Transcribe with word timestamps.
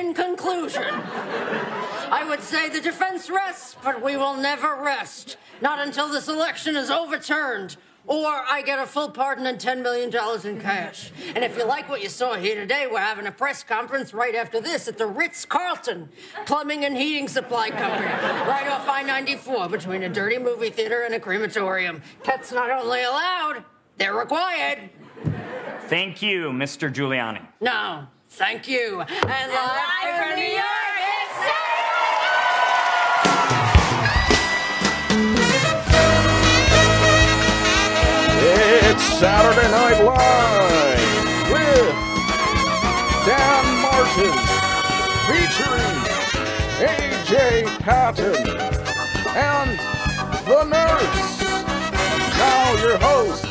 In 0.00 0.14
conclusion, 0.14 0.82
I 0.82 2.24
would 2.26 2.40
say 2.40 2.70
the 2.70 2.80
defense 2.80 3.28
rests, 3.28 3.76
but 3.84 4.02
we 4.02 4.16
will 4.16 4.34
never 4.34 4.76
rest. 4.76 5.36
Not 5.60 5.78
until 5.78 6.08
this 6.08 6.26
election 6.26 6.74
is 6.74 6.90
overturned 6.90 7.76
or 8.06 8.26
I 8.26 8.62
get 8.62 8.78
a 8.78 8.86
full 8.86 9.10
pardon 9.10 9.44
and 9.44 9.58
$10 9.58 9.82
million 9.82 10.10
in 10.46 10.60
cash. 10.62 11.12
And 11.34 11.44
if 11.44 11.58
you 11.58 11.66
like 11.66 11.90
what 11.90 12.02
you 12.02 12.08
saw 12.08 12.36
here 12.36 12.54
today, 12.54 12.86
we're 12.90 12.98
having 12.98 13.26
a 13.26 13.30
press 13.30 13.62
conference 13.62 14.14
right 14.14 14.34
after 14.34 14.58
this 14.58 14.88
at 14.88 14.96
the 14.96 15.06
Ritz 15.06 15.44
Carlton 15.44 16.08
Plumbing 16.46 16.86
and 16.86 16.96
Heating 16.96 17.28
Supply 17.28 17.68
Company, 17.68 18.06
right 18.06 18.68
off 18.68 18.88
I 18.88 19.02
94 19.02 19.68
between 19.68 20.04
a 20.04 20.08
dirty 20.08 20.38
movie 20.38 20.70
theater 20.70 21.02
and 21.02 21.14
a 21.14 21.20
crematorium. 21.20 22.00
Pets 22.22 22.52
not 22.52 22.70
only 22.70 23.02
allowed, 23.02 23.64
they're 23.98 24.14
required. 24.14 24.88
Thank 25.88 26.22
you, 26.22 26.52
Mr. 26.52 26.90
Giuliani. 26.90 27.46
No, 27.60 28.06
thank 28.30 28.68
you. 28.68 29.00
And 29.00 29.52
live 29.52 30.16
from 30.18 30.36
New 30.36 30.42
York, 30.42 30.94
it's 30.98 31.40
It's 38.42 39.04
Saturday 39.18 39.70
Night 39.70 40.02
Live 40.02 41.50
with 41.52 41.94
Dan 43.26 43.64
Martin 43.82 44.34
featuring 45.26 45.96
AJ 46.80 47.66
Patton 47.80 48.46
and 49.36 49.78
the 50.46 50.64
nurse. 50.64 51.40
Now 52.38 52.74
your 52.82 52.98
host, 52.98 53.44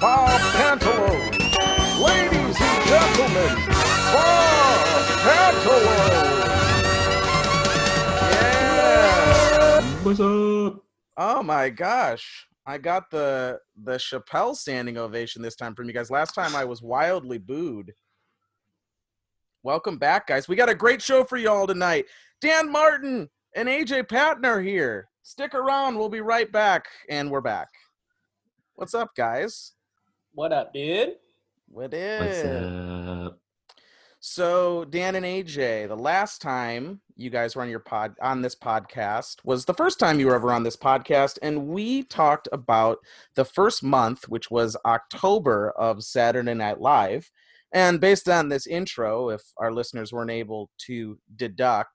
Bob 0.00 0.40
Pantalone. 0.56 1.31
Ladies 2.02 2.56
and 2.60 2.88
gentlemen, 2.88 3.54
Bob 4.12 5.06
Pantalone. 5.22 6.42
Yeah. 8.32 9.82
What's 10.02 10.18
up? 10.18 10.84
Oh 11.16 11.42
my 11.44 11.70
gosh. 11.70 12.48
I 12.66 12.78
got 12.78 13.08
the 13.12 13.60
the 13.84 13.98
Chappelle 13.98 14.56
standing 14.56 14.98
ovation 14.98 15.42
this 15.42 15.54
time 15.54 15.76
from 15.76 15.86
you 15.86 15.92
guys. 15.92 16.10
Last 16.10 16.34
time 16.34 16.56
I 16.56 16.64
was 16.64 16.82
wildly 16.82 17.38
booed. 17.38 17.92
Welcome 19.62 19.98
back, 19.98 20.26
guys. 20.26 20.48
We 20.48 20.56
got 20.56 20.68
a 20.68 20.74
great 20.74 21.00
show 21.00 21.22
for 21.22 21.36
y'all 21.36 21.68
tonight. 21.68 22.06
Dan 22.40 22.72
Martin 22.72 23.28
and 23.54 23.68
AJ 23.68 24.08
Patton 24.08 24.44
are 24.44 24.60
here. 24.60 25.06
Stick 25.22 25.54
around. 25.54 25.96
We'll 25.96 26.08
be 26.08 26.20
right 26.20 26.50
back. 26.50 26.86
And 27.08 27.30
we're 27.30 27.40
back. 27.40 27.68
What's 28.74 28.92
up, 28.92 29.10
guys? 29.16 29.74
What 30.34 30.52
up, 30.52 30.74
dude? 30.74 31.12
What 31.72 31.84
What's 31.84 31.94
is? 31.94 32.70
up? 33.26 33.38
So 34.20 34.84
Dan 34.84 35.14
and 35.14 35.24
AJ, 35.24 35.88
the 35.88 35.96
last 35.96 36.42
time 36.42 37.00
you 37.16 37.30
guys 37.30 37.56
were 37.56 37.62
on 37.62 37.70
your 37.70 37.80
pod 37.80 38.14
on 38.20 38.42
this 38.42 38.54
podcast 38.54 39.36
was 39.42 39.64
the 39.64 39.72
first 39.72 39.98
time 39.98 40.20
you 40.20 40.26
were 40.26 40.34
ever 40.34 40.52
on 40.52 40.64
this 40.64 40.76
podcast, 40.76 41.38
and 41.40 41.68
we 41.68 42.02
talked 42.02 42.46
about 42.52 42.98
the 43.36 43.46
first 43.46 43.82
month, 43.82 44.28
which 44.28 44.50
was 44.50 44.76
October 44.84 45.70
of 45.70 46.04
Saturday 46.04 46.52
Night 46.52 46.78
Live. 46.78 47.30
And 47.72 48.02
based 48.02 48.28
on 48.28 48.50
this 48.50 48.66
intro, 48.66 49.30
if 49.30 49.40
our 49.56 49.72
listeners 49.72 50.12
weren't 50.12 50.30
able 50.30 50.68
to 50.88 51.18
deduct, 51.36 51.88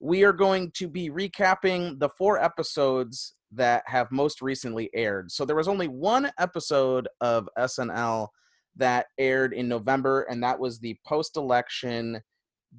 we 0.00 0.24
are 0.24 0.32
going 0.32 0.72
to 0.72 0.88
be 0.88 1.10
recapping 1.10 2.00
the 2.00 2.08
four 2.08 2.42
episodes 2.42 3.34
that 3.52 3.84
have 3.86 4.10
most 4.10 4.42
recently 4.42 4.90
aired. 4.92 5.30
So 5.30 5.44
there 5.44 5.54
was 5.54 5.68
only 5.68 5.86
one 5.86 6.32
episode 6.40 7.06
of 7.20 7.48
SNL 7.56 8.30
that 8.76 9.06
aired 9.18 9.52
in 9.52 9.68
November, 9.68 10.22
and 10.22 10.42
that 10.42 10.58
was 10.58 10.78
the 10.78 10.96
post 11.06 11.36
election 11.36 12.20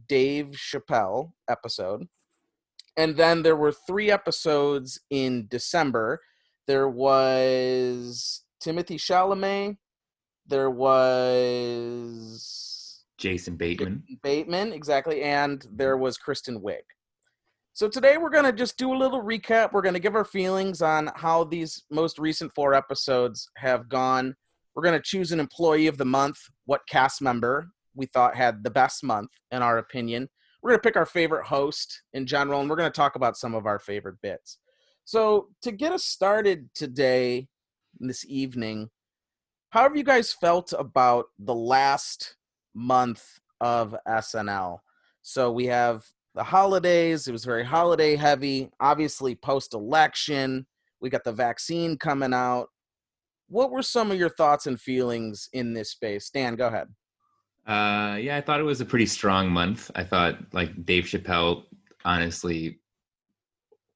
Dave 0.08 0.52
Chappelle 0.56 1.32
episode. 1.50 2.06
And 2.98 3.16
then 3.16 3.44
there 3.44 3.56
were 3.56 3.72
three 3.72 4.12
episodes 4.12 5.00
in 5.10 5.48
December. 5.50 6.20
There 6.66 6.90
was 6.90 8.44
Timothée 8.64 8.98
Chalamet. 9.00 9.78
There 10.48 10.70
was 10.72 12.68
Jason 13.18 13.56
Bateman. 13.56 14.04
Bateman, 14.24 14.74
exactly, 14.74 15.22
and 15.24 15.66
there 15.72 15.98
was 15.98 16.18
Kristen 16.18 16.62
Wiig. 16.62 16.84
So 17.74 17.88
today 17.88 18.18
we're 18.18 18.32
going 18.32 18.46
to 18.46 18.52
just 18.52 18.78
do 18.78 18.92
a 18.92 18.98
little 18.98 19.22
recap. 19.22 19.72
We're 19.72 19.84
going 19.84 19.94
to 19.94 20.00
give 20.00 20.16
our 20.16 20.26
feelings 20.26 20.82
on 20.82 21.12
how 21.16 21.44
these 21.44 21.84
most 21.92 22.18
recent 22.18 22.52
four 22.56 22.74
episodes 22.74 23.50
have 23.58 23.88
gone. 23.88 24.36
We're 24.78 24.84
going 24.84 24.94
to 24.94 25.02
choose 25.02 25.32
an 25.32 25.40
employee 25.40 25.88
of 25.88 25.98
the 25.98 26.06
month, 26.06 26.38
what 26.66 26.88
cast 26.88 27.20
member 27.20 27.70
we 27.96 28.06
thought 28.06 28.36
had 28.36 28.64
the 28.64 28.70
best 28.70 29.04
month 29.04 29.32
in 29.52 29.64
our 29.64 29.80
opinion. 29.80 30.30
We're 30.62 30.70
going 30.70 30.80
to 30.80 30.88
pick 30.88 30.96
our 30.96 31.08
favorite 31.08 31.48
host 31.48 32.04
in 32.14 32.28
general 32.28 32.62
and 32.62 32.70
we're 32.70 32.76
going 32.76 32.92
to 32.92 32.96
talk 32.96 33.16
about 33.16 33.38
some 33.38 33.56
of 33.56 33.66
our 33.66 33.80
favorite 33.80 34.18
bits. 34.22 34.60
So, 35.04 35.48
to 35.64 35.72
get 35.72 35.94
us 35.94 36.04
started 36.04 36.70
today 36.76 37.48
this 38.00 38.24
evening, 38.28 38.92
how 39.72 39.82
have 39.82 39.98
you 39.98 40.04
guys 40.04 40.32
felt 40.32 40.72
about 40.78 41.26
the 41.40 41.56
last 41.56 42.36
month 42.76 43.40
of 43.60 43.96
SNL? 44.08 44.78
So, 45.24 45.52
we 45.52 45.66
have 45.66 46.06
the 46.36 46.44
holidays, 46.44 47.28
it 47.28 47.32
was 47.32 47.46
very 47.46 47.66
holiday 47.66 48.16
heavy, 48.16 48.70
obviously 48.80 49.34
post 49.34 49.74
election, 49.74 50.68
we 51.02 51.10
got 51.10 51.24
the 51.24 51.32
vaccine 51.32 51.98
coming 51.98 52.32
out. 52.34 52.70
What 53.50 53.72
were 53.72 53.84
some 53.84 54.12
of 54.12 54.18
your 54.18 54.30
thoughts 54.30 54.68
and 54.68 54.80
feelings 54.80 55.50
in 55.54 55.74
this 55.74 55.92
space? 55.92 56.30
Dan, 56.30 56.56
go 56.56 56.68
ahead. 56.68 56.88
Uh, 57.66 58.18
yeah, 58.18 58.38
I 58.38 58.42
thought 58.42 58.60
it 58.60 58.64
was 58.64 58.82
a 58.82 58.86
pretty 58.86 59.06
strong 59.06 59.50
month. 59.50 59.92
I 59.96 60.04
thought 60.04 60.38
like 60.54 60.86
Dave 60.86 61.06
Chappelle, 61.06 61.64
honestly, 62.06 62.80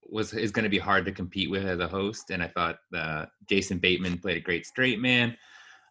was 0.09 0.33
is 0.33 0.51
going 0.51 0.63
to 0.63 0.69
be 0.69 0.77
hard 0.77 1.05
to 1.05 1.11
compete 1.11 1.49
with 1.49 1.65
as 1.65 1.79
a 1.79 1.87
host, 1.87 2.31
and 2.31 2.43
I 2.43 2.49
thought 2.49 2.77
uh, 2.95 3.25
Jason 3.47 3.77
Bateman 3.77 4.17
played 4.17 4.37
a 4.37 4.41
great 4.41 4.65
straight 4.65 4.99
man. 4.99 5.37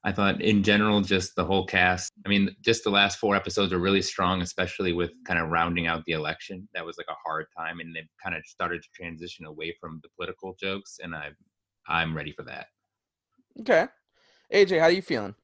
I 0.04 0.12
thought 0.12 0.40
in 0.40 0.62
general, 0.62 1.00
just 1.02 1.36
the 1.36 1.44
whole 1.44 1.66
cast. 1.66 2.10
I 2.24 2.28
mean, 2.28 2.54
just 2.62 2.84
the 2.84 2.90
last 2.90 3.18
four 3.18 3.36
episodes 3.36 3.72
are 3.72 3.78
really 3.78 4.00
strong, 4.00 4.40
especially 4.40 4.92
with 4.92 5.10
kind 5.26 5.38
of 5.38 5.50
rounding 5.50 5.86
out 5.86 6.04
the 6.06 6.12
election. 6.12 6.68
That 6.74 6.84
was 6.84 6.96
like 6.96 7.08
a 7.10 7.20
hard 7.24 7.46
time, 7.56 7.80
and 7.80 7.94
they 7.94 8.06
kind 8.22 8.34
of 8.34 8.42
started 8.46 8.82
to 8.82 8.88
transition 8.94 9.46
away 9.46 9.74
from 9.80 10.00
the 10.02 10.08
political 10.16 10.54
jokes, 10.60 10.98
and 11.02 11.14
I, 11.14 11.30
I'm 11.88 12.14
ready 12.14 12.32
for 12.32 12.44
that. 12.44 12.66
Okay. 13.58 13.86
AJ, 14.52 14.78
how 14.78 14.86
are 14.86 14.90
you 14.90 15.02
feeling? 15.02 15.34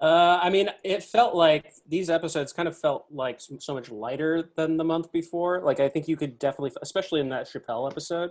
Uh, 0.00 0.40
I 0.42 0.48
mean, 0.48 0.70
it 0.82 1.02
felt 1.02 1.34
like 1.34 1.72
these 1.86 2.08
episodes 2.08 2.52
kind 2.54 2.66
of 2.66 2.78
felt 2.78 3.04
like 3.10 3.38
so 3.58 3.74
much 3.74 3.90
lighter 3.90 4.50
than 4.56 4.78
the 4.78 4.84
month 4.84 5.12
before. 5.12 5.60
Like, 5.60 5.78
I 5.78 5.90
think 5.90 6.08
you 6.08 6.16
could 6.16 6.38
definitely, 6.38 6.72
especially 6.80 7.20
in 7.20 7.28
that 7.28 7.46
Chappelle 7.46 7.90
episode, 7.90 8.30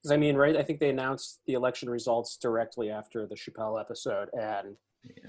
because 0.00 0.12
I 0.12 0.16
mean, 0.16 0.36
right? 0.36 0.56
I 0.56 0.62
think 0.62 0.78
they 0.78 0.90
announced 0.90 1.40
the 1.46 1.54
election 1.54 1.90
results 1.90 2.36
directly 2.36 2.90
after 2.90 3.26
the 3.26 3.34
Chappelle 3.34 3.80
episode, 3.80 4.28
and 4.32 4.76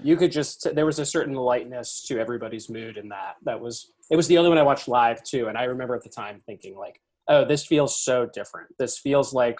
you 0.02 0.16
could 0.16 0.30
just 0.30 0.74
there 0.74 0.86
was 0.86 0.98
a 1.00 1.06
certain 1.06 1.34
lightness 1.34 2.04
to 2.06 2.18
everybody's 2.18 2.68
mood 2.68 2.96
in 2.96 3.08
that. 3.08 3.36
That 3.42 3.60
was 3.60 3.92
it 4.10 4.16
was 4.16 4.28
the 4.28 4.38
only 4.38 4.48
one 4.48 4.58
I 4.58 4.62
watched 4.62 4.86
live 4.86 5.24
too, 5.24 5.48
and 5.48 5.58
I 5.58 5.64
remember 5.64 5.96
at 5.96 6.04
the 6.04 6.08
time 6.08 6.40
thinking 6.46 6.76
like, 6.76 7.00
oh, 7.26 7.44
this 7.44 7.66
feels 7.66 8.00
so 8.00 8.26
different. 8.26 8.68
This 8.78 8.96
feels 8.96 9.32
like 9.32 9.58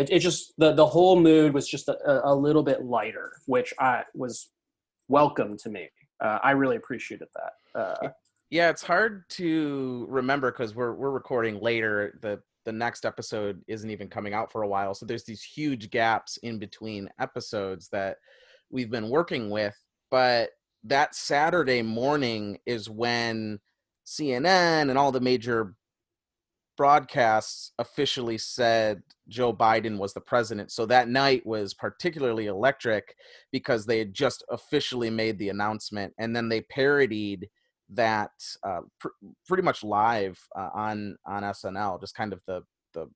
it, 0.00 0.10
it 0.10 0.18
just 0.20 0.54
the 0.56 0.72
the 0.72 0.86
whole 0.86 1.20
mood 1.20 1.52
was 1.52 1.68
just 1.68 1.88
a, 1.88 2.20
a 2.24 2.34
little 2.34 2.62
bit 2.62 2.84
lighter, 2.84 3.32
which 3.46 3.74
I 3.78 4.04
was 4.14 4.48
welcome 5.08 5.56
to 5.58 5.68
me. 5.68 5.88
Uh, 6.20 6.38
I 6.42 6.52
really 6.52 6.76
appreciated 6.76 7.28
that. 7.34 7.80
Uh, 7.80 8.08
Yeah, 8.50 8.70
it's 8.70 8.82
hard 8.82 9.28
to 9.30 10.06
remember 10.08 10.50
because 10.50 10.74
we're 10.74 10.94
we're 10.94 11.10
recording 11.10 11.60
later. 11.60 12.18
The 12.22 12.40
the 12.64 12.72
next 12.72 13.04
episode 13.04 13.62
isn't 13.68 13.90
even 13.90 14.08
coming 14.08 14.34
out 14.34 14.50
for 14.50 14.62
a 14.62 14.68
while, 14.68 14.94
so 14.94 15.06
there's 15.06 15.24
these 15.24 15.42
huge 15.42 15.90
gaps 15.90 16.38
in 16.38 16.58
between 16.58 17.08
episodes 17.18 17.88
that 17.90 18.16
we've 18.70 18.90
been 18.90 19.10
working 19.10 19.50
with. 19.50 19.76
But 20.10 20.50
that 20.84 21.14
Saturday 21.14 21.82
morning 21.82 22.58
is 22.66 22.88
when 22.88 23.60
CNN 24.06 24.88
and 24.88 24.98
all 24.98 25.12
the 25.12 25.20
major 25.20 25.74
broadcasts 26.80 27.72
officially 27.78 28.38
said 28.38 29.02
Joe 29.28 29.52
Biden 29.52 29.98
was 29.98 30.14
the 30.14 30.20
president. 30.22 30.72
So 30.72 30.86
that 30.86 31.10
night 31.10 31.44
was 31.44 31.74
particularly 31.74 32.46
electric 32.46 33.14
because 33.52 33.84
they 33.84 33.98
had 33.98 34.14
just 34.14 34.42
officially 34.48 35.10
made 35.10 35.38
the 35.38 35.50
announcement 35.50 36.14
and 36.18 36.34
then 36.34 36.48
they 36.48 36.62
parodied 36.62 37.50
that 37.90 38.30
uh, 38.66 38.80
pr- 38.98 39.08
pretty 39.46 39.62
much 39.62 39.84
live 39.84 40.38
uh, 40.56 40.70
on 40.72 41.18
on 41.26 41.42
SNL, 41.42 42.00
just 42.00 42.14
kind 42.14 42.32
of 42.32 42.40
the 42.46 42.62
the 42.94 43.06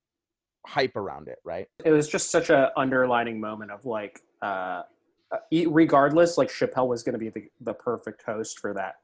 hype 0.67 0.95
around 0.97 1.29
it, 1.29 1.39
right? 1.43 1.67
it 1.87 1.91
was 1.93 2.07
just 2.07 2.31
such 2.31 2.51
a 2.51 2.71
underlining 2.77 3.41
moment 3.41 3.71
of 3.71 3.87
like, 3.87 4.21
uh, 4.43 4.83
e- 5.51 5.67
regardless, 5.67 6.37
like 6.37 6.51
Chappelle 6.51 6.87
was 6.87 7.03
going 7.03 7.15
to 7.15 7.19
be 7.19 7.31
the, 7.31 7.49
the 7.63 7.73
perfect 7.73 8.23
host 8.27 8.59
for 8.59 8.75
that 8.75 8.97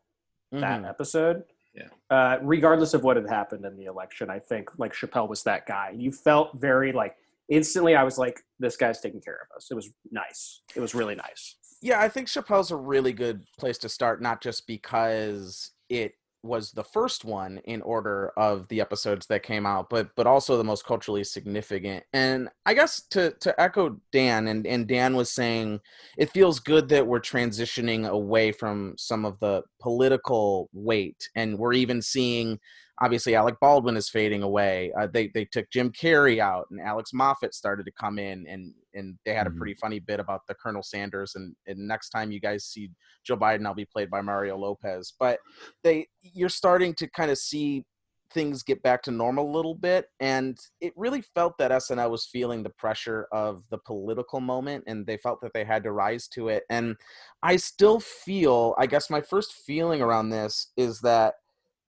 that 0.53 0.83
Mhm. 0.83 0.89
episode. 0.89 1.45
Yeah. 1.75 1.89
Uh, 2.11 2.39
regardless 2.43 2.95
of 2.95 3.05
what 3.05 3.17
had 3.17 3.29
happened 3.29 3.65
in 3.65 3.77
the 3.77 3.85
election, 3.85 4.31
I 4.31 4.39
think 4.39 4.71
like 4.79 4.93
Chappelle 4.93 5.29
was 5.29 5.43
that 5.45 5.67
guy. 5.67 5.95
You 5.97 6.11
felt 6.11 6.59
very 6.59 6.93
like 6.93 7.17
instantly. 7.49 7.95
I 7.95 8.03
was 8.03 8.19
like, 8.19 8.41
this 8.59 8.77
guy's 8.77 9.01
taking 9.01 9.21
care 9.21 9.39
of 9.51 9.57
us. 9.57 9.69
It 9.71 9.75
was 9.75 9.91
nice. 10.11 10.63
It 10.75 10.81
was 10.81 10.95
really 10.95 11.15
nice. 11.15 11.57
Yeah, 11.83 12.01
I 12.01 12.09
think 12.09 12.29
Chappelle's 12.29 12.71
a 12.71 12.77
really 12.77 13.13
good 13.13 13.45
place 13.59 13.79
to 13.79 13.89
start, 13.89 14.21
not 14.21 14.43
just 14.43 14.67
because 14.67 15.71
it 15.89 16.13
was 16.43 16.73
the 16.73 16.85
first 16.85 17.25
one 17.25 17.59
in 17.65 17.83
order 17.83 18.33
of 18.37 18.67
the 18.69 18.81
episodes 18.81 19.27
that 19.27 19.43
came 19.43 19.67
out, 19.67 19.91
but 19.91 20.09
but 20.17 20.27
also 20.27 20.57
the 20.57 20.65
most 20.65 20.85
culturally 20.87 21.25
significant. 21.25 22.05
And 22.13 22.49
I 22.67 22.75
guess 22.75 23.03
to 23.11 23.33
to 23.41 23.61
echo 23.61 24.01
Dan 24.13 24.49
and 24.49 24.67
and 24.67 24.87
Dan 24.87 25.17
was 25.17 25.31
saying, 25.31 25.81
it 26.17 26.31
feels 26.31 26.61
good 26.61 26.89
that 26.89 27.07
we're 27.07 27.21
transitioning 27.21 28.09
away 28.09 28.53
from 28.53 28.95
some 28.97 29.25
of 29.25 29.39
the 29.41 29.63
political 29.81 30.69
weight, 30.73 31.29
and 31.35 31.59
we're 31.59 31.75
even 31.75 32.01
seeing 32.03 32.59
obviously 33.01 33.35
Alec 33.35 33.57
Baldwin 33.61 33.97
is 33.97 34.09
fading 34.09 34.43
away. 34.43 34.93
Uh, 34.99 35.07
they 35.07 35.29
they 35.29 35.45
took 35.45 35.71
Jim 35.71 35.91
Carrey 35.91 36.39
out, 36.39 36.67
and 36.71 36.81
Alex 36.81 37.13
Moffat 37.13 37.55
started 37.55 37.85
to 37.87 37.93
come 37.93 38.19
in, 38.19 38.47
and 38.47 38.75
and 38.95 39.19
they 39.25 39.35
had 39.35 39.47
a 39.47 39.51
pretty 39.51 39.75
funny 39.75 40.01
bit 40.01 40.21
about 40.21 40.43
the 40.49 40.55
Colonel 40.55 40.83
Sanders. 40.83 41.35
And, 41.35 41.55
and 41.67 41.79
next 41.87 42.11
time 42.11 42.33
you 42.33 42.41
guys 42.41 42.65
see 42.65 42.91
Joe 43.25 43.37
Biden, 43.37 43.67
I'll 43.67 43.75
be 43.75 43.85
played 43.85 44.11
by 44.11 44.21
Mario 44.21 44.57
Lopez. 44.57 45.15
But 45.19 45.39
they 45.85 46.09
you're 46.21 46.49
starting 46.49 46.95
to 46.95 47.09
kind 47.09 47.31
of 47.31 47.39
see 47.39 47.85
things 48.33 48.63
get 48.63 48.83
back 48.83 49.03
to 49.03 49.11
normal 49.11 49.51
a 49.51 49.55
little 49.57 49.75
bit 49.75 50.07
and 50.21 50.57
it 50.81 50.93
really 50.97 51.21
felt 51.35 51.59
that 51.59 51.73
SNL 51.73 52.11
was 52.11 52.27
feeling 52.27 52.63
the 52.63 52.71
pressure 52.71 53.27
of 53.33 53.65
the 53.71 53.79
political 53.79 54.39
moment 54.41 54.85
and 54.87 55.05
they 55.05 55.17
felt 55.17 55.41
that 55.41 55.53
they 55.53 55.65
had 55.65 55.83
to 55.83 55.91
rise 55.91 56.29
to 56.29 56.49
it 56.49 56.63
and 56.71 56.95
I 57.43 57.57
still 57.57 57.99
feel 57.99 58.77
I 58.79 58.87
guess 58.87 59.11
my 59.11 59.21
first 59.21 59.53
feeling 59.53 60.01
around 60.01 60.31
this 60.31 60.69
is 60.77 61.01
that 61.01 61.35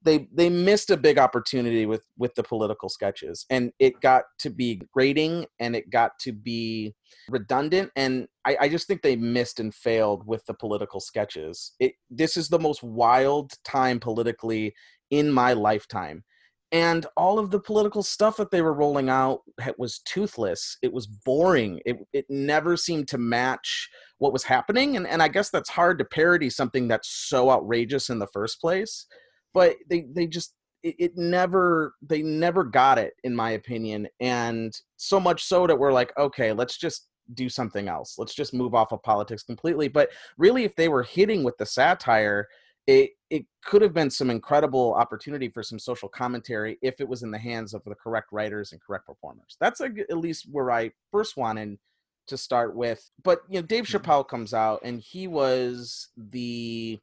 they 0.05 0.29
they 0.33 0.49
missed 0.49 0.91
a 0.91 0.97
big 0.97 1.19
opportunity 1.19 1.87
with 1.87 2.05
with 2.17 2.35
the 2.35 2.43
political 2.43 2.89
sketches 2.89 3.47
and 3.51 3.73
it 3.79 4.01
got 4.01 4.25
to 4.39 4.51
be 4.51 4.81
grating 4.93 5.47
and 5.59 5.77
it 5.77 5.91
got 5.91 6.13
to 6.21 6.33
be 6.33 6.95
redundant 7.29 7.91
and 7.97 8.27
I, 8.45 8.57
I 8.63 8.69
just 8.69 8.87
think 8.87 9.03
they 9.03 9.17
missed 9.17 9.61
and 9.61 9.75
failed 9.75 10.27
with 10.27 10.45
the 10.47 10.55
political 10.55 11.01
sketches. 11.01 11.73
It 11.79 11.95
this 12.11 12.37
is 12.37 12.49
the 12.49 12.59
most 12.59 12.83
wild 12.83 13.53
time 13.65 14.01
politically 14.01 14.75
in 15.11 15.31
my 15.31 15.53
lifetime 15.53 16.25
and 16.73 17.05
all 17.19 17.39
of 17.39 17.51
the 17.51 17.61
political 17.61 18.03
stuff 18.03 18.39
that 18.39 18.51
they 18.51 18.63
were 18.63 18.73
rolling 18.73 19.11
out 19.11 19.41
was 19.77 20.01
toothless. 20.07 20.79
It 20.81 20.91
was 20.91 21.07
boring. 21.07 21.83
It, 21.85 21.99
it 22.15 22.25
never 22.31 22.79
seemed 22.79 23.09
to 23.09 23.19
match 23.19 23.91
what 24.23 24.33
was 24.33 24.45
happening 24.45 24.97
and, 24.97 25.05
and 25.05 25.21
i 25.21 25.27
guess 25.27 25.51
that's 25.51 25.69
hard 25.69 25.99
to 25.99 26.05
parody 26.05 26.49
something 26.49 26.87
that's 26.87 27.09
so 27.09 27.51
outrageous 27.51 28.09
in 28.09 28.21
the 28.21 28.27
first 28.29 28.61
place 28.61 29.07
but 29.55 29.77
they 29.89 30.07
they 30.13 30.27
just 30.27 30.55
it, 30.83 30.97
it 30.99 31.17
never 31.17 31.95
they 32.03 32.23
never 32.23 32.65
got 32.65 32.99
it 32.99 33.15
in 33.25 33.35
my 33.35 33.53
opinion 33.53 34.09
and 34.21 34.81
so 34.97 35.21
much 35.21 35.45
so 35.45 35.67
that 35.67 35.79
we're 35.79 35.93
like 35.93 36.13
okay 36.19 36.53
let's 36.53 36.77
just 36.77 37.09
do 37.35 37.49
something 37.49 37.89
else. 37.89 38.17
Let's 38.19 38.35
just 38.35 38.55
move 38.55 38.75
off 38.75 38.93
of 38.93 39.03
politics 39.03 39.43
completely. 39.43 39.89
But 39.89 40.11
really 40.39 40.65
if 40.65 40.75
they 40.77 40.89
were 40.89 41.03
hitting 41.03 41.43
with 41.43 41.57
the 41.59 41.67
satire 41.67 42.49
it 42.89 43.11
it 43.31 43.47
could 43.65 43.81
have 43.81 43.95
been 43.95 44.11
some 44.11 44.29
incredible 44.29 44.93
opportunity 44.95 45.49
for 45.49 45.63
some 45.63 45.79
social 45.79 46.09
commentary 46.09 46.79
if 46.83 47.01
it 47.01 47.09
was 47.09 47.23
in 47.23 47.31
the 47.31 47.39
hands 47.39 47.75
of 47.75 47.83
the 47.85 47.95
correct 47.95 48.33
writers 48.33 48.73
and 48.73 48.81
correct 48.83 49.07
performers. 49.07 49.57
That's 49.61 49.81
a, 49.81 49.91
at 50.11 50.19
least 50.19 50.49
where 50.51 50.73
i 50.73 50.91
first 51.13 51.37
wanted 51.37 51.79
to 52.27 52.37
start 52.37 52.75
with. 52.75 53.09
But 53.23 53.43
you 53.49 53.61
know 53.61 53.67
dave 53.67 53.85
mm-hmm. 53.85 53.97
chappelle 53.97 54.27
comes 54.27 54.53
out 54.53 54.81
and 54.83 55.01
he 55.01 55.29
was 55.29 56.09
the 56.17 56.99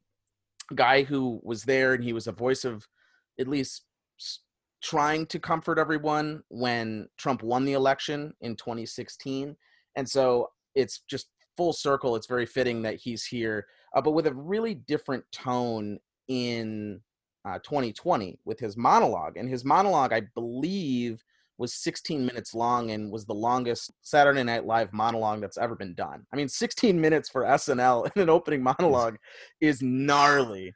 guy 0.75 1.03
who 1.03 1.39
was 1.43 1.63
there 1.63 1.93
and 1.93 2.03
he 2.03 2.13
was 2.13 2.27
a 2.27 2.31
voice 2.31 2.65
of 2.65 2.87
at 3.39 3.47
least 3.47 3.83
trying 4.81 5.25
to 5.25 5.39
comfort 5.39 5.77
everyone 5.77 6.41
when 6.49 7.07
Trump 7.17 7.43
won 7.43 7.65
the 7.65 7.73
election 7.73 8.33
in 8.41 8.55
2016 8.55 9.55
and 9.95 10.09
so 10.09 10.49
it's 10.75 11.01
just 11.09 11.27
full 11.57 11.73
circle 11.73 12.15
it's 12.15 12.27
very 12.27 12.45
fitting 12.45 12.81
that 12.81 12.95
he's 12.95 13.25
here 13.25 13.65
uh, 13.95 14.01
but 14.01 14.11
with 14.11 14.27
a 14.27 14.33
really 14.33 14.75
different 14.75 15.23
tone 15.31 15.99
in 16.29 17.01
uh, 17.45 17.57
2020 17.59 18.39
with 18.45 18.59
his 18.59 18.77
monologue. 18.77 19.37
And 19.37 19.49
his 19.49 19.65
monologue 19.65 20.13
i 20.13 20.21
believe 20.35 21.23
was 21.59 21.73
16 21.73 22.25
minutes 22.25 22.55
long 22.55 22.89
and 22.91 23.11
was 23.11 23.25
the 23.25 23.33
longest 23.33 23.91
Saturday 24.01 24.43
Night 24.43 24.65
Live 24.65 24.93
monologue 24.93 25.41
that's 25.41 25.57
ever 25.57 25.75
been 25.75 25.93
done. 25.93 26.25
I 26.33 26.37
mean, 26.37 26.47
16 26.47 26.99
minutes 26.99 27.29
for 27.29 27.43
SNL 27.43 28.09
in 28.15 28.21
an 28.21 28.29
opening 28.29 28.63
monologue 28.63 29.17
is 29.61 29.81
gnarly. 29.81 30.73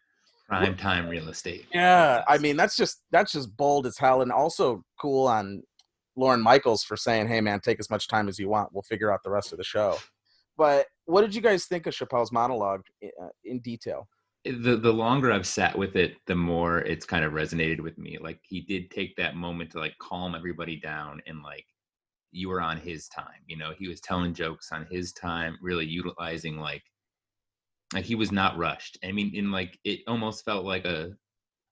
Prime 0.50 0.75
time 0.75 1.07
real 1.07 1.30
estate. 1.30 1.65
Yeah, 1.74 2.21
I 2.27 2.38
mean 2.38 2.57
that's 2.57 2.75
just 2.75 3.01
that's 3.12 3.31
just 3.31 3.56
bold 3.56 3.88
as 3.88 3.97
hell, 3.97 4.21
and 4.21 4.31
also 4.31 4.83
cool 5.01 5.25
on 5.25 5.63
Lorne 6.18 6.41
Michaels 6.41 6.83
for 6.83 6.97
saying, 6.97 7.30
"Hey, 7.30 7.39
man, 7.39 7.62
take 7.62 7.80
as 7.80 7.89
much 7.89 8.09
time 8.09 8.27
as 8.27 8.38
you 8.38 8.50
want. 8.50 8.69
We'll 8.74 8.83
figure 8.83 9.12
out 9.12 9.21
the 9.24 9.31
rest 9.31 9.53
of 9.53 9.57
the 9.57 9.63
show." 9.63 9.97
But 10.57 10.88
what 11.06 11.21
did 11.21 11.33
you 11.33 11.41
guys 11.41 11.65
think 11.65 11.88
of 11.88 11.94
Chappelle's 11.95 12.31
monologue 12.31 12.81
uh, 13.03 13.30
in 13.45 13.59
detail? 13.62 14.07
The 14.45 14.78
the 14.78 14.94
longer 14.94 15.31
I've 15.31 15.48
sat 15.48 15.78
with 15.78 15.95
it, 15.95 16.18
the 16.25 16.36
more 16.36 16.80
it's 16.80 17.06
kind 17.06 17.24
of 17.25 17.34
resonated 17.34 17.81
with 17.81 17.98
me. 17.98 18.18
Like 18.18 18.42
he 18.44 18.62
did 18.62 18.92
take 18.92 19.16
that 19.18 19.36
moment 19.36 19.72
to 19.72 19.80
like 19.80 19.98
calm 20.00 20.36
everybody 20.36 20.78
down 20.78 21.22
and 21.28 21.42
like 21.44 21.68
you 22.31 22.50
were 22.50 22.62
on 22.62 22.78
his 22.80 23.07
time. 23.10 23.44
You 23.48 23.57
know, 23.57 23.74
he 23.74 23.88
was 23.90 24.01
telling 24.01 24.34
jokes 24.34 24.72
on 24.72 24.88
his 24.88 25.13
time, 25.13 25.57
really 25.62 25.86
utilizing 25.88 26.57
like 26.57 26.84
like 27.94 28.06
he 28.06 28.16
was 28.16 28.31
not 28.31 28.57
rushed. 28.57 28.98
I 29.04 29.12
mean, 29.12 29.36
in 29.36 29.51
like 29.51 29.80
it 29.84 30.01
almost 30.07 30.45
felt 30.45 30.66
like 30.66 30.86
a 30.86 31.18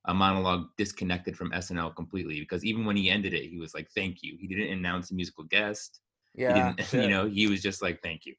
a 0.06 0.14
monologue 0.14 0.70
disconnected 0.78 1.38
from 1.38 1.54
SNL 1.54 1.92
completely 1.94 2.40
because 2.42 2.66
even 2.66 2.86
when 2.86 2.98
he 2.98 3.10
ended 3.10 3.34
it, 3.36 3.50
he 3.50 3.60
was 3.60 3.74
like, 3.76 3.90
"Thank 3.96 4.24
you." 4.24 4.38
He 4.40 4.48
didn't 4.48 4.74
announce 4.74 5.12
a 5.12 5.16
musical 5.16 5.46
guest. 5.46 6.02
Yeah, 6.34 6.74
didn't, 6.78 6.82
you 6.94 7.10
know, 7.10 7.28
he 7.28 7.48
was 7.48 7.62
just 7.64 7.82
like, 7.84 8.02
"Thank 8.04 8.26
you." 8.28 8.36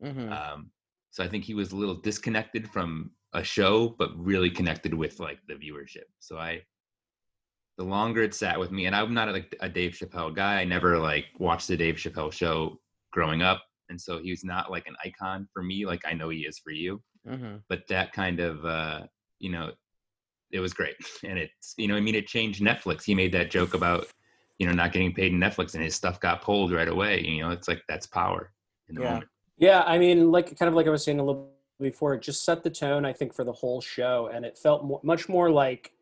hmm 0.00 0.36
Um, 0.36 0.72
so 1.10 1.24
I 1.24 1.28
think 1.28 1.44
he 1.44 1.54
was 1.54 1.72
a 1.72 1.76
little 1.76 1.96
disconnected 1.96 2.70
from 2.70 3.15
a 3.36 3.44
show, 3.44 3.94
but 3.98 4.10
really 4.16 4.50
connected 4.50 4.92
with 4.94 5.20
like 5.20 5.38
the 5.46 5.54
viewership. 5.54 6.08
So 6.18 6.38
I, 6.38 6.62
the 7.78 7.84
longer 7.84 8.22
it 8.22 8.34
sat 8.34 8.58
with 8.58 8.72
me, 8.72 8.86
and 8.86 8.96
I'm 8.96 9.12
not 9.14 9.30
like 9.30 9.54
a 9.60 9.68
Dave 9.68 9.92
Chappelle 9.92 10.34
guy. 10.34 10.60
I 10.60 10.64
never 10.64 10.98
like 10.98 11.26
watched 11.38 11.68
the 11.68 11.76
Dave 11.76 11.96
Chappelle 11.96 12.32
show 12.32 12.80
growing 13.12 13.42
up, 13.42 13.62
and 13.90 14.00
so 14.00 14.18
he's 14.18 14.42
not 14.42 14.70
like 14.70 14.86
an 14.86 14.96
icon 15.04 15.46
for 15.52 15.62
me, 15.62 15.86
like 15.86 16.00
I 16.06 16.14
know 16.14 16.30
he 16.30 16.40
is 16.40 16.58
for 16.58 16.70
you. 16.70 17.02
hmm 17.28 17.56
But 17.68 17.86
that 17.88 18.12
kind 18.12 18.40
of, 18.40 18.64
uh, 18.64 19.02
you 19.38 19.50
know, 19.50 19.72
it 20.50 20.60
was 20.60 20.72
great, 20.72 20.96
and 21.24 21.38
it's 21.38 21.74
you 21.76 21.88
know, 21.88 21.96
I 21.96 22.00
mean, 22.00 22.14
it 22.14 22.26
changed 22.26 22.62
Netflix. 22.62 23.04
He 23.04 23.14
made 23.14 23.32
that 23.32 23.50
joke 23.50 23.74
about 23.74 24.06
you 24.58 24.66
know 24.66 24.72
not 24.72 24.92
getting 24.92 25.12
paid 25.12 25.32
in 25.32 25.38
Netflix, 25.38 25.74
and 25.74 25.84
his 25.84 25.94
stuff 25.94 26.18
got 26.20 26.40
pulled 26.40 26.72
right 26.72 26.88
away. 26.88 27.20
You 27.20 27.42
know, 27.42 27.50
it's 27.50 27.68
like 27.68 27.82
that's 27.86 28.06
power 28.06 28.52
in 28.88 28.94
the 28.94 29.02
Yeah. 29.02 29.10
moment. 29.12 29.28
Yeah, 29.58 29.82
I 29.86 29.98
mean, 29.98 30.30
like 30.32 30.58
kind 30.58 30.68
of 30.68 30.74
like 30.74 30.86
I 30.86 30.90
was 30.90 31.04
saying 31.04 31.18
a 31.20 31.24
little 31.24 31.55
before, 31.80 32.14
it 32.14 32.22
just 32.22 32.44
set 32.44 32.62
the 32.62 32.70
tone, 32.70 33.04
I 33.04 33.12
think, 33.12 33.34
for 33.34 33.44
the 33.44 33.52
whole 33.52 33.80
show, 33.80 34.30
and 34.32 34.44
it 34.44 34.58
felt 34.58 35.02
much 35.04 35.28
more 35.28 35.50
like 35.50 35.92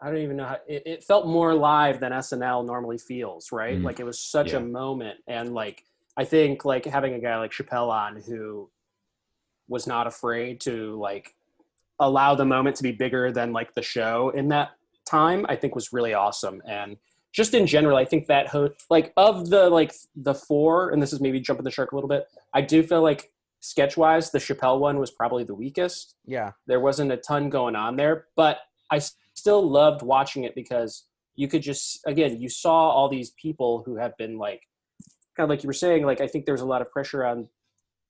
I 0.00 0.08
don't 0.08 0.18
even 0.18 0.36
know 0.36 0.44
how 0.46 0.58
it, 0.66 0.82
it 0.84 1.04
felt 1.04 1.26
more 1.26 1.54
live 1.54 2.00
than 2.00 2.12
SNL 2.12 2.66
normally 2.66 2.98
feels, 2.98 3.52
right? 3.52 3.78
Mhm. 3.78 3.84
Like 3.84 4.00
it 4.00 4.04
was 4.04 4.18
such 4.20 4.50
Yeah. 4.52 4.58
a 4.58 4.60
moment, 4.60 5.20
and 5.26 5.54
like 5.54 5.84
I 6.16 6.24
think 6.24 6.64
like 6.64 6.84
having 6.84 7.14
a 7.14 7.18
guy 7.20 7.38
like 7.38 7.52
Chappelle 7.52 7.88
on 7.90 8.16
who 8.20 8.68
was 9.68 9.86
not 9.86 10.06
afraid 10.06 10.60
to 10.62 10.98
like 11.00 11.34
allow 12.00 12.34
the 12.34 12.44
moment 12.44 12.76
to 12.76 12.82
be 12.82 12.92
bigger 12.92 13.32
than 13.32 13.52
like 13.52 13.72
the 13.74 13.82
show 13.82 14.30
in 14.30 14.48
that 14.48 14.72
time, 15.06 15.46
I 15.48 15.56
think 15.56 15.74
was 15.74 15.92
really 15.92 16.12
awesome, 16.12 16.60
and 16.68 16.96
just 17.32 17.54
in 17.54 17.66
general, 17.66 17.96
I 17.96 18.04
think 18.04 18.26
that 18.26 18.48
ho- 18.48 18.70
like 18.90 19.12
of 19.16 19.48
the 19.48 19.70
like 19.70 19.94
the 20.16 20.34
four, 20.34 20.90
and 20.90 21.00
this 21.02 21.12
is 21.12 21.20
maybe 21.20 21.40
jumping 21.40 21.64
the 21.64 21.70
shark 21.70 21.92
a 21.92 21.94
little 21.94 22.08
bit. 22.08 22.26
I 22.52 22.60
do 22.62 22.82
feel 22.82 23.00
like 23.02 23.32
sketch 23.64 23.96
wise, 23.96 24.30
the 24.30 24.38
Chappelle 24.38 24.78
one 24.78 24.98
was 24.98 25.10
probably 25.10 25.42
the 25.42 25.54
weakest. 25.54 26.16
Yeah, 26.26 26.52
There 26.66 26.80
wasn't 26.80 27.12
a 27.12 27.16
ton 27.16 27.48
going 27.48 27.74
on 27.74 27.96
there, 27.96 28.26
but 28.36 28.58
I 28.90 29.00
still 29.34 29.68
loved 29.68 30.02
watching 30.02 30.44
it 30.44 30.54
because 30.54 31.06
you 31.34 31.48
could 31.48 31.62
just 31.62 32.00
again 32.06 32.40
you 32.40 32.48
saw 32.48 32.90
all 32.90 33.08
these 33.08 33.32
people 33.32 33.82
who 33.84 33.96
have 33.96 34.16
been 34.16 34.38
like 34.38 34.60
kind 35.36 35.44
of 35.44 35.50
like 35.50 35.64
you 35.64 35.66
were 35.66 35.72
saying 35.72 36.04
like 36.04 36.20
I 36.20 36.28
think 36.28 36.44
there 36.44 36.54
was 36.54 36.60
a 36.60 36.66
lot 36.66 36.82
of 36.82 36.90
pressure 36.90 37.24
on 37.24 37.48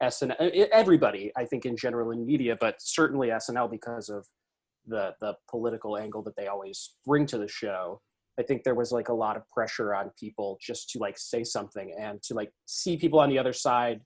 SNL 0.03 0.69
everybody 0.73 1.33
I 1.37 1.45
think 1.45 1.65
in 1.65 1.77
general 1.77 2.11
in 2.11 2.27
media, 2.27 2.57
but 2.61 2.77
certainly 2.81 3.29
SNL 3.29 3.71
because 3.71 4.09
of 4.09 4.27
the 4.87 5.15
the 5.21 5.35
political 5.49 5.97
angle 5.97 6.23
that 6.25 6.37
they 6.37 6.49
always 6.49 6.97
bring 7.07 7.27
to 7.27 7.39
the 7.39 7.49
show. 7.49 8.01
I 8.39 8.43
think 8.43 8.65
there 8.65 8.75
was 8.75 8.91
like 8.91 9.09
a 9.09 9.15
lot 9.15 9.37
of 9.37 9.49
pressure 9.51 9.95
on 9.95 10.11
people 10.19 10.59
just 10.61 10.91
to 10.91 10.99
like 10.99 11.17
say 11.17 11.45
something 11.45 11.95
and 11.99 12.21
to 12.25 12.35
like 12.35 12.51
see 12.67 12.97
people 12.97 13.21
on 13.21 13.31
the 13.31 13.39
other 13.39 13.53
side 13.53 14.01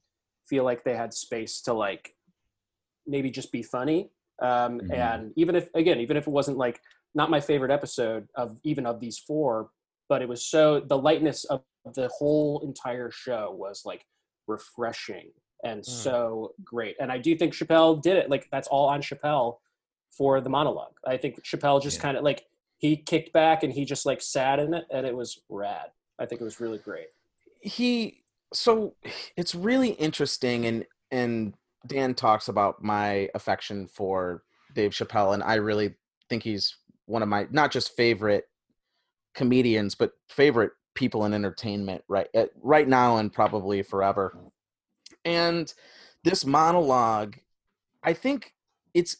feel 0.49 0.63
like 0.63 0.83
they 0.83 0.95
had 0.95 1.13
space 1.13 1.61
to 1.61 1.73
like 1.73 2.15
maybe 3.07 3.29
just 3.31 3.51
be 3.51 3.63
funny. 3.63 4.09
Um, 4.41 4.79
Mhm. 4.81 4.93
And 4.93 5.33
even 5.35 5.55
if, 5.55 5.69
again, 5.75 5.99
even 5.99 6.17
if 6.17 6.27
it 6.27 6.31
wasn't 6.31 6.57
like 6.57 6.81
not 7.15 7.29
my 7.29 7.39
favorite 7.39 7.71
episode 7.71 8.27
of 8.35 8.59
even 8.63 8.85
of 8.85 8.99
these 8.99 9.17
four, 9.19 9.69
but 10.07 10.21
it 10.21 10.29
was 10.29 10.43
so 10.45 10.79
the 10.79 10.97
lightness 10.97 11.43
of 11.45 11.63
the 11.93 12.07
whole 12.09 12.61
entire 12.61 13.11
show 13.11 13.51
was 13.57 13.83
like 13.85 14.05
refreshing 14.47 15.31
and 15.63 15.85
so 15.85 16.53
great. 16.63 16.95
And 16.99 17.11
I 17.11 17.17
do 17.17 17.35
think 17.35 17.53
Chappelle 17.53 18.01
did 18.01 18.15
it. 18.17 18.29
Like 18.29 18.47
that's 18.51 18.67
all 18.69 18.87
on 18.87 19.01
Chappelle 19.01 19.57
for 20.09 20.39
the 20.41 20.49
monologue. 20.49 20.93
I 21.05 21.17
think 21.17 21.43
Chappelle 21.43 21.81
just 21.81 21.97
Yeah. 21.97 22.01
kind 22.03 22.17
of 22.17 22.23
like 22.23 22.45
he 22.77 22.95
kicked 22.95 23.33
back 23.33 23.63
and 23.63 23.73
he 23.73 23.83
just 23.85 24.05
like 24.05 24.21
sat 24.21 24.59
in 24.59 24.73
it 24.73 24.85
and 24.89 25.05
it 25.05 25.15
was 25.15 25.41
rad. 25.49 25.91
I 26.17 26.25
think 26.25 26.41
it 26.41 26.43
was 26.45 26.59
really 26.59 26.77
great. 26.79 27.07
he. 27.61 28.23
So 28.53 28.95
it's 29.37 29.53
really 29.53 29.89
interesting, 29.89 30.65
and 30.65 30.85
and 31.11 31.53
Dan 31.87 32.13
talks 32.13 32.47
about 32.47 32.83
my 32.83 33.29
affection 33.35 33.87
for 33.87 34.43
Dave 34.73 34.91
Chappelle, 34.91 35.33
and 35.33 35.43
I 35.43 35.55
really 35.55 35.95
think 36.29 36.43
he's 36.43 36.75
one 37.05 37.23
of 37.23 37.29
my 37.29 37.47
not 37.51 37.71
just 37.71 37.95
favorite 37.95 38.45
comedians, 39.35 39.95
but 39.95 40.11
favorite 40.29 40.71
people 40.95 41.25
in 41.25 41.33
entertainment 41.33 42.03
right 42.07 42.27
at, 42.33 42.49
right 42.61 42.87
now 42.87 43.17
and 43.17 43.31
probably 43.31 43.81
forever. 43.81 44.37
And 45.23 45.71
this 46.23 46.45
monologue, 46.45 47.37
I 48.03 48.13
think 48.13 48.53
it's 48.93 49.17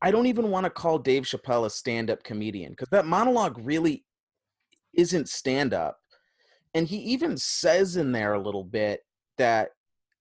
I 0.00 0.10
don't 0.10 0.26
even 0.26 0.50
want 0.50 0.64
to 0.64 0.70
call 0.70 0.98
Dave 0.98 1.24
Chappelle 1.24 1.66
a 1.66 1.70
stand-up 1.70 2.22
comedian 2.22 2.72
because 2.72 2.88
that 2.90 3.06
monologue 3.06 3.58
really 3.60 4.04
isn't 4.94 5.28
stand-up. 5.28 5.98
And 6.74 6.86
he 6.86 6.98
even 6.98 7.36
says 7.36 7.96
in 7.96 8.12
there 8.12 8.34
a 8.34 8.42
little 8.42 8.64
bit 8.64 9.04
that 9.36 9.70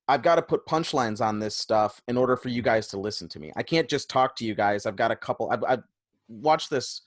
I've 0.07 0.21
got 0.21 0.35
to 0.35 0.41
put 0.41 0.65
punchlines 0.65 1.19
on 1.19 1.39
this 1.39 1.55
stuff 1.55 2.01
in 2.07 2.17
order 2.17 2.37
for 2.37 2.49
you 2.49 2.61
guys 2.61 2.87
to 2.89 2.99
listen 2.99 3.27
to 3.29 3.39
me. 3.39 3.51
I 3.55 3.63
can't 3.63 3.89
just 3.89 4.09
talk 4.09 4.35
to 4.37 4.45
you 4.45 4.55
guys. 4.55 4.85
I've 4.85 4.95
got 4.95 5.11
a 5.11 5.15
couple. 5.15 5.49
I've, 5.51 5.63
I've 5.67 5.83
watched 6.29 6.69
this 6.69 7.01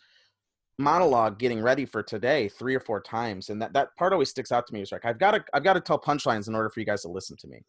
monologue 0.79 1.39
getting 1.39 1.63
ready 1.63 1.87
for 1.87 2.03
today 2.03 2.49
three 2.49 2.75
or 2.75 2.81
four 2.81 3.01
times, 3.01 3.49
and 3.49 3.61
that, 3.63 3.73
that 3.73 3.97
part 3.97 4.13
always 4.13 4.29
sticks 4.31 4.53
out 4.53 4.67
to 4.67 4.75
me. 4.75 4.83
Is 4.83 4.93
like 4.93 5.07
I've 5.07 5.19
got 5.19 5.31
to 5.33 5.45
I've 5.55 5.65
got 5.65 5.75
to 5.75 5.81
tell 5.81 5.99
punchlines 5.99 6.49
in 6.49 6.55
order 6.55 6.69
for 6.69 6.81
you 6.81 6.87
guys 6.87 7.03
to 7.03 7.09
listen 7.09 7.37
to 7.39 7.49
me. 7.49 7.63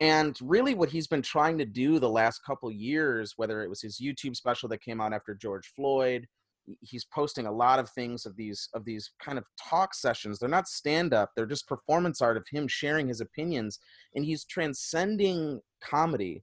And 0.00 0.38
really, 0.42 0.74
what 0.74 0.90
he's 0.90 1.06
been 1.06 1.22
trying 1.22 1.58
to 1.58 1.66
do 1.66 1.98
the 1.98 2.08
last 2.08 2.42
couple 2.44 2.70
years, 2.70 3.34
whether 3.36 3.62
it 3.62 3.68
was 3.68 3.82
his 3.82 4.00
YouTube 4.00 4.36
special 4.36 4.68
that 4.70 4.82
came 4.82 5.00
out 5.00 5.12
after 5.12 5.34
George 5.34 5.72
Floyd, 5.74 6.26
he's 6.80 7.04
posting 7.04 7.46
a 7.46 7.52
lot 7.52 7.78
of 7.78 7.88
things 7.90 8.26
of 8.26 8.36
these 8.36 8.68
of 8.74 8.84
these 8.84 9.10
kind 9.22 9.38
of 9.38 9.44
talk 9.62 9.94
sessions. 9.94 10.38
They're 10.38 10.48
not 10.48 10.68
stand 10.68 11.14
up 11.14 11.30
they're 11.34 11.46
just 11.46 11.68
performance 11.68 12.20
art 12.20 12.36
of 12.36 12.46
him 12.50 12.68
sharing 12.68 13.08
his 13.08 13.20
opinions 13.20 13.78
and 14.14 14.24
he's 14.24 14.44
transcending 14.44 15.60
comedy. 15.82 16.42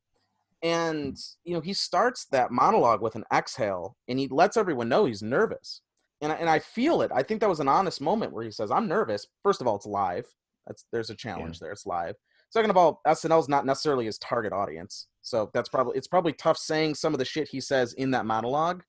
And 0.61 1.13
mm. 1.13 1.35
you 1.43 1.53
know 1.53 1.61
he 1.61 1.73
starts 1.73 2.25
that 2.31 2.51
monologue 2.51 3.01
with 3.01 3.15
an 3.15 3.25
exhale 3.33 3.97
and 4.07 4.19
he 4.19 4.27
lets 4.27 4.57
everyone 4.57 4.89
know 4.89 5.05
he's 5.05 5.23
nervous. 5.23 5.81
And 6.21 6.31
I, 6.31 6.35
and 6.35 6.49
I 6.49 6.59
feel 6.59 7.01
it. 7.01 7.11
I 7.13 7.21
think 7.23 7.41
that 7.41 7.49
was 7.49 7.59
an 7.59 7.67
honest 7.67 7.99
moment 7.99 8.33
where 8.33 8.45
he 8.45 8.51
says 8.51 8.71
i'm 8.71 8.87
nervous. 8.87 9.27
First 9.43 9.61
of 9.61 9.67
all 9.67 9.75
it's 9.75 9.85
live. 9.85 10.25
That's 10.67 10.85
there's 10.91 11.09
a 11.09 11.15
challenge 11.15 11.55
yeah. 11.55 11.65
there. 11.65 11.71
It's 11.71 11.85
live. 11.85 12.15
Second 12.49 12.69
of 12.69 12.77
all 12.77 13.01
snl's 13.07 13.49
not 13.49 13.65
necessarily 13.65 14.05
his 14.05 14.19
target 14.19 14.53
audience. 14.53 15.07
So 15.21 15.49
that's 15.53 15.69
probably 15.69 15.97
it's 15.97 16.07
probably 16.07 16.33
tough 16.33 16.57
saying 16.57 16.95
some 16.95 17.13
of 17.13 17.19
the 17.19 17.25
shit 17.25 17.49
he 17.49 17.59
says 17.59 17.93
in 17.93 18.11
that 18.11 18.25
monologue 18.25 18.83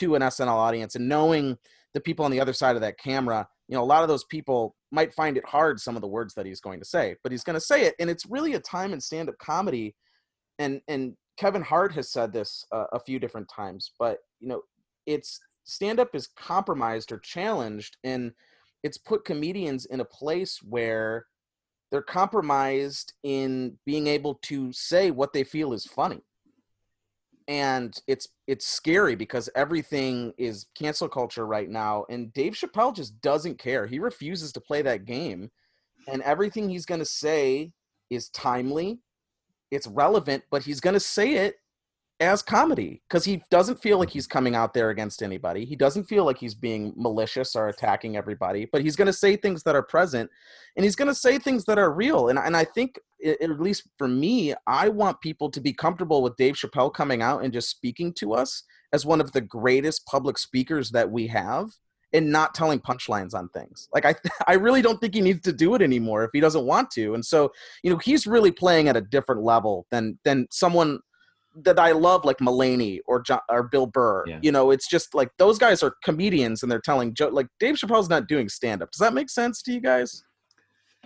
to 0.00 0.14
an 0.14 0.22
SNL 0.22 0.48
audience 0.48 0.94
and 0.94 1.08
knowing 1.08 1.56
the 1.94 2.00
people 2.00 2.24
on 2.24 2.30
the 2.30 2.40
other 2.40 2.52
side 2.52 2.74
of 2.74 2.82
that 2.82 2.98
camera, 2.98 3.46
you 3.68 3.76
know, 3.76 3.82
a 3.82 3.84
lot 3.84 4.02
of 4.02 4.08
those 4.08 4.24
people 4.24 4.74
might 4.90 5.12
find 5.12 5.36
it 5.36 5.44
hard 5.46 5.78
some 5.80 5.96
of 5.96 6.02
the 6.02 6.08
words 6.08 6.34
that 6.34 6.46
he's 6.46 6.60
going 6.60 6.80
to 6.80 6.84
say, 6.84 7.16
but 7.22 7.32
he's 7.32 7.44
going 7.44 7.54
to 7.54 7.60
say 7.60 7.84
it 7.84 7.94
and 7.98 8.08
it's 8.10 8.26
really 8.26 8.54
a 8.54 8.60
time 8.60 8.92
in 8.92 9.00
stand-up 9.00 9.36
comedy. 9.38 9.94
And 10.58 10.80
and 10.88 11.14
Kevin 11.38 11.62
Hart 11.62 11.92
has 11.94 12.10
said 12.10 12.32
this 12.32 12.64
uh, 12.72 12.84
a 12.92 13.00
few 13.00 13.18
different 13.18 13.48
times, 13.48 13.92
but 13.98 14.18
you 14.40 14.48
know, 14.48 14.62
it's 15.06 15.40
stand-up 15.64 16.14
is 16.14 16.28
compromised 16.36 17.12
or 17.12 17.18
challenged 17.18 17.96
and 18.02 18.32
it's 18.82 18.98
put 18.98 19.24
comedians 19.24 19.84
in 19.86 20.00
a 20.00 20.04
place 20.04 20.58
where 20.62 21.26
they're 21.90 22.02
compromised 22.02 23.12
in 23.22 23.76
being 23.84 24.06
able 24.06 24.38
to 24.42 24.72
say 24.72 25.10
what 25.10 25.32
they 25.32 25.44
feel 25.44 25.72
is 25.72 25.84
funny 25.84 26.22
and 27.50 28.00
it's 28.06 28.28
it's 28.46 28.64
scary 28.64 29.16
because 29.16 29.50
everything 29.56 30.32
is 30.38 30.66
cancel 30.78 31.08
culture 31.08 31.46
right 31.46 31.68
now 31.68 32.04
and 32.08 32.32
Dave 32.32 32.52
Chappelle 32.52 32.94
just 32.94 33.20
doesn't 33.20 33.58
care. 33.58 33.88
He 33.88 33.98
refuses 33.98 34.52
to 34.52 34.60
play 34.60 34.82
that 34.82 35.04
game 35.04 35.50
and 36.06 36.22
everything 36.22 36.68
he's 36.68 36.86
going 36.86 37.00
to 37.00 37.04
say 37.04 37.72
is 38.08 38.28
timely. 38.28 39.00
It's 39.72 39.88
relevant, 39.88 40.44
but 40.50 40.62
he's 40.62 40.80
going 40.80 40.94
to 40.94 41.00
say 41.00 41.34
it 41.34 41.56
as 42.20 42.42
comedy 42.42 43.00
because 43.08 43.24
he 43.24 43.42
doesn't 43.50 43.80
feel 43.80 43.98
like 43.98 44.10
he's 44.10 44.26
coming 44.26 44.54
out 44.54 44.74
there 44.74 44.90
against 44.90 45.22
anybody. 45.22 45.64
He 45.64 45.74
doesn't 45.74 46.04
feel 46.04 46.24
like 46.24 46.36
he's 46.36 46.54
being 46.54 46.92
malicious 46.94 47.56
or 47.56 47.68
attacking 47.68 48.16
everybody, 48.16 48.68
but 48.70 48.82
he's 48.82 48.94
going 48.94 49.06
to 49.06 49.12
say 49.12 49.36
things 49.36 49.62
that 49.62 49.74
are 49.74 49.82
present 49.82 50.30
and 50.76 50.84
he's 50.84 50.96
going 50.96 51.08
to 51.08 51.14
say 51.14 51.38
things 51.38 51.64
that 51.64 51.78
are 51.78 51.90
real. 51.90 52.28
And, 52.28 52.38
and 52.38 52.56
I 52.56 52.64
think, 52.64 52.98
at 53.24 53.60
least 53.60 53.88
for 53.96 54.06
me, 54.06 54.54
I 54.66 54.88
want 54.88 55.20
people 55.20 55.50
to 55.50 55.60
be 55.60 55.72
comfortable 55.72 56.22
with 56.22 56.36
Dave 56.36 56.54
Chappelle 56.54 56.92
coming 56.92 57.22
out 57.22 57.42
and 57.42 57.52
just 57.52 57.70
speaking 57.70 58.12
to 58.14 58.34
us 58.34 58.64
as 58.92 59.06
one 59.06 59.20
of 59.20 59.32
the 59.32 59.40
greatest 59.40 60.06
public 60.06 60.36
speakers 60.36 60.90
that 60.90 61.10
we 61.10 61.26
have 61.28 61.70
and 62.12 62.30
not 62.30 62.54
telling 62.54 62.80
punchlines 62.80 63.34
on 63.34 63.48
things. 63.50 63.88
Like 63.94 64.04
I 64.04 64.14
I 64.46 64.54
really 64.54 64.82
don't 64.82 65.00
think 65.00 65.14
he 65.14 65.20
needs 65.20 65.42
to 65.42 65.52
do 65.52 65.74
it 65.74 65.82
anymore 65.82 66.24
if 66.24 66.30
he 66.32 66.40
doesn't 66.40 66.66
want 66.66 66.90
to. 66.92 67.14
And 67.14 67.24
so, 67.24 67.52
you 67.82 67.90
know, 67.90 67.98
he's 67.98 68.26
really 68.26 68.50
playing 68.50 68.88
at 68.88 68.96
a 68.96 69.00
different 69.00 69.42
level 69.42 69.86
than 69.90 70.18
than 70.24 70.46
someone 70.50 71.00
that 71.56 71.78
I 71.78 71.92
love, 71.92 72.24
like 72.24 72.38
Mulaney 72.38 73.00
or 73.06 73.20
John, 73.20 73.40
or 73.48 73.62
Bill 73.62 73.86
Burr. 73.86 74.24
Yeah. 74.26 74.38
You 74.42 74.52
know, 74.52 74.70
it's 74.70 74.88
just 74.88 75.14
like 75.14 75.30
those 75.38 75.58
guys 75.58 75.82
are 75.82 75.94
comedians 76.04 76.62
and 76.62 76.70
they're 76.70 76.80
telling 76.80 77.14
joke. 77.14 77.32
Like 77.32 77.48
Dave 77.58 77.76
Chappelle's 77.76 78.08
not 78.08 78.28
doing 78.28 78.48
stand 78.48 78.82
up. 78.82 78.90
Does 78.90 79.00
that 79.00 79.14
make 79.14 79.30
sense 79.30 79.62
to 79.62 79.72
you 79.72 79.80
guys? 79.80 80.24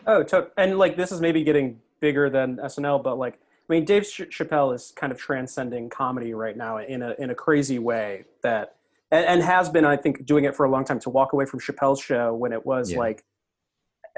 Oh, 0.06 0.22
to- 0.24 0.48
and 0.56 0.78
like 0.78 0.96
this 0.96 1.12
is 1.12 1.20
maybe 1.20 1.42
getting 1.42 1.80
bigger 2.00 2.28
than 2.28 2.56
SNL, 2.58 3.02
but 3.02 3.18
like 3.18 3.34
I 3.68 3.72
mean, 3.72 3.86
Dave 3.86 4.04
Ch- 4.04 4.28
Chappelle 4.28 4.74
is 4.74 4.92
kind 4.94 5.10
of 5.10 5.18
transcending 5.18 5.88
comedy 5.88 6.34
right 6.34 6.56
now 6.56 6.76
in 6.78 7.00
a 7.02 7.14
in 7.18 7.30
a 7.30 7.34
crazy 7.34 7.78
way 7.78 8.24
that 8.42 8.76
and, 9.10 9.24
and, 9.24 9.42
has 9.42 9.68
been, 9.68 9.84
I 9.84 9.96
think, 9.96 10.26
doing 10.26 10.44
it 10.44 10.54
for 10.56 10.66
a 10.66 10.70
long 10.70 10.84
time. 10.84 10.98
To 11.00 11.10
walk 11.10 11.32
away 11.32 11.46
from 11.46 11.60
Chappelle's 11.60 12.00
show 12.00 12.34
when 12.34 12.52
it 12.52 12.66
was 12.66 12.92
yeah. 12.92 12.98
like 12.98 13.24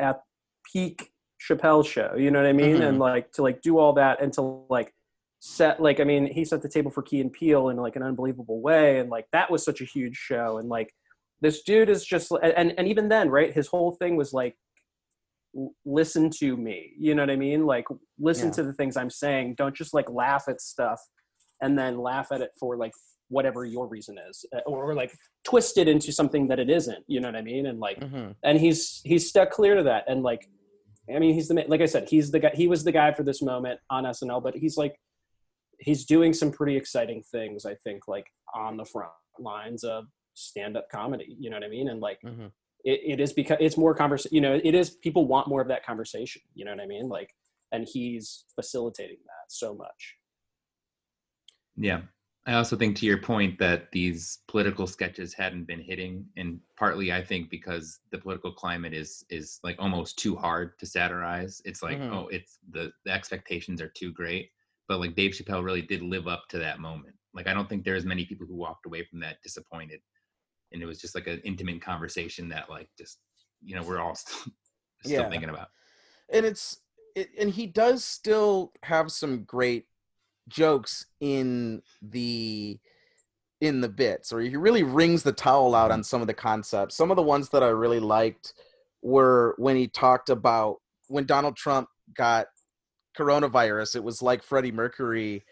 at 0.01 0.23
peak 0.73 1.13
Chappelle 1.41 1.87
show, 1.87 2.15
you 2.17 2.31
know 2.33 2.41
what 2.41 2.49
I 2.49 2.53
mean, 2.53 2.77
mm-hmm. 2.77 2.83
and 2.83 2.99
like 2.99 3.31
to 3.33 3.43
like 3.43 3.63
do 3.63 3.79
all 3.79 3.93
that 3.93 4.21
and 4.21 4.33
to 4.33 4.65
like 4.69 4.95
set 5.47 5.81
like 5.81 6.01
I 6.01 6.05
mean 6.05 6.27
he 6.27 6.45
set 6.45 6.61
the 6.61 6.69
table 6.69 6.91
for 6.91 7.03
Key 7.03 7.21
and 7.21 7.33
Peele 7.33 7.69
in 7.69 7.77
like 7.77 7.95
an 7.95 8.03
unbelievable 8.03 8.61
way 8.61 8.99
and 8.99 9.09
like 9.09 9.27
that 9.33 9.51
was 9.51 9.65
such 9.65 9.81
a 9.81 9.85
huge 9.85 10.17
show 10.17 10.59
and 10.59 10.69
like 10.69 10.93
this 11.41 11.63
dude 11.63 11.89
is 11.89 12.05
just 12.05 12.33
and 12.43 12.75
and 12.77 12.89
even 12.89 13.09
then 13.09 13.31
right 13.31 13.53
his 13.53 13.69
whole 13.69 13.93
thing 13.93 14.17
was 14.17 14.33
like 14.33 14.57
listen 15.85 16.31
to 16.39 16.57
me 16.57 16.93
you 16.99 17.15
know 17.15 17.23
what 17.23 17.31
I 17.31 17.37
mean 17.37 17.65
like 17.65 17.87
listen 18.19 18.49
yeah. 18.49 18.55
to 18.55 18.63
the 18.65 18.73
things 18.73 18.97
I'm 18.97 19.09
saying 19.09 19.55
don't 19.57 19.75
just 19.75 19.95
like 19.95 20.11
laugh 20.11 20.45
at 20.49 20.61
stuff 20.61 21.01
and 21.63 21.79
then 21.79 21.97
laugh 21.97 22.33
at 22.33 22.41
it 22.41 22.51
for 22.59 22.77
like 22.77 22.93
whatever 23.29 23.65
your 23.65 23.87
reason 23.87 24.17
is 24.29 24.45
uh, 24.55 24.61
or, 24.67 24.91
or 24.91 24.95
like 24.95 25.17
twist 25.45 25.79
it 25.79 25.87
into 25.87 26.11
something 26.11 26.49
that 26.49 26.59
it 26.59 26.69
isn't 26.69 27.05
you 27.07 27.21
know 27.21 27.29
what 27.29 27.37
I 27.37 27.43
mean 27.43 27.67
and 27.67 27.79
like 27.79 28.01
mm-hmm. 28.01 28.33
and 28.43 28.59
he's 28.59 29.01
he's 29.05 29.29
stuck 29.29 29.51
clear 29.53 29.77
to 29.77 29.85
that 29.85 30.05
and 30.09 30.25
like 30.25 30.49
I 31.15 31.21
mean, 31.21 31.35
he's 31.35 31.47
the 31.47 31.65
like 31.69 31.81
I 31.81 31.87
said, 31.87 32.09
he's 32.09 32.33
the 32.33 32.41
guy. 32.41 32.51
He 32.53 32.67
was 32.67 32.83
the 32.83 32.91
guy 32.91 33.13
for 33.13 33.23
this 33.23 33.41
moment 33.41 33.79
on 33.91 34.03
SNL, 34.03 34.43
but 34.43 34.57
he's 34.57 34.77
like 34.77 34.97
he's 35.81 36.05
doing 36.05 36.33
some 36.33 36.51
pretty 36.51 36.77
exciting 36.77 37.23
things 37.31 37.65
i 37.65 37.75
think 37.75 38.09
like 38.09 38.27
on 38.55 38.77
the 38.77 38.85
front 38.85 39.11
lines 39.39 39.85
of 39.85 40.05
stand-up 40.35 40.89
comedy 40.91 41.37
you 41.39 41.51
know 41.51 41.57
what 41.57 41.65
i 41.65 41.69
mean? 41.69 41.89
And 41.89 42.01
like 42.01 42.19
mm-hmm. 42.25 42.47
it, 42.85 43.01
it 43.05 43.21
is 43.21 43.33
because 43.33 43.57
it's 43.61 43.77
more 43.77 43.95
conversation 43.95 44.35
you 44.35 44.41
know 44.41 44.61
it 44.63 44.75
is 44.75 44.91
people 44.91 45.27
want 45.27 45.49
more 45.49 45.61
of 45.61 45.69
that 45.69 45.85
conversation 45.85 46.43
you 46.55 46.65
know 46.65 46.71
what 46.73 46.81
i 46.81 46.87
mean? 46.87 47.09
Like 47.09 47.31
and 47.73 47.87
he's 47.91 48.45
facilitating 48.55 49.19
that 49.25 49.51
so 49.51 49.75
much. 49.75 50.15
Yeah. 51.77 52.03
I 52.47 52.55
also 52.55 52.77
think 52.77 52.97
to 52.99 53.07
your 53.07 53.19
point 53.19 53.59
that 53.59 53.91
these 53.91 54.39
political 54.47 54.87
sketches 54.87 55.35
hadn't 55.35 55.65
been 55.65 55.81
hitting 55.81 56.25
and 56.37 56.61
partly 56.79 57.13
i 57.13 57.21
think 57.21 57.51
because 57.51 57.99
the 58.13 58.19
political 58.19 58.53
climate 58.53 58.95
is 58.95 59.25
is 59.31 59.59
like 59.65 59.77
almost 59.81 60.17
too 60.19 60.37
hard 60.37 60.79
to 60.79 60.87
satirize. 60.87 61.61
It's 61.65 61.83
like 61.83 61.99
mm-hmm. 61.99 62.15
oh 62.15 62.29
it's 62.29 62.59
the 62.71 62.93
the 63.05 63.11
expectations 63.11 63.81
are 63.81 63.89
too 63.89 64.13
great 64.13 64.51
but 64.89 65.01
like 65.01 65.15
Dave 65.15 65.33
Chappelle 65.33 65.65
really 65.65 65.83
did 65.83 66.03
live 66.03 66.29
up 66.29 66.45
to 66.51 66.59
that 66.59 66.81
moment. 66.81 67.15
Like 67.35 67.47
I 67.47 67.55
don't 67.55 67.69
think 67.69 67.85
there's 67.85 68.05
many 68.05 68.25
people 68.25 68.47
who 68.47 68.57
walked 68.57 68.87
away 68.87 69.05
from 69.05 69.21
that 69.21 69.43
disappointed, 69.43 70.01
and 70.73 70.83
it 70.83 70.87
was 70.87 71.01
just 71.01 71.15
like 71.15 71.27
an 71.27 71.41
intimate 71.45 71.83
conversation 71.83 72.49
that 72.49 72.71
like 72.71 72.89
just 72.99 73.19
you 73.63 73.77
know 73.77 73.83
we're 73.83 74.01
all 74.01 74.15
still, 74.15 74.53
still 75.05 75.23
yeah. 75.23 75.29
thinking 75.29 75.51
about. 75.51 75.69
And 76.33 76.47
it's 76.47 76.79
it, 77.15 77.31
and 77.39 77.51
he 77.51 77.67
does 77.67 78.05
still 78.05 78.73
have 78.83 79.11
some 79.11 79.45
great 79.45 79.87
jokes 80.49 81.07
in 81.21 81.83
the 82.01 82.79
in 83.61 83.81
the 83.81 83.89
bits 83.89 84.33
or 84.33 84.41
he 84.41 84.55
really 84.57 84.83
wrings 84.83 85.23
the 85.23 85.33
towel 85.33 85.75
out 85.75 85.87
mm-hmm. 85.87 85.95
on 85.95 86.05
some 86.05 86.21
of 86.21 86.27
the 86.27 86.35
concepts 86.35 86.95
some 86.95 87.11
of 87.11 87.17
the 87.17 87.23
ones 87.23 87.49
that 87.49 87.63
i 87.63 87.69
really 87.69 87.99
liked 87.99 88.53
were 89.03 89.55
when 89.57 89.77
he 89.77 89.89
talked 89.89 90.29
about 90.29 90.77
when 91.09 91.25
donald 91.25 91.57
trump 91.57 91.89
got 92.15 92.47
coronavirus, 93.17 93.97
it 93.97 94.05
was 94.05 94.23
like 94.23 94.43
Freddie 94.43 94.73
Mercury 94.73 95.45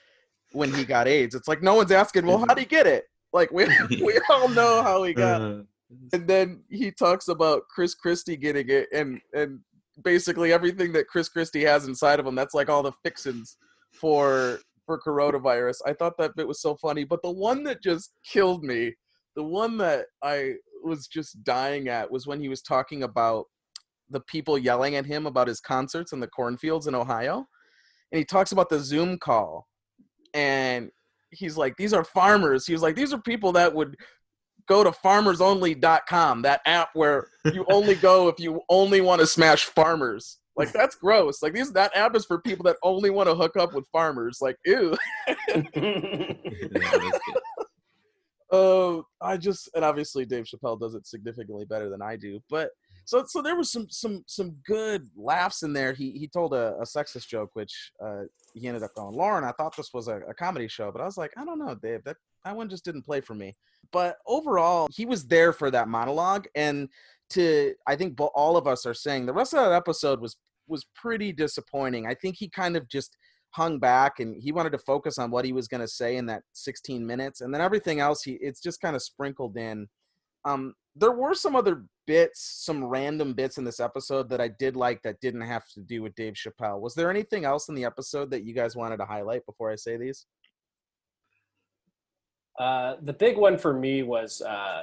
when 0.53 0.73
he 0.73 0.85
got 0.85 1.09
AIDS. 1.09 1.35
It's 1.35 1.49
like 1.49 1.63
no 1.63 1.75
one's 1.75 1.93
asking, 1.93 2.27
well, 2.27 2.39
how 2.39 2.55
did 2.55 2.59
he 2.59 2.67
get 2.67 2.87
it? 2.87 3.05
Like 3.33 3.51
we 3.51 3.67
we 4.03 4.19
all 4.31 4.49
know 4.49 4.83
how 4.83 5.03
he 5.03 5.13
got. 5.13 5.43
Uh, 5.43 5.63
and 6.13 6.27
then 6.27 6.63
he 6.71 6.91
talks 6.91 7.29
about 7.29 7.63
Chris 7.69 7.95
Christie 7.95 8.37
getting 8.37 8.69
it, 8.69 8.89
and 8.93 9.21
and 9.35 9.61
basically 10.03 10.53
everything 10.53 10.93
that 10.93 11.09
Chris 11.09 11.29
Christie 11.29 11.65
has 11.65 11.87
inside 11.87 12.21
of 12.21 12.27
him. 12.27 12.35
That's 12.35 12.55
like 12.55 12.69
all 12.69 12.83
the 12.83 12.93
fixins 13.03 13.57
for 13.93 14.61
for 14.87 15.01
coronavirus. 15.01 15.77
I 15.87 15.93
thought 15.93 16.19
that 16.19 16.37
bit 16.37 16.49
was 16.49 16.61
so 16.61 16.77
funny, 16.77 17.05
but 17.05 17.23
the 17.23 17.31
one 17.31 17.65
that 17.65 17.83
just 17.83 18.13
killed 18.25 18.65
me, 18.65 18.95
the 19.35 19.45
one 19.45 19.77
that 19.79 20.07
I 20.23 20.55
was 20.83 21.07
just 21.07 21.43
dying 21.43 21.89
at 21.89 22.11
was 22.11 22.27
when 22.27 22.41
he 22.41 22.49
was 22.49 22.63
talking 22.63 23.03
about 23.03 23.47
the 24.11 24.21
people 24.21 24.59
yelling 24.59 24.97
at 24.97 25.07
him 25.07 25.27
about 25.27 25.49
his 25.49 25.61
concerts 25.61 26.13
in 26.13 26.21
the 26.21 26.29
cornfields 26.29 26.87
in 26.87 26.95
Ohio 26.95 27.47
and 28.15 28.21
he 28.21 28.25
talks 28.25 28.53
about 28.53 28.69
the 28.69 28.79
Zoom 28.79 29.19
call, 29.19 29.67
and 30.35 30.89
he's 31.31 31.57
like 31.57 31.77
these 31.77 31.93
are 31.93 32.05
farmers. 32.05 32.65
He 32.65 32.73
was 32.73 32.81
like 32.81 32.95
these 32.95 33.13
are 33.13 33.19
people 33.19 33.51
that 33.53 33.75
would 33.75 33.97
go 34.69 34.85
to 34.85 34.93
farmersonly.com, 34.93 36.43
that 36.43 36.61
app 36.65 36.91
where 36.95 37.27
you 37.45 37.67
only 37.73 37.97
go 37.97 38.29
if 38.29 38.39
you 38.39 38.61
only 38.69 39.01
want 39.01 39.21
to 39.21 39.27
smash 39.27 39.65
farmers. 39.65 40.39
Like 40.55 40.71
that's 40.73 40.95
gross. 40.95 41.43
Like 41.43 41.55
these 41.55 41.73
that 41.73 41.91
app 41.97 42.15
is 42.15 42.25
for 42.25 42.41
people 42.41 42.63
that 42.67 42.77
only 42.85 43.11
want 43.11 43.29
to 43.29 43.35
hook 43.35 43.57
up 43.57 43.75
with 43.75 43.85
farmers. 43.91 44.39
Like 44.41 44.59
ew. 44.65 44.97
That 45.27 45.71
was 46.73 47.21
good. 47.27 47.43
Oh, 48.53 49.05
I 49.21 49.39
just 49.39 49.71
and 49.75 49.85
obviously 49.85 50.25
Dave 50.25 50.45
Chappelle 50.45 50.79
does 50.79 50.95
it 50.95 51.09
significantly 51.09 51.65
better 51.65 51.91
than 51.91 52.01
I 52.01 52.15
do. 52.15 52.39
But 52.49 52.71
so 53.05 53.25
so 53.27 53.43
there 53.43 53.57
was 53.57 53.71
some 53.71 53.87
some 53.91 54.25
some 54.27 54.57
good 54.67 55.09
laughs 55.17 55.63
in 55.63 55.73
there. 55.73 55.93
He 55.93 56.13
he 56.13 56.29
told 56.29 56.55
a, 56.55 56.77
a 56.77 56.85
sexist 56.85 57.29
joke, 57.29 57.51
which 57.55 57.93
uh, 58.05 58.23
he 58.55 58.67
ended 58.67 58.83
up 58.83 58.95
going, 58.95 59.15
Lorne. 59.15 59.45
I 59.45 59.53
thought 59.53 59.77
this 59.77 59.93
was 59.93 60.09
a, 60.09 60.19
a 60.29 60.35
comedy 60.35 60.69
show, 60.69 60.91
but 60.91 61.01
I 61.01 61.05
was 61.05 61.17
like, 61.17 61.33
I 61.37 61.45
don't 61.45 61.59
know, 61.59 61.75
Dave. 61.75 62.05
That 62.05 62.17
that 62.45 62.57
one 62.57 62.69
just 62.69 62.85
didn't 62.85 63.03
play 63.03 63.21
for 63.21 63.35
me. 63.35 63.55
But 63.93 64.17
overall, 64.27 64.89
he 64.91 65.07
was 65.07 65.27
there 65.27 65.53
for 65.53 65.71
that 65.71 65.89
monologue, 65.89 66.47
and 66.55 66.89
to 67.31 67.75
I 67.87 67.97
think 67.97 68.19
all 68.19 68.57
of 68.57 68.67
us 68.67 68.87
are 68.87 68.95
saying 68.95 69.27
the 69.27 69.33
rest 69.33 69.55
of 69.55 69.61
that 69.61 69.73
episode 69.73 70.21
was 70.21 70.37
was 70.67 70.87
pretty 70.95 71.33
disappointing. 71.33 72.07
I 72.07 72.15
think 72.15 72.37
he 72.37 72.49
kind 72.49 72.77
of 72.77 72.89
just 72.89 73.17
hung 73.55 73.79
back 73.79 74.19
and 74.19 74.35
he 74.43 74.51
wanted 74.51 74.71
to 74.71 74.79
focus 74.79 75.17
on 75.17 75.31
what 75.31 75.45
he 75.45 75.53
was 75.53 75.69
going 75.69 75.81
to 75.81 75.87
say 75.87 76.17
in 76.17 76.27
that 76.27 76.43
16 76.55 77.07
minutes 77.07 77.41
and 77.41 77.55
then 77.55 77.61
everything 77.61 78.01
else 78.01 78.25
he 78.25 78.33
it's 78.41 78.61
just 78.61 78.81
kind 78.81 78.97
of 78.97 79.03
sprinkled 79.03 79.57
in 79.57 79.87
um 80.45 80.75
there 80.97 81.13
were 81.13 81.35
some 81.35 81.55
other 81.55 81.85
bits 82.07 82.41
some 82.65 82.85
random 82.85 83.33
bits 83.33 83.59
in 83.59 83.65
this 83.65 83.81
episode 83.81 84.29
that 84.29 84.41
i 84.41 84.49
did 84.49 84.77
like 84.77 85.01
that 85.03 85.21
didn't 85.21 85.41
have 85.43 85.67
to 85.69 85.81
do 85.81 86.03
with 86.03 86.15
dave 86.15 86.35
chappelle 86.35 86.81
was 86.81 86.95
there 86.95 87.11
anything 87.11 87.45
else 87.45 87.69
in 87.69 87.75
the 87.75 87.85
episode 87.85 88.31
that 88.31 88.45
you 88.45 88.55
guys 88.55 88.77
wanted 88.77 88.97
to 88.97 89.05
highlight 89.05 89.45
before 89.47 89.71
i 89.71 89.75
say 89.77 89.97
these 89.97 90.27
Uh, 92.59 92.95
the 93.03 93.13
big 93.13 93.37
one 93.37 93.59
for 93.59 93.73
me 93.75 94.03
was 94.05 94.41
uh, 94.43 94.83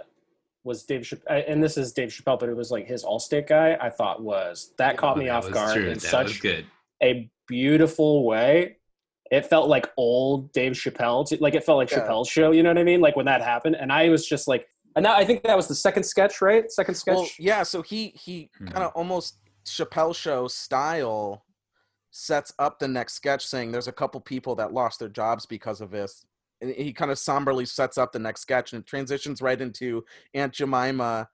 was 0.64 0.84
Dave 0.84 1.02
Chappelle, 1.02 1.44
and 1.48 1.64
this 1.64 1.78
is 1.78 1.94
Dave 1.94 2.10
Chappelle, 2.10 2.38
but 2.40 2.50
it 2.50 2.56
was 2.56 2.70
like 2.70 2.86
his 2.86 3.04
Allstate 3.04 3.48
guy. 3.48 3.78
I 3.80 3.90
thought 3.90 4.22
was 4.22 4.74
that 4.78 4.98
caught 4.98 5.18
me 5.18 5.26
That 5.28 5.46
off 5.46 5.52
guard 5.52 5.74
true. 5.76 5.84
in 5.84 5.88
That 5.90 5.96
was 5.96 6.04
such 6.34 6.42
good. 6.42 6.66
a 7.02 7.32
beautiful 7.48 8.26
way. 8.26 8.78
It 9.32 9.46
felt 9.46 9.70
like 9.70 9.90
old 9.96 10.52
Dave 10.52 10.74
Chappelle, 10.74 11.26
to, 11.30 11.38
like 11.40 11.56
it 11.56 11.64
felt 11.64 11.78
like 11.78 11.90
Yeah. 11.92 12.00
Chappelle's 12.06 12.28
show. 12.28 12.52
You 12.52 12.62
know 12.64 12.70
what 12.70 12.78
I 12.78 12.84
mean? 12.84 13.00
Like 13.00 13.16
when 13.16 13.26
that 13.28 13.42
happened, 13.42 13.78
and 13.80 13.90
I 13.92 14.10
was 14.10 14.28
just 14.28 14.48
like, 14.50 14.68
and 14.96 15.04
now 15.04 15.16
I 15.16 15.26
think 15.26 15.44
that 15.44 15.56
was 15.56 15.68
the 15.68 15.76
second 15.76 16.04
sketch, 16.04 16.42
right? 16.42 16.70
Second 16.72 16.96
sketch. 16.96 17.16
well 17.16 17.28
yeah 17.40 17.64
so 17.64 17.82
he 17.82 18.10
he 18.10 18.50
hmm. 18.58 18.68
kind 18.68 18.84
of 18.84 18.92
almost 18.94 19.38
chappelle 19.66 20.16
show 20.16 20.48
style 20.48 21.46
sets 22.12 22.54
up 22.60 22.80
the 22.80 22.88
next 22.88 23.14
sketch 23.14 23.46
saying 23.46 23.72
there's 23.72 23.88
a 23.88 23.92
couple 23.92 24.20
people 24.20 24.56
that 24.56 24.74
lost 24.74 25.00
their 25.00 25.10
jobs 25.10 25.46
because 25.46 25.82
of 25.82 25.92
this 25.92 26.26
and 26.60 26.72
he 26.72 26.92
kind 26.94 27.12
of 27.12 27.18
somberly 27.18 27.66
sets 27.66 27.98
up 27.98 28.12
the 28.12 28.20
next 28.20 28.42
sketch 28.42 28.74
and 28.74 28.82
it 28.82 28.88
transitions 28.88 29.42
right 29.42 29.62
into 29.62 30.04
aunt 30.34 30.54
jemima 30.54 31.28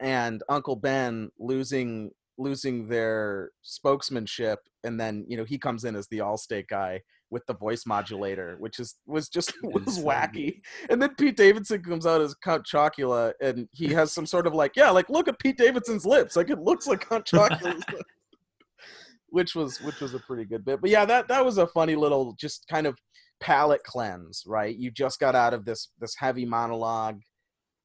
and 0.00 0.42
uncle 0.48 0.76
ben 0.76 1.30
losing 1.38 2.10
losing 2.38 2.88
their 2.88 3.50
spokesmanship 3.64 4.56
and 4.84 4.98
then 4.98 5.24
you 5.28 5.36
know 5.36 5.44
he 5.44 5.58
comes 5.58 5.84
in 5.84 5.94
as 5.94 6.08
the 6.08 6.18
allstate 6.18 6.66
guy 6.68 7.00
with 7.30 7.44
the 7.46 7.54
voice 7.54 7.84
modulator 7.86 8.56
which 8.58 8.78
is 8.78 8.96
was 9.06 9.28
just 9.28 9.52
was 9.62 9.98
wacky 9.98 10.60
and 10.88 11.00
then 11.00 11.14
Pete 11.16 11.36
Davidson 11.36 11.82
comes 11.82 12.06
out 12.06 12.20
as 12.20 12.34
Count 12.34 12.66
Chocula, 12.66 13.32
and 13.40 13.68
he 13.72 13.88
has 13.88 14.12
some 14.12 14.26
sort 14.26 14.46
of 14.46 14.54
like, 14.54 14.72
yeah, 14.76 14.90
like 14.90 15.08
look 15.08 15.28
at 15.28 15.38
Pete 15.38 15.56
Davidson's 15.58 16.04
lips, 16.04 16.36
like 16.36 16.50
it 16.50 16.58
looks 16.58 16.86
like 16.86 17.08
Count 17.08 17.24
Chocula's 17.24 17.82
which 19.28 19.54
was 19.54 19.80
which 19.80 20.00
was 20.00 20.14
a 20.14 20.18
pretty 20.20 20.44
good 20.44 20.64
bit. 20.64 20.80
But 20.80 20.90
yeah, 20.90 21.04
that 21.06 21.28
that 21.28 21.44
was 21.44 21.58
a 21.58 21.66
funny 21.66 21.96
little 21.96 22.34
just 22.38 22.66
kind 22.68 22.86
of 22.86 22.98
palate 23.40 23.82
cleanse, 23.82 24.44
right? 24.46 24.76
You 24.76 24.90
just 24.90 25.18
got 25.18 25.34
out 25.34 25.54
of 25.54 25.64
this 25.64 25.88
this 26.00 26.14
heavy 26.16 26.44
monologue, 26.44 27.20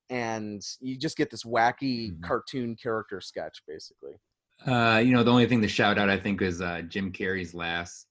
and 0.10 0.62
you 0.80 0.98
just 0.98 1.18
get 1.18 1.32
this 1.32 1.44
wacky 1.44 2.12
Mhm. 2.12 2.22
cartoon 2.24 2.76
character 2.76 3.22
sketch, 3.22 3.64
basically. 3.68 4.14
Uh, 4.66 5.02
you 5.04 5.12
know, 5.14 5.24
the 5.24 5.32
only 5.32 5.46
thing 5.46 5.62
to 5.62 5.68
shout 5.68 5.98
out, 5.98 6.10
I 6.10 6.18
think, 6.18 6.42
is 6.42 6.62
uh, 6.62 6.82
Jim 6.88 7.12
Carrey's 7.12 7.54
last 7.54 8.08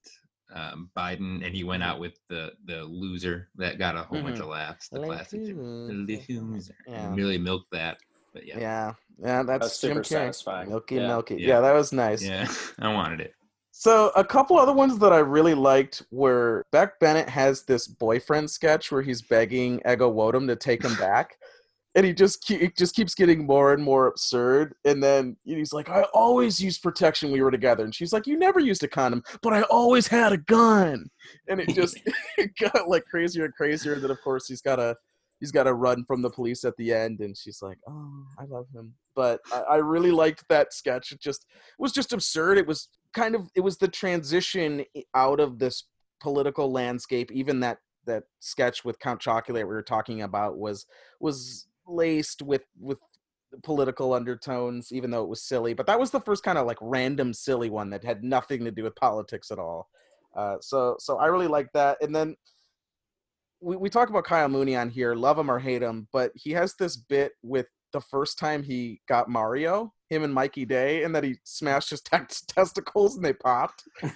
um, 0.53 0.89
Biden, 0.95 1.45
and 1.45 1.53
he 1.53 1.63
went 1.63 1.83
Mm-hmm. 1.83 1.91
out 1.91 1.99
with 1.99 2.17
the 2.29 2.53
the 2.65 2.83
loser 2.83 3.49
that 3.57 3.77
got 3.77 3.95
a 3.97 4.03
whole 4.03 4.21
bunch 4.21 4.37
Mhm. 4.37 4.41
of 4.43 4.47
laughs. 4.47 4.87
The 4.89 4.99
classic 5.01 5.43
Jim, 5.45 5.87
the 6.07 6.15
Loser. 6.15 6.41
loser. 6.41 6.75
Yeah. 6.87 7.13
Really 7.13 7.37
milked 7.37 7.69
that. 7.71 7.97
But 8.33 8.45
yeah, 8.47 8.59
Yeah, 8.59 8.93
yeah, 9.19 9.43
that's, 9.43 9.65
That's 9.65 9.81
Jim 9.81 9.89
super 9.91 10.01
Carrey. 10.01 10.07
satisfying. 10.07 10.69
Milky, 10.69 10.95
Yeah. 10.95 11.07
milky. 11.07 11.35
Yeah. 11.35 11.47
Yeah. 11.47 11.59
that 11.61 11.73
was 11.73 11.91
nice. 11.91 12.23
yeah, 12.23 12.47
I 12.79 12.93
wanted 12.93 13.19
it. 13.21 13.33
So 13.71 14.11
a 14.15 14.23
couple 14.23 14.57
other 14.57 14.73
ones 14.73 14.97
that 14.99 15.13
I 15.13 15.19
really 15.19 15.53
liked 15.53 16.01
were 16.11 16.65
Beck 16.71 16.99
Bennett 16.99 17.29
has 17.29 17.63
this 17.63 17.85
boyfriend 17.87 18.49
sketch 18.49 18.91
where 18.91 19.03
he's 19.03 19.21
begging 19.21 19.81
Ego 19.87 20.11
Nwodim 20.11 20.47
to 20.47 20.55
take 20.55 20.83
him 20.83 20.95
back, 20.95 21.37
and 21.95 22.05
he 22.05 22.13
just 22.13 22.43
keep, 22.43 22.61
it 22.61 22.77
just 22.77 22.95
keeps 22.95 23.15
getting 23.15 23.45
more 23.45 23.73
and 23.73 23.83
more 23.83 24.07
absurd. 24.07 24.75
And 24.85 25.01
then 25.01 25.35
he's 25.43 25.73
like, 25.73 25.89
"I 25.89 26.03
always 26.13 26.61
used 26.61 26.83
protection 26.83 27.29
when 27.29 27.39
we 27.39 27.43
were 27.43 27.51
together," 27.51 27.83
and 27.83 27.93
she's 27.93 28.13
like, 28.13 28.27
"You 28.27 28.37
never 28.37 28.59
used 28.59 28.83
a 28.83 28.87
condom, 28.87 29.23
but 29.41 29.53
I 29.53 29.63
always 29.63 30.07
had 30.07 30.31
a 30.31 30.37
gun." 30.37 31.09
And 31.47 31.59
it 31.59 31.69
just 31.69 31.99
it 32.37 32.51
got 32.59 32.87
like 32.87 33.05
crazier 33.05 33.45
and 33.45 33.53
crazier. 33.53 33.93
And 33.93 34.03
then 34.03 34.11
of 34.11 34.21
course 34.21 34.47
he's 34.47 34.61
got 34.61 34.77
to 34.77 34.95
he's 35.39 35.51
got 35.51 35.63
to 35.63 35.73
run 35.73 36.03
from 36.05 36.21
the 36.21 36.29
police 36.29 36.63
at 36.65 36.75
the 36.77 36.93
end, 36.93 37.19
and 37.21 37.35
she's 37.35 37.61
like, 37.61 37.77
"Oh, 37.87 38.25
I 38.39 38.45
love 38.45 38.67
him." 38.73 38.93
But 39.15 39.39
I, 39.51 39.61
I 39.61 39.75
really 39.77 40.11
liked 40.11 40.45
that 40.49 40.73
sketch. 40.73 41.11
It 41.11 41.19
just 41.19 41.45
it 41.49 41.81
was 41.81 41.93
just 41.93 42.13
absurd. 42.13 42.57
It 42.57 42.67
was 42.67 42.89
kind 43.13 43.35
of 43.35 43.49
it 43.55 43.61
was 43.61 43.77
the 43.77 43.87
transition 43.87 44.85
out 45.15 45.39
of 45.39 45.59
this 45.59 45.85
political 46.21 46.71
landscape. 46.71 47.31
Even 47.31 47.59
that 47.61 47.79
that 48.05 48.23
sketch 48.39 48.85
with 48.85 48.99
Count 48.99 49.21
Chocula 49.21 49.55
we 49.55 49.63
were 49.63 49.81
talking 49.81 50.21
about 50.21 50.57
was 50.57 50.85
was 51.19 51.67
laced 51.87 52.41
with 52.41 52.63
with 52.79 52.99
political 53.63 54.13
undertones, 54.13 54.91
even 54.91 55.09
though 55.11 55.23
it 55.23 55.29
was 55.29 55.43
silly. 55.43 55.73
But 55.73 55.87
that 55.87 55.99
was 55.99 56.11
the 56.11 56.19
first 56.21 56.43
kind 56.43 56.57
of 56.57 56.67
like 56.67 56.77
random 56.81 57.33
silly 57.33 57.69
one 57.69 57.89
that 57.91 58.03
had 58.03 58.23
nothing 58.23 58.63
to 58.65 58.71
do 58.71 58.83
with 58.83 58.95
politics 58.95 59.51
at 59.51 59.59
all. 59.59 59.89
Uh, 60.35 60.57
so 60.61 60.95
so 60.99 61.17
I 61.17 61.27
really 61.27 61.47
like 61.47 61.71
that. 61.73 61.97
And 62.01 62.15
then 62.15 62.35
we, 63.61 63.75
we 63.75 63.89
talk 63.89 64.09
about 64.09 64.25
Kyle 64.25 64.49
Mooney 64.49 64.75
on 64.75 64.89
here, 64.89 65.15
love 65.15 65.37
him 65.37 65.49
or 65.49 65.59
hate 65.59 65.81
him, 65.81 66.07
but 66.11 66.31
he 66.35 66.51
has 66.51 66.75
this 66.75 66.95
bit 66.95 67.31
with 67.41 67.67
the 67.93 68.01
first 68.01 68.37
time 68.37 68.63
he 68.63 69.01
got 69.07 69.29
Mario, 69.29 69.93
him 70.09 70.23
and 70.23 70.33
Mikey 70.33 70.65
Day, 70.65 71.03
and 71.03 71.15
that 71.15 71.23
he 71.23 71.37
smashed 71.43 71.89
his 71.89 72.01
tex- 72.03 72.41
testicles 72.41 73.15
and 73.15 73.25
they 73.25 73.33
popped. 73.33 73.83
and 74.03 74.11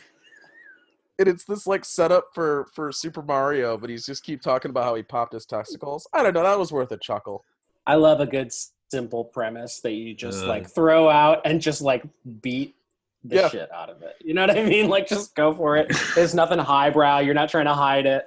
it's 1.27 1.45
this 1.45 1.65
like 1.65 1.85
setup 1.85 2.25
for 2.33 2.67
for 2.73 2.91
Super 2.91 3.21
Mario, 3.21 3.77
but 3.77 3.89
he's 3.89 4.05
just 4.05 4.23
keep 4.23 4.41
talking 4.41 4.69
about 4.69 4.83
how 4.83 4.95
he 4.95 5.03
popped 5.03 5.33
his 5.33 5.45
testicles. 5.45 6.07
I 6.13 6.23
don't 6.23 6.33
know, 6.33 6.43
that 6.43 6.59
was 6.59 6.71
worth 6.71 6.91
a 6.91 6.97
chuckle. 6.97 7.45
I 7.87 7.95
love 7.95 8.19
a 8.19 8.25
good 8.27 8.51
simple 8.91 9.23
premise 9.23 9.79
that 9.81 9.91
you 9.93 10.13
just 10.13 10.43
Ugh. 10.43 10.49
like 10.49 10.69
throw 10.69 11.09
out 11.09 11.41
and 11.45 11.61
just 11.61 11.81
like 11.81 12.03
beat 12.41 12.75
the 13.23 13.37
Yeah. 13.37 13.49
shit 13.49 13.71
out 13.71 13.89
of 13.89 14.01
it. 14.01 14.15
You 14.23 14.33
know 14.33 14.41
what 14.45 14.57
I 14.57 14.63
mean? 14.63 14.89
Like 14.89 15.07
just 15.07 15.35
go 15.35 15.53
for 15.53 15.77
it. 15.77 15.91
There's 16.15 16.33
nothing 16.35 16.59
highbrow. 16.59 17.19
You're 17.19 17.33
not 17.33 17.49
trying 17.49 17.65
to 17.65 17.73
hide 17.73 18.05
it. 18.05 18.25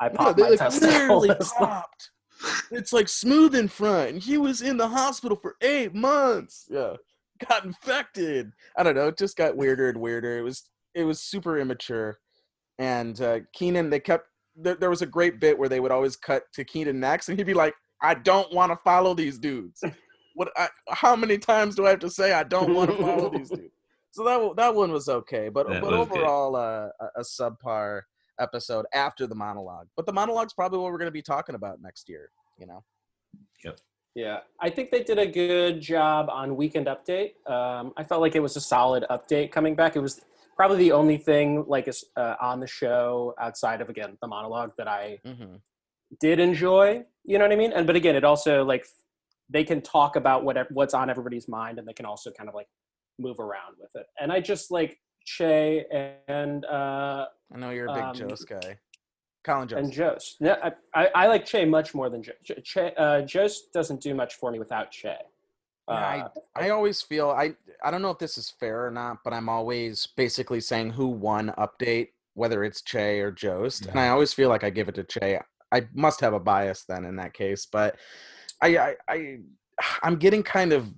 I 0.00 0.06
Yeah, 0.06 0.12
popped 0.12 0.36
they 0.36 0.42
my 0.44 0.48
like 0.50 0.58
testicles. 0.58 1.52
popped. 1.58 2.10
It's 2.70 2.92
like 2.92 3.08
smooth 3.08 3.54
in 3.56 3.66
front, 3.66 4.22
he 4.22 4.38
was 4.38 4.62
in 4.62 4.76
the 4.76 4.86
hospital 4.88 5.36
for 5.36 5.56
eight 5.60 5.92
months. 5.92 6.66
Yeah, 6.70 6.94
got 7.48 7.64
infected. 7.64 8.52
I 8.76 8.84
don't 8.84 8.94
know. 8.94 9.08
It 9.08 9.18
just 9.18 9.36
got 9.36 9.56
weirder 9.56 9.88
and 9.88 10.00
weirder. 10.00 10.38
It 10.38 10.42
was 10.42 10.68
it 10.94 11.02
was 11.04 11.20
super 11.20 11.58
immature. 11.58 12.18
And 12.78 13.20
uh, 13.20 13.40
Kenan, 13.52 13.90
they 13.90 13.98
kept 13.98 14.26
there, 14.54 14.76
there 14.76 14.90
was 14.90 15.02
a 15.02 15.06
great 15.06 15.40
bit 15.40 15.58
where 15.58 15.68
they 15.68 15.80
would 15.80 15.90
always 15.90 16.14
cut 16.16 16.44
to 16.52 16.64
Kenan 16.64 17.00
next, 17.00 17.28
and 17.28 17.36
he'd 17.36 17.44
be 17.44 17.54
like, 17.54 17.74
"I 18.02 18.14
don't 18.14 18.52
want 18.52 18.72
to 18.72 18.76
follow 18.76 19.14
these 19.14 19.38
dudes. 19.38 19.82
What? 20.34 20.50
I, 20.56 20.68
how 20.90 21.16
many 21.16 21.38
times 21.38 21.74
do 21.74 21.86
I 21.86 21.90
have 21.90 21.98
to 22.00 22.10
say 22.10 22.32
I 22.32 22.44
don't 22.44 22.74
want 22.74 22.90
to 22.90 22.96
follow 22.96 23.30
these 23.36 23.50
dudes?" 23.50 23.72
So 24.12 24.24
that 24.24 24.40
one- 24.40 24.56
that 24.56 24.74
one 24.74 24.90
was 24.92 25.08
okay, 25.08 25.48
but 25.48 25.68
That 25.68 25.82
but 25.82 25.92
overall, 25.92 26.56
uh, 26.56 26.88
a, 27.00 27.20
a 27.20 27.22
subpar 27.22 28.02
episode 28.40 28.86
after 28.94 29.26
the 29.26 29.34
monologue. 29.34 29.88
But 29.96 30.06
the 30.06 30.12
monologue's 30.12 30.54
probably 30.54 30.78
what 30.78 30.92
we're 30.92 30.98
going 30.98 31.08
to 31.08 31.12
be 31.12 31.22
talking 31.22 31.54
about 31.54 31.80
next 31.82 32.08
year. 32.08 32.30
You 32.58 32.66
know. 32.66 32.84
Yep. 33.64 33.78
Yeah, 34.14 34.38
I 34.60 34.70
think 34.70 34.90
they 34.90 35.04
did 35.04 35.18
a 35.18 35.26
good 35.26 35.80
job 35.80 36.28
on 36.30 36.56
Weekend 36.56 36.86
Update. 36.86 37.34
Um, 37.48 37.92
I 37.96 38.02
felt 38.02 38.20
like 38.20 38.34
it 38.34 38.40
was 38.40 38.56
a 38.56 38.60
solid 38.60 39.04
update 39.10 39.52
coming 39.52 39.76
back. 39.76 39.94
It 39.94 40.00
was 40.00 40.20
probably 40.56 40.78
the 40.78 40.90
only 40.92 41.18
thing 41.18 41.64
like 41.68 41.88
uh, 42.16 42.34
on 42.40 42.58
the 42.58 42.66
show 42.66 43.34
outside 43.40 43.80
of 43.80 43.88
again 43.88 44.18
the 44.20 44.26
monologue 44.26 44.72
that 44.78 44.88
I 44.88 45.20
Mm-hmm. 45.24 45.56
Did 46.20 46.38
enjoy. 46.40 47.04
You 47.24 47.38
know 47.38 47.44
what 47.44 47.52
I 47.52 47.56
mean? 47.56 47.72
And 47.72 47.86
but 47.86 47.96
again, 47.96 48.16
it 48.16 48.24
also 48.24 48.64
like 48.64 48.86
they 49.50 49.64
can 49.64 49.80
talk 49.82 50.16
about 50.16 50.44
what 50.44 50.56
what's 50.72 50.94
on 50.94 51.10
everybody's 51.10 51.48
mind, 51.48 51.78
and 51.78 51.86
they 51.86 51.92
can 51.92 52.06
also 52.06 52.30
kind 52.30 52.48
of 52.48 52.54
like 52.54 52.68
move 53.18 53.40
around 53.40 53.76
with 53.80 53.90
it. 53.94 54.06
And 54.20 54.32
I 54.32 54.40
just 54.40 54.70
like 54.70 54.98
Che 55.24 55.84
and 56.28 56.64
uh, 56.64 57.26
I 57.54 57.58
know 57.58 57.70
you're 57.70 57.88
a 57.88 57.94
big 57.94 58.02
Um, 58.04 58.14
Jost 58.14 58.48
guy. 58.48 58.78
Colin 59.44 59.68
Jost. 59.68 59.78
and 59.82 59.92
Jost. 59.92 60.36
Yeah, 60.40 60.56
I, 60.62 60.72
I, 61.02 61.10
I 61.14 61.26
like 61.26 61.44
Che 61.46 61.64
much 61.64 61.94
more 61.94 62.10
than 62.10 62.22
Jost. 62.22 62.64
Che, 62.64 62.92
uh, 62.96 63.22
Jost 63.22 63.72
doesn't 63.72 64.00
do 64.00 64.14
much 64.14 64.34
for 64.34 64.50
me 64.50 64.58
without 64.58 64.90
Che. 64.90 65.16
Yeah, 65.88 65.94
I- 65.94 66.20
Uh, 66.20 66.28
I 66.56 66.68
always 66.70 67.00
feel 67.02 67.30
I 67.30 67.54
I 67.82 67.90
don't 67.90 68.02
know 68.02 68.10
if 68.10 68.18
this 68.18 68.36
is 68.36 68.50
fair 68.50 68.84
or 68.86 68.90
not, 68.90 69.18
but 69.24 69.32
I'm 69.32 69.48
always 69.48 70.06
basically 70.16 70.60
saying 70.60 70.90
who 70.90 71.08
won 71.08 71.54
update, 71.56 72.08
whether 72.34 72.62
it's 72.64 72.82
Che 72.82 73.20
or 73.20 73.30
Jost, 73.30 73.86
and 73.86 73.98
I 73.98 74.08
always 74.08 74.32
feel 74.34 74.48
like 74.50 74.64
I 74.64 74.70
give 74.70 74.88
it 74.88 74.94
to 74.96 75.04
Che 75.04 75.40
I 75.72 75.86
must 75.92 76.20
have 76.20 76.34
a 76.34 76.40
bias 76.40 76.84
then 76.88 77.04
in 77.04 77.16
that 77.16 77.34
case. 77.34 77.66
But 77.70 77.96
I, 78.62 78.76
I, 78.78 78.94
I 79.08 79.36
I'm 80.02 80.16
getting 80.16 80.42
kind 80.42 80.72
of 80.72 80.92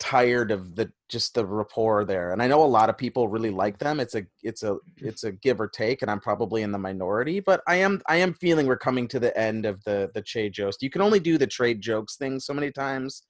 tired 0.00 0.50
of 0.50 0.74
the 0.76 0.90
just 1.10 1.34
the 1.34 1.44
rapport 1.44 2.06
there 2.06 2.32
and 2.32 2.42
i 2.42 2.48
know 2.48 2.64
a 2.64 2.64
lot 2.64 2.88
of 2.88 2.96
people 2.96 3.28
really 3.28 3.50
like 3.50 3.78
them 3.78 4.00
it's 4.00 4.14
a 4.14 4.22
it's 4.42 4.62
a 4.62 4.70
mm-hmm. 4.70 5.08
it's 5.08 5.24
a 5.24 5.32
give 5.32 5.60
or 5.60 5.68
take 5.68 6.00
and 6.00 6.10
i'm 6.10 6.18
probably 6.18 6.62
in 6.62 6.72
the 6.72 6.78
minority 6.78 7.38
but 7.38 7.60
i 7.68 7.76
am 7.76 8.00
i 8.08 8.16
am 8.16 8.32
feeling 8.32 8.66
we're 8.66 8.78
coming 8.78 9.06
to 9.06 9.20
the 9.20 9.36
end 9.38 9.66
of 9.66 9.84
the 9.84 10.10
the 10.14 10.22
che 10.22 10.48
jost. 10.48 10.82
You 10.82 10.88
can 10.88 11.02
only 11.02 11.20
do 11.20 11.36
the 11.36 11.46
trade 11.46 11.82
jokes 11.82 12.16
thing 12.16 12.40
so 12.40 12.54
many 12.54 12.72
times 12.72 13.24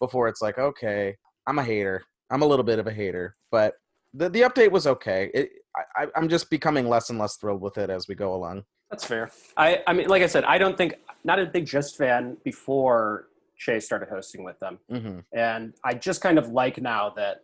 before 0.00 0.26
it's 0.26 0.42
like 0.42 0.58
okay 0.58 1.16
i'm 1.46 1.60
a 1.60 1.64
hater. 1.64 2.02
I'm 2.28 2.42
a 2.42 2.46
little 2.46 2.64
bit 2.64 2.80
of 2.80 2.88
a 2.88 2.92
hater 2.92 3.36
but 3.52 3.74
the 4.12 4.28
the 4.28 4.40
update 4.40 4.72
was 4.72 4.88
okay. 4.88 5.30
It, 5.32 5.50
I, 5.96 6.08
i'm 6.16 6.28
just 6.28 6.50
becoming 6.50 6.88
less 6.88 7.08
and 7.08 7.20
less 7.20 7.36
thrilled 7.36 7.62
with 7.62 7.78
it 7.78 7.88
as 7.88 8.08
we 8.08 8.16
go 8.16 8.34
along 8.34 8.64
That's 8.90 9.04
fair. 9.04 9.30
I, 9.56 9.82
I 9.86 9.92
mean, 9.92 10.08
like 10.08 10.22
I 10.22 10.26
said, 10.26 10.44
I 10.44 10.58
don't 10.58 10.76
think 10.76 10.94
not 11.24 11.38
a 11.38 11.46
big 11.46 11.66
Jost 11.66 11.96
fan 11.96 12.36
before 12.44 13.28
Che 13.58 13.80
started 13.80 14.08
hosting 14.08 14.44
with 14.44 14.58
them, 14.60 14.78
hmm 14.90 15.20
and 15.32 15.74
I 15.84 15.94
just 15.94 16.20
kind 16.20 16.38
of 16.38 16.50
like 16.50 16.80
now 16.80 17.10
that 17.16 17.42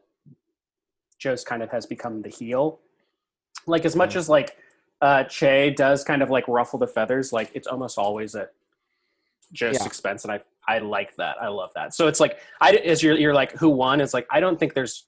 Joe's 1.19 1.43
kind 1.45 1.63
of 1.63 1.71
has 1.71 1.87
become 1.87 2.23
the 2.23 2.29
heel. 2.29 2.81
Like 3.67 3.85
as 3.85 3.97
much 3.97 4.15
Yeah. 4.15 4.19
as 4.21 4.29
like 4.29 4.57
uh, 5.01 5.25
Che 5.25 5.71
does 5.71 6.05
kind 6.05 6.23
of 6.23 6.31
like 6.31 6.47
ruffle 6.49 6.79
the 6.79 6.87
feathers, 6.87 7.33
like 7.33 7.51
it's 7.55 7.67
almost 7.67 7.99
always 7.99 8.35
at 8.35 8.53
Jost's 9.53 9.81
Yeah. 9.81 9.87
expense, 9.87 10.25
and 10.25 10.33
I 10.33 10.41
I 10.69 10.79
like 10.79 11.17
that. 11.17 11.37
I 11.43 11.49
love 11.49 11.71
that. 11.75 11.93
So 11.95 12.07
it's 12.07 12.21
like 12.21 12.39
I 12.61 12.73
as 12.73 13.03
you're 13.03 13.17
you're 13.19 13.35
like 13.35 13.53
who 13.53 13.71
won? 13.71 14.01
It's 14.01 14.15
like 14.15 14.27
I 14.31 14.39
don't 14.41 14.59
think 14.61 14.75
there's. 14.75 15.07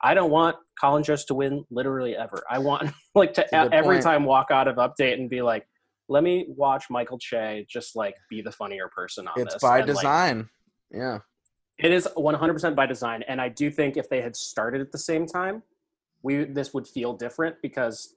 I 0.00 0.14
don't 0.14 0.30
want 0.30 0.56
Colin 0.80 1.02
Jost 1.02 1.28
to 1.28 1.34
win 1.34 1.64
literally 1.70 2.16
ever. 2.16 2.42
I 2.48 2.58
want 2.58 2.90
like 3.14 3.34
to 3.34 3.46
a 3.52 3.72
every 3.72 3.96
point. 3.96 4.04
time 4.04 4.24
walk 4.24 4.50
out 4.50 4.68
of 4.68 4.76
update 4.76 5.14
and 5.14 5.28
be 5.28 5.42
like, 5.42 5.66
let 6.08 6.22
me 6.22 6.46
watch 6.48 6.84
Michael 6.88 7.18
Che 7.18 7.66
just 7.68 7.96
like 7.96 8.14
be 8.30 8.40
the 8.40 8.52
funnier 8.52 8.88
person 8.88 9.26
on 9.26 9.34
it's 9.36 9.46
this. 9.46 9.54
It's 9.54 9.62
by 9.62 9.80
And, 9.80 9.88
like, 9.88 9.96
design 9.96 10.48
yeah 10.90 11.18
it 11.78 11.92
is 11.92 12.08
100% 12.16 12.74
by 12.74 12.86
design, 12.86 13.22
and 13.28 13.40
I 13.40 13.48
do 13.48 13.70
think 13.70 13.96
if 13.96 14.08
they 14.08 14.20
had 14.20 14.34
started 14.34 14.80
at 14.80 14.90
the 14.90 14.98
same 14.98 15.26
time, 15.26 15.62
we 16.22 16.44
this 16.44 16.74
would 16.74 16.88
feel 16.88 17.12
different 17.12 17.56
because 17.62 18.16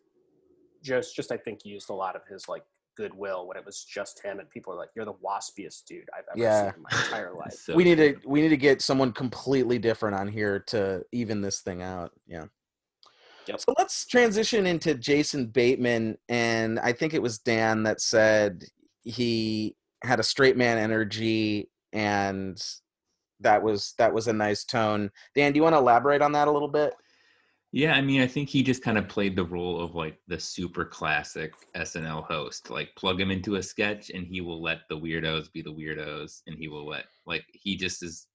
just 0.82 1.16
just 1.16 1.32
I 1.32 1.38
think 1.38 1.64
used 1.64 1.92
a 1.92 1.94
lot 1.94 2.16
of 2.16 2.24
his 2.28 2.48
like 2.50 2.64
goodwill 2.96 3.48
when 3.48 3.58
it 3.58 3.66
was 3.66 3.84
just 3.84 4.22
him, 4.24 4.40
and 4.40 4.50
people 4.50 4.74
are 4.74 4.78
like, 4.78 4.90
"You're 4.96 5.06
the 5.06 5.14
waspiest 5.14 5.86
dude 5.86 6.10
I've 6.16 6.26
ever 6.32 6.40
Yeah. 6.42 6.66
seen 6.72 6.76
in 6.76 6.82
my 6.82 6.90
entire 7.06 7.34
life." 7.38 7.54
So 7.54 7.76
we 7.76 7.84
need 7.84 7.96
to 7.98 8.18
we 8.26 8.42
need 8.42 8.50
to 8.50 8.58
get 8.58 8.82
someone 8.82 9.12
completely 9.12 9.80
different 9.80 10.16
on 10.16 10.28
here 10.28 10.60
to 10.68 11.04
even 11.12 11.42
this 11.42 11.62
thing 11.62 11.82
out. 11.82 12.12
Yeah. 12.28 12.46
Yep. 13.48 13.60
So 13.62 13.74
let's 13.78 14.06
transition 14.06 14.66
into 14.68 14.94
Jason 14.96 15.48
Bateman, 15.48 16.18
and 16.30 16.80
I 16.80 16.94
think 16.94 17.14
it 17.14 17.22
was 17.22 17.40
Dan 17.40 17.84
that 17.84 18.00
said 18.02 18.66
he 19.04 19.76
had 20.04 20.20
a 20.20 20.24
straight 20.24 20.58
man 20.58 20.78
energy, 20.78 21.70
and 21.92 22.62
that 23.40 23.64
was 23.64 23.94
that 23.98 24.14
was 24.14 24.28
a 24.28 24.34
nice 24.34 24.64
tone. 24.64 25.10
Dan, 25.36 25.52
do 25.52 25.58
you 25.58 25.64
want 25.64 25.74
to 25.74 25.80
elaborate 25.80 26.22
on 26.22 26.32
that 26.34 26.48
a 26.48 26.52
little 26.52 26.68
bit? 26.68 26.94
Yeah, 27.74 27.94
I 27.94 28.02
mean, 28.02 28.22
I 28.22 28.28
think 28.28 28.50
he 28.50 28.64
just 28.64 28.84
kind 28.84 28.98
of 28.98 29.08
played 29.08 29.36
the 29.36 29.46
role 29.46 29.82
of 29.82 29.96
like 29.96 30.20
the 30.28 30.40
super 30.40 30.84
classic 30.84 31.54
SNL 31.76 32.26
host. 32.26 32.70
Like, 32.70 32.90
plug 32.98 33.20
him 33.20 33.32
into 33.32 33.56
a 33.56 33.64
sketch, 33.64 34.10
and 34.10 34.28
he 34.28 34.42
will 34.42 34.62
let 34.62 34.80
the 34.90 34.98
weirdos 34.98 35.52
be 35.52 35.62
the 35.62 35.74
weirdos, 35.74 36.42
and 36.48 36.58
he 36.58 36.68
will 36.68 36.86
let 36.88 37.06
like 37.26 37.46
he 37.54 37.78
just 37.78 38.04
is 38.04 38.28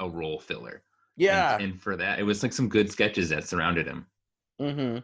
a 0.00 0.08
role 0.08 0.40
filler. 0.40 0.82
Yeah. 1.16 1.58
and, 1.58 1.80
for 1.80 1.96
that, 1.96 2.18
it 2.18 2.24
was 2.24 2.42
like 2.42 2.52
some 2.52 2.68
good 2.68 2.90
sketches 2.90 3.28
that 3.28 3.46
surrounded 3.46 3.86
him. 3.86 4.06
hmm 4.58 4.98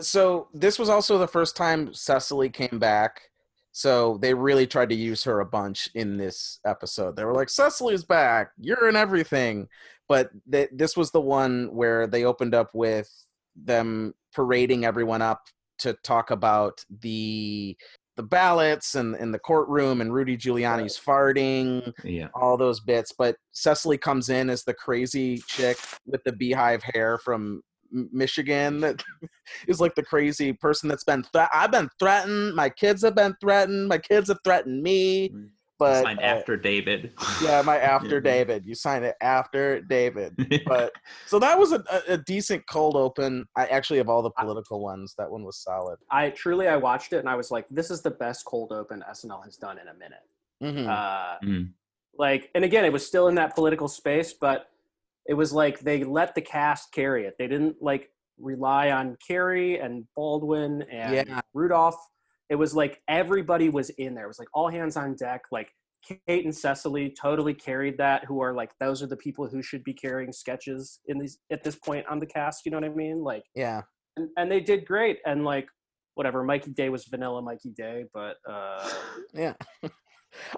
So 0.00 0.48
this 0.52 0.78
was 0.78 0.88
also 0.88 1.18
the 1.18 1.28
first 1.28 1.56
time 1.56 1.92
Cecily 1.94 2.50
came 2.50 2.78
back. 2.78 3.30
So 3.76 4.16
they 4.22 4.32
really 4.32 4.66
tried 4.66 4.88
to 4.88 4.94
use 4.94 5.22
her 5.24 5.40
a 5.40 5.44
bunch 5.44 5.90
in 5.94 6.16
this 6.16 6.60
episode. 6.64 7.14
They 7.14 7.26
were 7.26 7.34
like, 7.34 7.50
"Cecily's 7.50 8.04
back. 8.04 8.52
You're 8.58 8.88
in 8.88 8.96
everything." 8.96 9.68
But 10.08 10.30
th- 10.50 10.70
this 10.72 10.96
was 10.96 11.10
the 11.10 11.20
one 11.20 11.68
where 11.74 12.06
they 12.06 12.24
opened 12.24 12.54
up 12.54 12.70
with 12.72 13.10
them 13.54 14.14
parading 14.34 14.86
everyone 14.86 15.20
up 15.20 15.42
to 15.80 15.92
talk 16.02 16.30
about 16.30 16.86
the 16.88 17.76
the 18.16 18.22
ballots 18.22 18.94
and 18.94 19.14
in 19.16 19.30
the 19.30 19.38
courtroom 19.38 20.00
and 20.00 20.10
Rudy 20.10 20.38
Giuliani's 20.38 20.98
farting 20.98 21.92
Yeah, 22.02 22.28
all 22.34 22.56
those 22.56 22.80
bits. 22.80 23.12
But 23.12 23.36
Cecily 23.52 23.98
comes 23.98 24.30
in 24.30 24.48
as 24.48 24.64
the 24.64 24.72
crazy 24.72 25.42
chick 25.46 25.76
with 26.06 26.24
the 26.24 26.32
beehive 26.32 26.82
hair 26.94 27.18
from 27.18 27.60
Michigan 27.90 28.80
that 28.80 29.02
is 29.68 29.80
like 29.80 29.94
the 29.94 30.02
crazy 30.02 30.52
person 30.52 30.88
that's 30.88 31.04
been 31.04 31.22
thre- 31.22 31.52
I've 31.52 31.70
been 31.70 31.88
threatened. 31.98 32.54
My 32.54 32.68
kids 32.68 33.02
have 33.02 33.14
been 33.14 33.34
threatened. 33.40 33.88
My 33.88 33.98
kids 33.98 34.28
have 34.28 34.38
threatened 34.44 34.82
me. 34.82 35.32
But 35.78 36.04
signed 36.04 36.20
uh, 36.20 36.22
after 36.22 36.56
David. 36.56 37.12
yeah, 37.42 37.60
my 37.62 37.78
after 37.94 38.20
David. 38.20 38.64
You 38.64 38.74
signed 38.74 39.04
it 39.04 39.14
after 39.20 39.80
David. 39.82 40.34
But 40.66 40.92
so 41.26 41.38
that 41.38 41.58
was 41.58 41.72
a, 41.72 41.84
a, 41.90 42.14
a 42.14 42.18
decent 42.18 42.64
cold 42.66 42.96
open. 42.96 43.44
I 43.56 43.66
actually 43.66 43.98
of 43.98 44.08
all 44.08 44.22
the 44.22 44.30
political 44.30 44.80
ones, 44.80 45.14
that 45.18 45.30
one 45.30 45.44
was 45.44 45.58
solid. 45.58 45.98
I 46.10 46.30
truly 46.30 46.66
I 46.68 46.76
watched 46.76 47.12
it 47.12 47.18
and 47.18 47.28
I 47.28 47.34
was 47.36 47.50
like, 47.50 47.66
"This 47.70 47.90
is 47.90 48.00
the 48.00 48.10
best 48.10 48.44
cold 48.46 48.72
open 48.72 49.04
SNL 49.10 49.44
has 49.44 49.56
done 49.56 49.78
in 49.78 49.88
a 49.88 49.94
minute." 49.94 50.22
hmm 50.62 50.88
Uh, 50.88 51.36
Mm. 51.44 51.72
like 52.18 52.50
and 52.54 52.64
again 52.64 52.84
it 52.86 52.92
was 52.92 53.06
still 53.06 53.28
in 53.28 53.34
that 53.34 53.54
political 53.54 53.88
space 53.88 54.32
but 54.32 54.70
it 55.28 55.34
was 55.34 55.52
like 55.52 55.80
they 55.80 56.04
let 56.04 56.34
the 56.34 56.40
cast 56.40 56.92
carry 56.92 57.24
it 57.26 57.34
they 57.38 57.46
didn't 57.48 57.76
like 57.80 58.08
rely 58.38 58.90
on 58.90 59.16
Carrey 59.28 59.82
and 59.84 60.04
Baldwin 60.14 60.82
and 60.92 61.14
Yeah. 61.28 61.40
Rudolph 61.54 61.98
it 62.50 62.54
was 62.56 62.74
like 62.74 63.00
everybody 63.08 63.68
was 63.68 63.90
in 63.90 64.14
there 64.14 64.24
it 64.24 64.28
was 64.28 64.38
like 64.38 64.48
all 64.54 64.68
hands 64.68 64.96
on 64.96 65.14
deck 65.16 65.42
like 65.50 65.68
Kate 66.28 66.44
and 66.44 66.54
Cecily 66.54 67.12
totally 67.20 67.54
carried 67.54 67.98
that 67.98 68.24
who 68.26 68.40
are 68.40 68.54
like 68.54 68.70
those 68.78 69.02
are 69.02 69.06
the 69.08 69.16
people 69.16 69.48
who 69.48 69.62
should 69.62 69.82
be 69.82 69.92
carrying 69.94 70.32
sketches 70.32 71.00
in 71.06 71.18
these 71.18 71.38
at 71.50 71.64
this 71.64 71.76
point 71.76 72.06
on 72.08 72.18
the 72.20 72.26
cast 72.26 72.64
you 72.64 72.70
know 72.70 72.76
what 72.78 72.84
I 72.84 72.90
mean 72.94 73.22
like 73.24 73.42
Yeah. 73.54 73.82
and, 74.16 74.28
and 74.36 74.50
they 74.52 74.60
did 74.60 74.86
great 74.86 75.18
and 75.26 75.44
like 75.44 75.66
whatever 76.14 76.44
Mikey 76.44 76.70
Day 76.72 76.88
was 76.90 77.04
vanilla 77.06 77.42
Mikey 77.42 77.70
Day 77.76 78.04
but 78.14 78.36
uh 78.48 78.88
Yeah. 79.34 79.54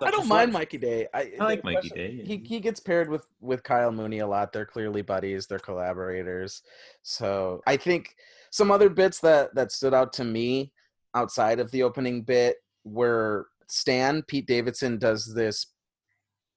I 0.03 0.11
don't 0.11 0.29
mind. 0.29 0.53
Mikey 0.53 0.79
Day. 0.79 1.07
I, 1.15 1.33
I 1.41 1.45
like 1.45 1.65
Mikey 1.65 1.89
question- 1.91 2.19
Day. 2.19 2.25
He 2.25 2.37
he 2.45 2.61
gets 2.61 2.81
paired 2.81 3.09
with 3.09 3.27
with 3.41 3.63
Kyle 3.63 3.93
Mooney 3.93 4.19
a 4.21 4.27
lot. 4.27 4.53
They're 4.53 4.67
clearly 4.67 5.03
buddies. 5.03 5.47
They're 5.47 5.59
collaborators. 5.59 6.63
So 7.03 7.63
I 7.67 7.77
think 7.77 8.15
some 8.51 8.71
other 8.71 8.89
bits 8.89 9.21
that 9.21 9.55
that 9.55 9.73
stood 9.73 9.95
out 9.95 10.13
to 10.15 10.25
me 10.25 10.73
outside 11.15 11.59
of 11.61 11.71
the 11.71 11.83
opening 11.83 12.23
bit 12.23 12.57
were 12.85 13.49
Stan 13.69 14.23
Pete 14.23 14.47
Davidson 14.47 14.99
does 14.99 15.33
this 15.35 15.67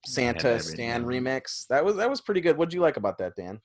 Santa 0.06 0.58
Stan 0.60 1.04
remix. 1.04 1.66
That 1.68 1.84
was 1.84 1.96
that 1.96 2.10
was 2.10 2.20
pretty 2.20 2.40
good. 2.40 2.56
What 2.56 2.68
would 2.68 2.74
you 2.74 2.80
like 2.80 2.96
about 2.96 3.18
that, 3.18 3.36
Dan? 3.36 3.60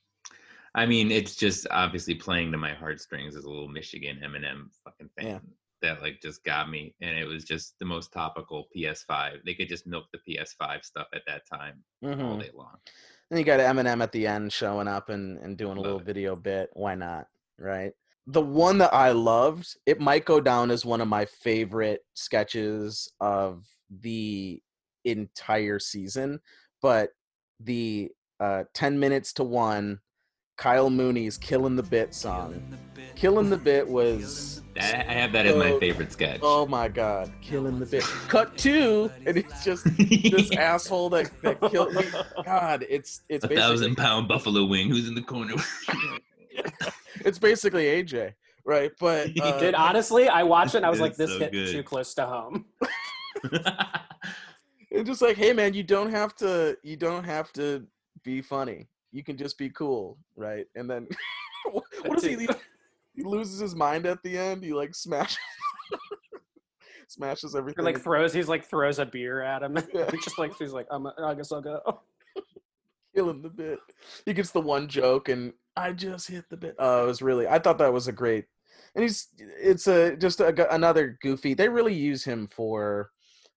I 0.74 0.86
mean, 0.86 1.10
it's 1.10 1.34
just 1.34 1.66
obviously 1.70 2.14
playing 2.14 2.52
to 2.52 2.58
my 2.58 2.74
heartstrings 2.74 3.34
as 3.34 3.44
a 3.44 3.48
little 3.48 3.68
Michigan 3.68 4.20
Eminem 4.22 4.66
fucking 4.84 5.08
thing 5.16 5.26
Yeah. 5.26 5.38
That 5.82 6.02
like 6.02 6.20
just 6.20 6.44
got 6.44 6.68
me, 6.70 6.94
and 7.00 7.16
it 7.16 7.26
was 7.26 7.44
just 7.44 7.78
the 7.78 7.84
most 7.86 8.12
topical 8.12 8.66
PS5. 8.76 9.44
They 9.44 9.54
could 9.54 9.68
just 9.68 9.86
milk 9.86 10.04
the 10.12 10.18
PS5 10.28 10.84
stuff 10.84 11.06
at 11.14 11.22
that 11.26 11.42
time 11.50 11.82
all 12.04 12.10
Mm-hmm. 12.10 12.40
day 12.40 12.50
long. 12.54 12.76
Then 13.30 13.38
you 13.38 13.44
got 13.44 13.60
Eminem 13.60 14.02
at 14.02 14.12
the 14.12 14.26
end 14.26 14.52
showing 14.52 14.88
up 14.88 15.08
and, 15.10 15.38
and 15.38 15.56
doing 15.56 15.76
a 15.76 15.80
Love 15.80 15.84
little 15.84 16.00
it. 16.00 16.06
video 16.06 16.34
bit. 16.36 16.70
Why 16.72 16.94
not? 16.94 17.26
Right. 17.58 17.92
The 18.26 18.40
one 18.42 18.78
that 18.78 18.92
I 18.94 19.10
loved, 19.10 19.74
it 19.86 20.00
might 20.00 20.24
go 20.24 20.40
down 20.40 20.70
as 20.70 20.84
one 20.84 21.00
of 21.00 21.08
my 21.08 21.24
favorite 21.24 22.00
sketches 22.14 23.10
of 23.20 23.64
the 23.90 24.60
entire 25.04 25.78
season, 25.78 26.40
but 26.82 27.10
the 27.60 28.10
uh, 28.40 28.64
10 28.74 28.98
minutes 29.00 29.32
to 29.34 29.44
one, 29.44 30.00
Kyle 30.58 30.90
Mooney's 30.90 31.38
Killing 31.38 31.76
the 31.76 31.84
Bit 31.84 32.12
song. 32.12 32.60
Killing 33.14 33.48
the 33.48 33.56
Bit 33.56 33.88
was, 33.88 34.60
I 34.76 35.04
I 35.08 35.12
have 35.12 35.32
that 35.32 35.46
as 35.46 35.56
my 35.56 35.78
favorite 35.78 36.12
sketch. 36.12 36.40
oh 36.42 36.66
my 36.66 36.88
God, 36.88 37.30
Killing 37.40 37.78
the 37.78 37.86
Bit. 37.86 38.02
Cut 38.26 38.58
two, 38.58 39.10
and 39.24 39.36
it's 39.36 39.64
just 39.64 39.84
this 39.96 40.50
asshole 40.56 41.10
that, 41.10 41.30
that 41.42 41.60
killed 41.70 41.94
me. 41.94 42.02
God, 42.44 42.84
it's, 42.88 43.22
it's 43.28 43.44
a 43.44 43.48
thousand 43.48 43.96
pound 43.96 44.26
buffalo 44.26 44.64
wing. 44.64 44.90
Who's 44.90 45.08
in 45.08 45.14
the 45.14 45.22
corner? 45.22 45.54
it's 47.24 47.38
basically 47.38 47.84
AJ, 47.84 48.34
right? 48.64 48.90
But 48.98 49.30
uh, 49.40 49.60
Dude, 49.60 49.74
honestly, 49.76 50.28
I 50.28 50.42
watched 50.42 50.74
it 50.74 50.78
and 50.78 50.86
I 50.86 50.90
was 50.90 51.00
like, 51.00 51.14
this 51.14 51.30
so 51.30 51.38
hit 51.38 51.52
good. 51.52 51.70
too 51.70 51.82
close 51.84 52.14
to 52.14 52.26
home. 52.26 52.64
it's 54.90 55.08
just 55.08 55.22
like, 55.22 55.36
hey 55.36 55.52
man, 55.52 55.72
you 55.72 55.84
don't 55.84 56.10
have 56.10 56.34
to, 56.36 56.76
you 56.82 56.96
don't 56.96 57.24
have 57.24 57.52
to 57.52 57.86
be 58.24 58.42
funny. 58.42 58.88
You 59.12 59.24
can 59.24 59.36
just 59.36 59.56
be 59.58 59.70
cool, 59.70 60.18
right? 60.36 60.66
And 60.74 60.88
then 60.88 61.08
what 61.72 61.84
does 62.14 62.24
he? 62.24 62.36
He 62.36 62.48
he 63.14 63.22
loses 63.24 63.58
his 63.58 63.74
mind 63.74 64.06
at 64.06 64.22
the 64.22 64.38
end. 64.38 64.62
He 64.62 64.72
like 64.72 64.94
smashes, 64.94 65.38
smashes 67.08 67.54
Or 67.54 67.58
everything. 67.58 67.84
like 67.84 68.00
throws, 68.00 68.32
he's 68.32 68.48
like 68.48 68.64
throws 68.64 68.98
a 68.98 69.06
beer 69.06 69.42
at 69.42 69.62
him. 69.62 69.76
Yeah. 69.92 70.10
just 70.22 70.38
like, 70.38 70.52
he's 70.58 70.72
like, 70.72 70.86
I'm, 70.90 71.06
I 71.06 71.34
guess 71.34 71.50
I'll 71.52 71.60
go. 71.62 72.00
killing 73.14 73.42
the 73.42 73.48
bit. 73.48 73.80
He 74.24 74.32
gets 74.34 74.50
the 74.52 74.60
one 74.60 74.88
joke, 74.88 75.28
and 75.28 75.52
I 75.76 75.92
just 75.92 76.28
hit 76.28 76.44
the 76.48 76.56
bit. 76.56 76.76
Oh, 76.78 77.04
it 77.04 77.06
was 77.06 77.22
really. 77.22 77.48
I 77.48 77.58
thought 77.58 77.78
that 77.78 77.92
was 77.92 78.08
a 78.08 78.12
great. 78.12 78.44
And 78.94 79.02
he's 79.02 79.28
it's 79.38 79.86
a 79.86 80.16
just 80.16 80.40
a, 80.40 80.74
another 80.74 81.18
goofy. 81.20 81.54
They 81.54 81.68
really 81.68 81.94
use 81.94 82.24
him 82.24 82.48
for 82.50 83.10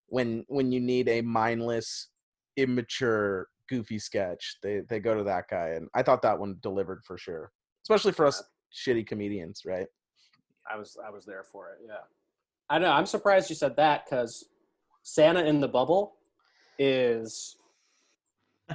when 0.06 0.44
when 0.48 0.72
you 0.72 0.80
need 0.80 1.08
a 1.08 1.20
mindless, 1.22 2.08
immature, 2.56 3.48
goofy 3.72 3.98
sketch, 3.98 4.56
they 4.62 4.80
they 4.88 5.00
go 5.00 5.14
to 5.16 5.24
that 5.24 5.48
guy, 5.48 5.68
and 5.70 5.88
I 5.94 6.02
thought 6.02 6.22
that 6.22 6.38
one 6.38 6.56
delivered 6.60 7.00
for 7.06 7.16
sure, 7.16 7.50
especially 7.84 8.12
for 8.12 8.26
us 8.26 8.42
shitty 8.72 9.06
comedians, 9.06 9.62
right? 9.66 9.86
I 10.70 10.76
was 10.76 10.96
I 11.06 11.10
was 11.10 11.24
there 11.24 11.44
for 11.50 11.70
it. 11.70 11.78
Yeah, 11.86 11.94
I 12.68 12.78
know. 12.78 12.90
I'm 12.90 13.06
surprised 13.06 13.48
you 13.50 13.56
said 13.56 13.76
that 13.76 14.04
because 14.04 14.44
Santa 15.02 15.44
in 15.44 15.60
the 15.60 15.68
Bubble 15.68 16.14
is. 16.78 17.56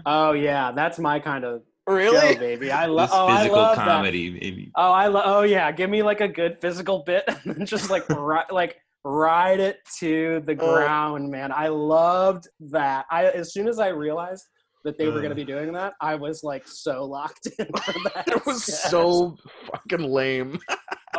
Oh 0.06 0.34
yeah, 0.34 0.72
that's 0.72 1.00
my 1.00 1.20
kind 1.20 1.44
of 1.46 1.62
Really? 1.88 2.34
show, 2.34 2.40
baby. 2.40 2.72
I 2.72 2.86
love. 2.88 3.10
This 3.10 3.18
Oh, 3.18 3.28
I 3.28 3.38
physical 3.38 3.58
love 3.62 3.76
that. 3.78 3.86
comedy, 3.88 4.32
maybe. 4.32 4.72
Oh, 4.76 4.92
I 4.92 5.08
love. 5.08 5.24
Oh 5.26 5.42
yeah, 5.44 5.72
give 5.72 5.90
me 5.90 6.04
like 6.04 6.22
a 6.22 6.28
good 6.28 6.58
physical 6.60 7.04
bit, 7.06 7.24
and 7.46 7.66
just 7.68 7.90
like 7.90 8.08
ri- 8.10 8.50
like 8.52 8.76
ride 9.06 9.60
it 9.60 9.78
to 10.00 10.42
the 10.46 10.52
Oh. 10.54 10.56
ground, 10.56 11.30
man. 11.30 11.52
I 11.52 11.68
loved 11.70 12.48
that. 12.72 13.06
I 13.10 13.26
as 13.28 13.54
soon 13.54 13.68
as 13.68 13.80
I 13.80 13.88
realized 13.88 14.44
that 14.88 14.98
they 14.98 15.08
were 15.08 15.20
going 15.20 15.26
to 15.26 15.32
uh. 15.32 15.36
be 15.36 15.44
doing 15.44 15.74
that, 15.74 15.96
I 16.00 16.16
was 16.16 16.44
like 16.44 16.66
so 16.66 17.04
locked 17.04 17.48
in. 17.60 17.66
For 17.66 17.94
that 18.16 18.28
It 18.28 18.46
was 18.46 18.64
sketch. 18.64 18.90
so 18.90 19.38
fucking 19.72 20.10
lame. 20.10 20.60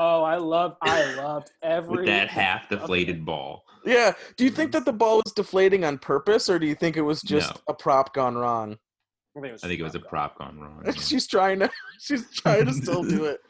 Oh, 0.00 0.22
I 0.22 0.36
love, 0.36 0.76
I 0.80 1.16
loved 1.16 1.50
every. 1.60 1.96
With 1.96 2.06
that 2.06 2.28
half 2.28 2.68
deflated 2.68 3.24
ball. 3.24 3.64
Yeah. 3.84 4.12
Do 4.36 4.44
you 4.44 4.50
think 4.50 4.70
mm-hmm. 4.70 4.78
that 4.78 4.84
the 4.84 4.92
ball 4.92 5.16
was 5.24 5.32
deflating 5.32 5.84
on 5.84 5.98
purpose, 5.98 6.48
or 6.48 6.60
do 6.60 6.68
you 6.68 6.76
think 6.76 6.96
it 6.96 7.02
was 7.02 7.20
just 7.20 7.52
No. 7.52 7.60
a 7.70 7.74
prop 7.74 8.14
gone 8.14 8.36
wrong? 8.36 8.76
I 9.36 9.40
think 9.40 9.46
it 9.46 9.52
was, 9.52 9.64
I 9.64 9.66
think 9.66 9.80
it 9.80 9.82
was 9.82 9.96
a 9.96 10.00
prop 10.00 10.38
gone 10.38 10.60
wrong. 10.60 10.82
yeah. 10.86 10.92
she's 10.92 11.26
trying 11.26 11.58
to. 11.60 11.70
She's 11.98 12.30
trying 12.30 12.66
to 12.66 12.74
still 12.74 13.02
do 13.02 13.24
it. 13.24 13.40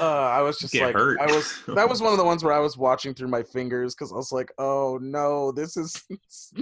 Uh, 0.00 0.04
I 0.04 0.42
was 0.42 0.58
just 0.58 0.72
Get 0.72 0.86
like, 0.86 0.94
hurt. 0.94 1.18
I 1.20 1.26
was. 1.26 1.62
That 1.74 1.88
was 1.88 2.00
one 2.02 2.12
of 2.12 2.18
the 2.18 2.24
ones 2.24 2.42
where 2.44 2.52
I 2.52 2.58
was 2.58 2.76
watching 2.76 3.14
through 3.14 3.28
my 3.28 3.42
fingers 3.42 3.94
because 3.94 4.12
I 4.12 4.16
was 4.16 4.32
like, 4.32 4.52
oh 4.58 4.98
no, 5.00 5.52
this 5.52 5.76
is 5.76 6.02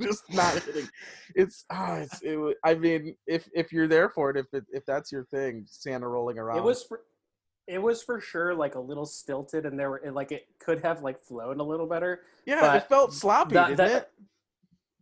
just 0.00 0.32
not 0.32 0.54
hitting. 0.62 0.88
It's 1.34 1.64
ah, 1.70 1.96
it's. 1.96 2.20
It, 2.22 2.56
I 2.64 2.74
mean, 2.74 3.16
if 3.26 3.48
if 3.54 3.72
you're 3.72 3.88
there 3.88 4.08
for 4.08 4.30
it, 4.30 4.36
if 4.36 4.46
it, 4.52 4.64
if 4.70 4.84
that's 4.86 5.10
your 5.12 5.24
thing, 5.24 5.64
Santa 5.68 6.08
rolling 6.08 6.38
around. 6.38 6.58
It 6.58 6.64
was 6.64 6.82
for. 6.84 7.00
It 7.68 7.80
was 7.80 8.02
for 8.02 8.20
sure 8.20 8.54
like 8.54 8.74
a 8.74 8.80
little 8.80 9.06
stilted, 9.06 9.66
and 9.66 9.78
there 9.78 9.88
were 9.90 9.98
it, 10.04 10.12
like 10.14 10.32
it 10.32 10.46
could 10.58 10.82
have 10.82 11.02
like 11.02 11.20
flown 11.20 11.60
a 11.60 11.62
little 11.62 11.86
better. 11.86 12.20
Yeah, 12.44 12.74
it 12.74 12.88
felt 12.88 13.12
sloppy, 13.14 13.54
that- 13.54 13.68
didn't 13.68 13.78
that- 13.78 14.02
it? 14.02 14.10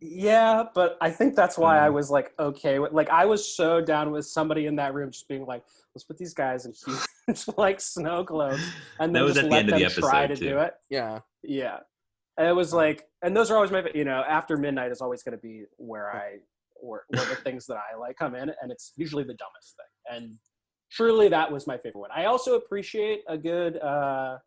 Yeah, 0.03 0.63
but 0.73 0.97
I 0.99 1.11
think 1.11 1.35
that's 1.35 1.57
why 1.59 1.83
I 1.83 1.89
Mm. 1.89 1.93
was 1.93 2.09
like 2.09 2.33
okay. 2.39 2.79
with- 2.79 2.91
Like 2.91 3.09
I 3.09 3.25
was 3.25 3.55
so 3.55 3.81
down 3.81 4.11
with 4.11 4.25
somebody 4.25 4.65
in 4.65 4.75
that 4.77 4.93
room 4.95 5.11
just 5.11 5.27
being 5.27 5.45
like, 5.45 5.63
let's 5.95 6.05
put 6.05 6.17
these 6.17 6.33
guys 6.33 6.65
in 6.65 6.73
huge 6.73 7.45
like 7.57 7.79
snow 7.81 8.23
globes, 8.23 8.63
and 8.99 9.13
That 9.13 9.19
then 9.19 9.23
was 9.25 9.33
just 9.35 9.45
at 9.45 9.49
the 9.49 9.55
let 9.55 9.59
end 9.59 9.69
of 9.69 9.79
them 9.79 9.89
the 9.95 10.01
try 10.01 10.23
episode, 10.23 10.43
to 10.43 10.49
do 10.49 10.57
it. 10.59 10.73
Yeah. 10.89 11.19
Yeah, 11.43 11.77
and 12.37 12.47
it 12.47 12.53
was 12.55 12.73
like, 12.73 13.05
and 13.23 13.35
those 13.35 13.51
are 13.51 13.55
always 13.55 13.71
my, 13.71 13.83
you 13.93 14.05
know, 14.05 14.23
after 14.27 14.57
midnight 14.57 14.91
is 14.91 15.01
always 15.01 15.23
going 15.23 15.37
to 15.37 15.41
be 15.41 15.63
where 15.77 16.11
I, 16.11 16.37
where, 16.75 17.03
where 17.09 17.25
the 17.25 17.35
things 17.35 17.65
that 17.67 17.77
I 17.77 17.97
like 17.97 18.15
come 18.17 18.35
in, 18.35 18.51
and 18.61 18.71
it's 18.71 18.93
usually 18.95 19.23
the 19.23 19.35
dumbest 19.35 19.75
thing. 19.75 20.15
And 20.15 20.37
truly, 20.91 21.27
that 21.29 21.51
was 21.51 21.67
my 21.67 21.77
favorite 21.77 21.99
one. 21.99 22.09
I 22.15 22.25
also 22.25 22.55
appreciate 22.55 23.21
a 23.27 23.37
good 23.37 23.77
uh, 23.79 24.37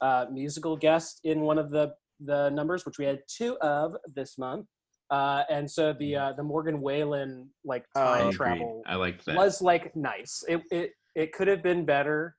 uh, 0.00 0.26
musical 0.32 0.76
guest 0.76 1.20
in 1.24 1.40
one 1.40 1.58
of 1.58 1.70
the 1.70 1.94
the 2.20 2.50
numbers, 2.50 2.84
which 2.84 2.98
we 2.98 3.04
had 3.04 3.20
two 3.28 3.56
of 3.58 3.96
this 4.14 4.38
month. 4.38 4.66
Uh, 5.10 5.42
and 5.50 5.70
so 5.70 5.92
the 5.94 6.14
uh, 6.16 6.32
the 6.34 6.42
Morgan 6.42 6.80
Wallen 6.80 7.48
like 7.64 7.84
Oh, 7.96 8.00
time 8.04 8.20
Agreed. 8.28 8.36
travel 8.36 8.82
I 8.86 8.94
liked 8.96 9.24
that. 9.26 9.36
was 9.36 9.62
like 9.62 9.94
nice. 9.96 10.44
It 10.48 10.62
it 10.70 10.92
it 11.14 11.32
could 11.32 11.48
have 11.48 11.62
been 11.62 11.84
better, 11.86 12.36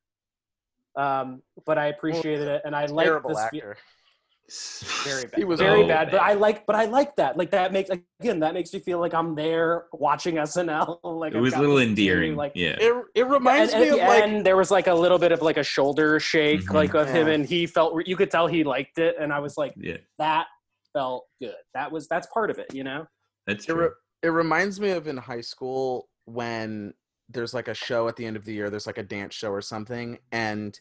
um, 0.95 1.41
but 1.65 1.77
I 1.77 1.87
appreciated 1.87 2.47
it, 2.47 2.61
and 2.65 2.75
I 2.75 2.85
like 2.85 3.05
Terrible 3.05 3.29
this. 3.31 3.39
actor. 3.39 3.77
Very 5.03 5.23
bad. 5.25 5.37
He 5.37 5.43
was 5.45 5.59
very 5.59 5.81
so 5.83 5.87
bad, 5.87 6.09
but 6.09 6.21
I 6.21 6.33
like, 6.33 6.65
but 6.65 6.75
I 6.75 6.85
like 6.85 7.15
that. 7.17 7.37
Like 7.37 7.51
that 7.51 7.71
makes 7.71 7.91
again 8.19 8.39
that 8.39 8.55
makes 8.55 8.73
me 8.73 8.79
feel 8.79 8.99
like 8.99 9.13
I'm 9.13 9.35
there 9.35 9.85
watching 9.93 10.35
SNL. 10.35 10.99
Like 11.03 11.33
it 11.33 11.37
I've 11.37 11.43
was 11.43 11.53
a 11.53 11.59
little 11.59 11.77
endearing. 11.77 12.35
Like 12.35 12.53
yeah. 12.55 12.75
It 12.79 13.03
it 13.13 13.27
reminds 13.27 13.73
and 13.73 13.83
me 13.83 13.89
at 13.89 13.93
of 13.93 13.99
like 14.07 14.23
end, 14.23 14.45
there 14.45 14.57
was 14.57 14.71
like 14.71 14.87
a 14.87 14.93
little 14.93 15.19
bit 15.19 15.31
of 15.31 15.41
like 15.43 15.57
a 15.57 15.63
shoulder 15.63 16.19
shake, 16.19 16.61
Mhm. 16.61 16.73
like 16.73 16.93
of 16.95 17.07
him, 17.09 17.27
and 17.27 17.45
he 17.45 17.67
felt 17.67 18.01
you 18.07 18.15
could 18.15 18.31
tell 18.31 18.47
he 18.47 18.63
liked 18.63 18.97
it, 18.97 19.15
and 19.19 19.31
I 19.31 19.39
was 19.39 19.55
like, 19.57 19.73
Yeah. 19.77 19.97
that 20.17 20.47
felt 20.93 21.25
good. 21.41 21.55
That 21.73 21.91
was 21.91 22.07
that's 22.07 22.27
part 22.27 22.49
of 22.49 22.59
it, 22.59 22.73
you 22.73 22.83
know. 22.83 23.05
That's 23.47 23.67
it, 23.67 23.73
re- 23.73 23.89
it 24.21 24.29
reminds 24.29 24.79
me 24.79 24.91
of 24.91 25.07
in 25.07 25.17
high 25.17 25.41
school 25.41 26.09
when 26.25 26.93
there's 27.29 27.53
like 27.53 27.67
a 27.67 27.73
show 27.73 28.07
at 28.07 28.15
the 28.15 28.25
end 28.25 28.35
of 28.35 28.43
the 28.45 28.53
year 28.53 28.69
there's 28.69 28.87
like 28.87 28.97
a 28.97 29.03
dance 29.03 29.35
show 29.35 29.51
or 29.51 29.61
something 29.61 30.17
and 30.31 30.79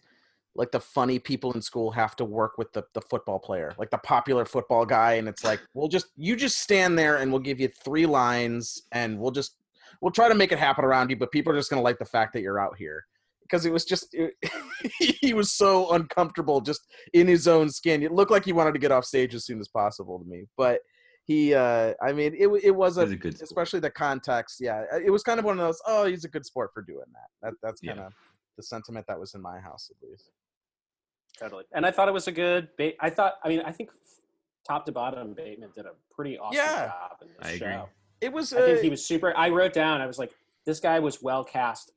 like 0.54 0.72
the 0.72 0.80
funny 0.80 1.18
people 1.18 1.52
in 1.52 1.62
school 1.62 1.90
have 1.90 2.16
to 2.16 2.24
work 2.24 2.58
with 2.58 2.72
the, 2.72 2.82
the 2.94 3.00
football 3.02 3.38
player 3.38 3.72
like 3.78 3.90
the 3.90 3.98
popular 3.98 4.44
football 4.44 4.84
guy 4.84 5.14
and 5.14 5.28
it's 5.28 5.44
like 5.44 5.60
we'll 5.74 5.88
just 5.88 6.06
you 6.16 6.34
just 6.34 6.58
stand 6.58 6.98
there 6.98 7.16
and 7.16 7.30
we'll 7.30 7.40
give 7.40 7.60
you 7.60 7.68
three 7.84 8.06
lines 8.06 8.82
and 8.92 9.18
we'll 9.18 9.30
just 9.30 9.56
we'll 10.00 10.10
try 10.10 10.28
to 10.28 10.34
make 10.34 10.52
it 10.52 10.58
happen 10.58 10.84
around 10.84 11.10
you 11.10 11.16
but 11.16 11.30
people 11.30 11.52
are 11.52 11.56
just 11.56 11.70
going 11.70 11.78
to 11.78 11.84
like 11.84 11.98
the 11.98 12.04
fact 12.04 12.32
that 12.32 12.40
you're 12.40 12.60
out 12.60 12.76
here 12.76 13.04
because 13.48 13.64
it 13.66 13.72
was 13.72 13.84
just 13.84 14.08
it, 14.12 14.34
he 15.20 15.34
was 15.34 15.52
so 15.52 15.90
uncomfortable 15.92 16.60
just 16.60 16.80
in 17.12 17.26
his 17.26 17.48
own 17.48 17.68
skin 17.70 18.02
it 18.02 18.12
looked 18.12 18.30
like 18.30 18.44
he 18.44 18.52
wanted 18.52 18.72
to 18.72 18.78
get 18.78 18.92
off 18.92 19.04
stage 19.04 19.34
as 19.34 19.44
soon 19.44 19.58
as 19.60 19.68
possible 19.68 20.18
to 20.18 20.24
me 20.24 20.44
but 20.56 20.80
he 21.24 21.54
uh 21.54 21.92
i 22.02 22.12
mean 22.12 22.34
it, 22.34 22.48
it 22.62 22.74
was 22.74 22.96
It 22.96 23.00
a 23.00 23.04
was 23.04 23.12
a 23.12 23.16
good 23.16 23.34
sport. 23.34 23.42
especially 23.48 23.80
the 23.80 23.90
context 23.90 24.58
yeah 24.60 24.84
uh, 24.92 24.98
it 25.04 25.10
was 25.10 25.22
kind 25.22 25.38
of 25.38 25.44
one 25.44 25.58
of 25.58 25.64
those 25.66 25.80
oh 25.86 26.06
he's 26.06 26.24
a 26.24 26.28
good 26.28 26.44
sport 26.46 26.70
for 26.74 26.82
doing 26.82 27.06
that 27.12 27.28
that 27.42 27.54
that's 27.62 27.80
kind 27.80 28.00
of 28.00 28.12
the 28.56 28.62
sentiment 28.62 29.06
that 29.08 29.18
was 29.18 29.34
in 29.34 29.40
my 29.42 29.58
house 29.60 29.90
at 29.90 30.08
least 30.08 30.30
Totally. 31.38 31.62
And 31.72 31.86
I 31.86 31.92
thought 31.92 32.08
it 32.08 32.12
was 32.14 32.26
a 32.26 32.32
good. 32.32 32.66
Ba- 32.76 32.94
I 33.00 33.10
thought. 33.10 33.34
I 33.44 33.48
mean, 33.48 33.60
I 33.64 33.70
think 33.70 33.90
top 34.66 34.84
to 34.86 34.90
bottom, 34.92 35.34
Bateman 35.34 35.70
did 35.72 35.86
a 35.86 35.92
pretty 36.12 36.36
awesome 36.36 36.56
Yeah. 36.56 36.86
job 36.86 37.16
in 37.22 37.28
this 37.28 37.36
I 37.42 37.50
agree. 37.50 37.58
show. 37.68 37.88
it 38.20 38.32
was 38.32 38.52
I 38.52 38.60
think 38.62 38.78
uh, 38.78 38.82
he 38.82 38.90
was 38.90 39.06
super. 39.06 39.32
I 39.36 39.48
wrote 39.50 39.72
down. 39.72 40.00
I 40.00 40.06
was 40.06 40.18
like, 40.18 40.32
this 40.66 40.80
guy 40.80 40.98
was 40.98 41.22
well 41.22 41.44
cast, 41.44 41.92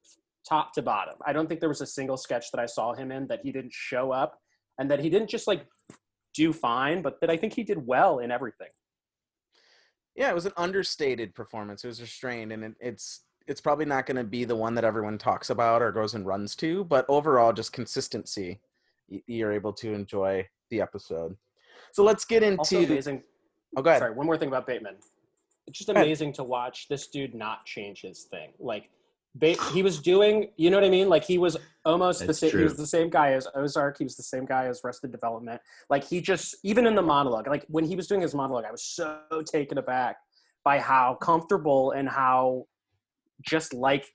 top 0.48 0.74
to 0.74 0.82
bottom. 0.82 1.16
I 1.26 1.34
don't 1.34 1.48
think 1.48 1.60
there 1.60 1.70
was 1.70 1.82
a 1.82 1.86
single 1.86 2.18
sketch 2.18 2.52
that 2.52 2.60
I 2.60 2.66
saw 2.66 2.94
him 2.94 3.12
in 3.12 3.28
that 3.28 3.42
he 3.44 3.52
didn't 3.52 3.74
show 3.74 4.12
up, 4.12 4.38
and 4.80 4.90
that 4.92 5.00
he 5.00 5.10
didn't 5.10 5.30
just 5.30 5.48
like 5.48 5.66
do 6.34 6.52
fine, 6.54 7.02
but 7.02 7.20
that 7.22 7.30
I 7.30 7.38
think 7.38 7.54
he 7.54 7.64
did 7.64 7.86
well 7.86 8.20
in 8.20 8.32
everything. 8.32 8.70
yeah 10.16 10.30
it 10.30 10.36
was 10.36 10.46
an 10.46 10.54
understated 10.58 11.34
performance 11.34 11.84
it 11.84 11.88
was 11.88 12.02
restrained 12.02 12.52
and 12.52 12.64
it, 12.64 12.74
it's 12.80 13.22
it's 13.48 13.62
probably 13.62 13.86
not 13.86 14.06
going 14.06 14.18
to 14.18 14.24
be 14.24 14.44
the 14.46 14.56
one 14.56 14.76
that 14.76 14.84
everyone 14.84 15.18
talks 15.18 15.50
about 15.50 15.82
or 15.82 15.92
goes 15.92 16.14
and 16.14 16.26
runs 16.26 16.56
to 16.56 16.84
but 16.86 17.06
overall 17.08 17.54
just 17.54 17.72
consistency 17.74 18.60
you're 19.28 19.52
able 19.54 19.74
to 19.74 19.94
enjoy 19.94 20.46
the 20.70 20.82
episode 20.82 21.36
so 21.94 22.04
let's 22.04 22.26
get 22.26 22.44
into 22.44 22.60
Also 22.60 22.84
amazing. 22.84 23.24
oh 23.78 23.82
go 23.82 23.90
ahead 23.90 24.02
Sorry, 24.02 24.14
one 24.14 24.26
more 24.26 24.38
thing 24.38 24.48
about 24.50 24.68
Bateman. 24.68 24.96
It's 25.68 25.78
just 25.78 25.90
amazing 25.90 26.34
to 26.34 26.44
watch 26.44 26.88
this 26.90 27.08
dude 27.08 27.34
not 27.36 27.66
change 27.66 28.02
his 28.02 28.24
thing. 28.24 28.52
Like, 28.60 28.90
ba- 29.36 29.56
he 29.74 29.84
was 29.84 30.00
doing, 30.00 30.50
you 30.58 30.70
know 30.70 30.78
what 30.78 30.86
I 30.86 30.90
mean? 30.90 31.10
Like 31.10 31.24
he 31.24 31.38
was 31.38 31.58
almost 31.86 32.26
the 32.28 32.34
same. 32.34 32.52
He 32.52 32.64
was 32.64 32.78
the 32.78 32.88
same 32.88 33.10
guy 33.10 33.34
as 33.34 33.48
Ozark. 33.56 33.98
He 33.98 34.04
was 34.04 34.16
the 34.16 34.24
same 34.24 34.46
guy 34.46 34.66
as 34.68 34.82
Arrested 34.84 35.12
Development. 35.12 35.60
Like 35.90 36.04
he 36.04 36.22
just, 36.22 36.56
even 36.64 36.86
in 36.88 36.96
the 36.96 37.02
monologue, 37.02 37.48
like 37.48 37.66
when 37.70 37.84
he 37.86 37.96
was 37.96 38.08
doing 38.08 38.22
his 38.22 38.34
monologue, 38.36 38.66
I 38.66 38.72
was 38.72 38.84
so 38.84 39.20
taken 39.46 39.78
aback 39.78 40.18
by 40.64 40.80
how 40.80 41.16
comfortable 41.16 41.92
and 41.92 42.08
how 42.08 42.66
just 43.42 43.74
like 43.74 44.06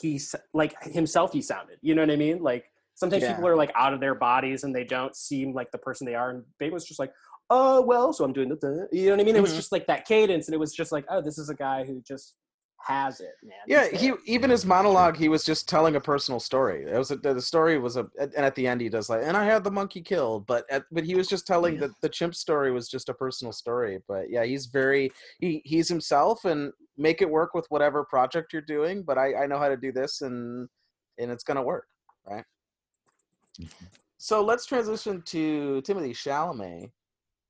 he's 0.00 0.34
like 0.52 0.74
himself 0.82 1.32
he 1.32 1.40
sounded. 1.40 1.78
You 1.80 1.94
know 1.94 2.02
what 2.02 2.10
I 2.10 2.16
mean? 2.16 2.42
Like 2.42 2.64
sometimes 2.94 3.22
Yeah. 3.22 3.34
people 3.34 3.48
are 3.48 3.56
like 3.56 3.70
out 3.74 3.94
of 3.94 4.00
their 4.00 4.14
bodies 4.14 4.64
and 4.64 4.74
they 4.74 4.84
don't 4.84 5.14
seem 5.14 5.54
like 5.54 5.70
the 5.70 5.78
person 5.78 6.06
they 6.06 6.14
are. 6.14 6.30
And 6.30 6.42
Bateman 6.58 6.74
was 6.74 6.84
just 6.86 6.98
like, 6.98 7.12
oh 7.50 7.80
well, 7.82 8.12
so 8.12 8.24
I'm 8.24 8.32
doing 8.32 8.48
the, 8.48 8.88
you 8.90 9.06
know 9.06 9.12
what 9.12 9.20
I 9.20 9.24
mean? 9.24 9.36
It 9.36 9.42
was 9.42 9.52
Mhm. 9.52 9.56
just 9.56 9.70
like 9.70 9.86
that 9.86 10.04
cadence, 10.06 10.48
and 10.48 10.54
it 10.54 10.58
was 10.58 10.72
just 10.74 10.90
like, 10.90 11.04
oh, 11.08 11.20
this 11.22 11.38
is 11.38 11.48
a 11.48 11.54
guy 11.54 11.84
who 11.84 12.02
just 12.02 12.34
has 12.86 13.20
it, 13.20 13.34
man. 13.42 13.56
Yeah, 13.66 13.88
he 13.88 14.12
even 14.26 14.50
his 14.50 14.64
monologue, 14.64 15.16
he 15.16 15.28
was 15.28 15.44
just 15.44 15.68
telling 15.68 15.96
a 15.96 16.00
personal 16.00 16.38
story. 16.38 16.84
It 16.84 16.96
was 16.96 17.10
a, 17.10 17.16
the 17.16 17.42
story 17.42 17.78
was 17.78 17.96
a, 17.96 18.06
and 18.20 18.34
at 18.36 18.54
the 18.54 18.66
end 18.66 18.80
he 18.80 18.88
does 18.88 19.08
like, 19.10 19.22
and 19.24 19.36
I 19.36 19.44
had 19.44 19.64
the 19.64 19.70
monkey 19.70 20.00
killed, 20.00 20.46
but 20.46 20.64
at, 20.70 20.84
but 20.92 21.04
he 21.04 21.14
was 21.14 21.26
just 21.26 21.46
telling 21.46 21.74
Yeah. 21.74 21.80
that 21.80 21.90
the 22.00 22.08
chimp 22.08 22.34
story 22.34 22.70
was 22.70 22.88
just 22.88 23.08
a 23.08 23.14
personal 23.14 23.52
story. 23.52 23.98
But 24.06 24.30
yeah, 24.30 24.44
he's 24.44 24.66
very 24.66 25.10
he 25.40 25.62
he's 25.64 25.88
himself 25.88 26.44
and 26.44 26.72
make 26.96 27.20
it 27.22 27.28
work 27.30 27.54
with 27.54 27.66
whatever 27.70 28.04
project 28.04 28.52
you're 28.52 28.62
doing. 28.62 29.02
But 29.02 29.18
I 29.18 29.34
I 29.42 29.46
know 29.46 29.58
how 29.58 29.68
to 29.68 29.76
do 29.76 29.90
this 29.92 30.20
and 30.22 30.68
and 31.18 31.30
it's 31.30 31.44
gonna 31.44 31.62
work, 31.62 31.88
right? 32.24 32.44
Mhm. 33.60 33.68
So 34.18 34.42
let's 34.44 34.64
transition 34.64 35.22
to 35.22 35.82
Timothée 35.84 36.12
Chalamet. 36.14 36.90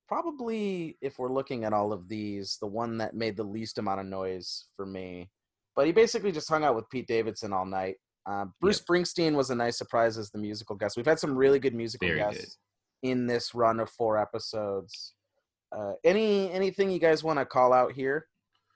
Probably, 0.09 0.97
if 1.01 1.19
we're 1.19 1.33
looking 1.33 1.64
at 1.64 1.73
all 1.73 1.92
of 1.92 2.09
these, 2.09 2.59
the 2.61 2.66
one 2.66 2.99
that 2.99 3.14
made 3.14 3.37
the 3.37 3.45
least 3.45 3.79
amount 3.79 4.01
of 4.01 4.07
noise 4.07 4.66
for 4.77 4.87
me. 4.87 5.31
But 5.75 5.87
he 5.87 5.92
basically 5.92 6.33
just 6.33 6.49
hung 6.49 6.64
out 6.64 6.77
with 6.77 6.88
Pete 6.90 7.09
Davidson 7.09 7.53
all 7.53 7.66
night. 7.66 7.97
Uh, 8.25 8.47
Bruce 8.61 8.81
Springsteen 8.81 9.35
was 9.35 9.51
a 9.51 9.55
nice 9.55 9.79
surprise 9.79 10.19
as 10.19 10.31
the 10.31 10.38
musical 10.38 10.77
guest. 10.77 10.97
We've 10.97 11.07
had 11.07 11.19
some 11.19 11.37
really 11.37 11.59
good 11.59 11.75
musical 11.75 12.09
Very 12.09 12.19
guests 12.19 12.59
in 13.03 13.27
this 13.27 13.55
run 13.55 13.81
of 13.81 13.90
four 13.90 14.19
episodes. 14.19 15.14
Uh, 15.77 15.92
any 16.05 16.51
anything 16.53 16.90
you 16.90 16.99
guys 16.99 17.25
want 17.25 17.38
to 17.38 17.45
call 17.45 17.73
out 17.73 17.92
here 17.92 18.27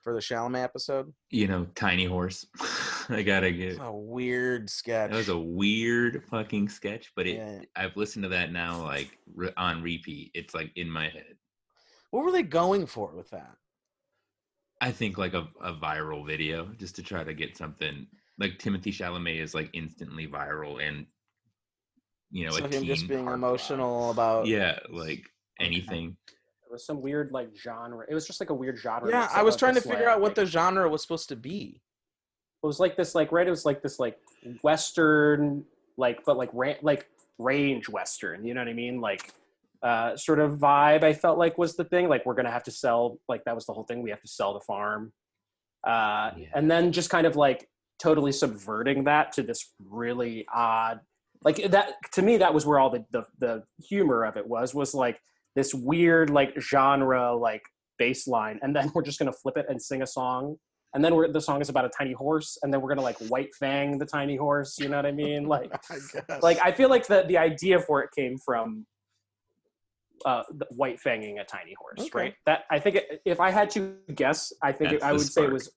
for 0.01 0.13
the 0.13 0.19
Chalamet 0.19 0.63
episode? 0.63 1.11
You 1.29 1.47
know, 1.47 1.67
tiny 1.75 2.05
horse. 2.05 2.45
I 3.09 3.23
gotta 3.23 3.51
get. 3.51 3.77
A 3.79 3.91
weird 3.91 4.69
sketch. 4.69 5.11
That 5.11 5.17
was 5.17 5.29
a 5.29 5.37
weird 5.37 6.23
fucking 6.29 6.69
sketch, 6.69 7.11
but 7.15 7.27
it. 7.27 7.37
Yeah. 7.37 7.61
I've 7.75 7.97
listened 7.97 8.23
to 8.23 8.29
that 8.29 8.51
now, 8.51 8.83
like 8.83 9.17
re- 9.33 9.53
on 9.57 9.81
repeat. 9.81 10.31
It's 10.33 10.53
like 10.53 10.71
in 10.75 10.89
my 10.89 11.09
head. 11.09 11.35
What 12.11 12.25
were 12.25 12.31
they 12.31 12.43
going 12.43 12.85
for 12.85 13.13
with 13.15 13.29
that? 13.31 13.55
I 14.81 14.91
think 14.91 15.17
like 15.17 15.33
a, 15.33 15.47
a 15.61 15.73
viral 15.73 16.25
video 16.25 16.65
just 16.77 16.95
to 16.95 17.03
try 17.03 17.23
to 17.23 17.33
get 17.33 17.55
something 17.55 18.07
like 18.39 18.57
Timothée 18.57 18.87
Chalamet 18.87 19.39
is 19.39 19.53
like 19.53 19.69
instantly 19.73 20.27
viral 20.27 20.85
and 20.85 21.05
you 22.31 22.45
know 22.45 22.51
so 22.51 22.67
him 22.67 22.85
just 22.85 23.07
being 23.07 23.27
emotional 23.27 24.09
about 24.09 24.47
Yeah, 24.47 24.79
like 24.89 25.29
anything. 25.59 26.17
It 26.71 26.75
was 26.75 26.85
some 26.85 27.01
weird 27.01 27.33
like 27.33 27.49
genre. 27.53 28.05
It 28.09 28.13
was 28.13 28.25
just 28.25 28.39
like 28.39 28.49
a 28.49 28.53
weird 28.53 28.77
genre. 28.79 29.09
Yeah, 29.09 29.27
I 29.33 29.43
was 29.43 29.57
trying 29.57 29.75
to 29.75 29.81
figure 29.81 29.97
like- 30.05 30.07
out 30.07 30.21
what 30.21 30.35
the 30.35 30.45
genre 30.45 30.87
was 30.89 31.01
supposed 31.01 31.27
to 31.27 31.35
be. 31.35 31.81
It 32.63 32.65
was 32.65 32.79
like 32.79 32.95
this, 32.95 33.13
like 33.13 33.33
right. 33.33 33.45
It 33.45 33.49
was 33.49 33.65
like 33.65 33.81
this, 33.81 33.99
like 33.99 34.17
western, 34.63 35.65
like 35.97 36.23
but 36.25 36.37
like 36.37 36.49
ra- 36.53 36.75
like 36.81 37.07
range 37.39 37.89
western. 37.89 38.45
You 38.45 38.53
know 38.53 38.61
what 38.61 38.69
I 38.69 38.73
mean? 38.73 39.01
Like 39.01 39.33
uh, 39.83 40.15
sort 40.15 40.39
of 40.39 40.59
vibe. 40.59 41.03
I 41.03 41.11
felt 41.11 41.37
like 41.37 41.57
was 41.57 41.75
the 41.75 41.83
thing. 41.83 42.07
Like 42.07 42.25
we're 42.25 42.35
gonna 42.35 42.51
have 42.51 42.63
to 42.63 42.71
sell. 42.71 43.19
Like 43.27 43.43
that 43.43 43.55
was 43.55 43.65
the 43.65 43.73
whole 43.73 43.83
thing. 43.83 44.01
We 44.01 44.11
have 44.11 44.21
to 44.21 44.27
sell 44.29 44.53
the 44.53 44.61
farm, 44.61 45.11
uh, 45.85 46.31
Yeah. 46.37 46.47
and 46.55 46.71
then 46.71 46.93
just 46.93 47.09
kind 47.09 47.27
of 47.27 47.35
like 47.35 47.67
totally 47.99 48.31
subverting 48.31 49.03
that 49.05 49.33
to 49.33 49.43
this 49.43 49.73
really 49.89 50.45
odd. 50.53 51.01
Like 51.43 51.69
that 51.71 51.95
to 52.13 52.21
me, 52.21 52.37
that 52.37 52.53
was 52.53 52.65
where 52.65 52.79
all 52.79 52.91
the 52.91 53.03
the, 53.11 53.23
the 53.39 53.63
humor 53.89 54.23
of 54.23 54.37
it 54.37 54.47
was. 54.47 54.73
Was 54.73 54.93
like 54.93 55.19
this 55.55 55.73
weird 55.73 56.29
like 56.29 56.53
genre 56.59 57.35
like 57.35 57.61
bass 57.97 58.27
line, 58.27 58.59
and 58.61 58.75
then 58.75 58.91
we're 58.95 59.03
just 59.03 59.19
gonna 59.19 59.33
flip 59.33 59.57
it 59.57 59.65
and 59.69 59.81
sing 59.81 60.01
a 60.01 60.07
song 60.07 60.57
and 60.93 61.03
then 61.03 61.15
we're 61.15 61.31
the 61.31 61.41
song 61.41 61.61
is 61.61 61.69
about 61.69 61.85
a 61.85 61.89
tiny 61.89 62.13
horse 62.13 62.57
and 62.63 62.73
then 62.73 62.81
we're 62.81 62.89
gonna 62.89 63.01
like 63.01 63.17
white 63.29 63.53
fang 63.55 63.97
the 63.97 64.05
tiny 64.05 64.35
horse 64.35 64.77
you 64.79 64.89
know 64.89 64.97
what 64.97 65.05
i 65.05 65.11
mean? 65.11 65.47
Like 65.51 65.71
I 66.29 66.37
like 66.41 66.59
i 66.63 66.71
feel 66.71 66.89
like 66.89 67.07
the 67.07 67.23
the 67.27 67.37
idea 67.37 67.79
for 67.79 68.01
it 68.01 68.09
came 68.15 68.37
from 68.37 68.85
uh 70.25 70.43
the 70.57 70.65
white 70.71 70.99
fanging 71.05 71.41
a 71.41 71.43
tiny 71.43 71.73
horse 71.79 71.99
Okay. 71.99 72.09
right? 72.13 72.33
That 72.45 72.63
i 72.69 72.79
think 72.79 72.97
it, 72.97 73.21
if 73.25 73.39
i 73.39 73.49
had 73.51 73.69
to 73.71 73.95
guess 74.15 74.53
i 74.61 74.71
think 74.71 74.93
it, 74.93 75.03
i 75.03 75.11
would 75.11 75.21
say 75.21 75.43
it 75.43 75.51
was 75.51 75.71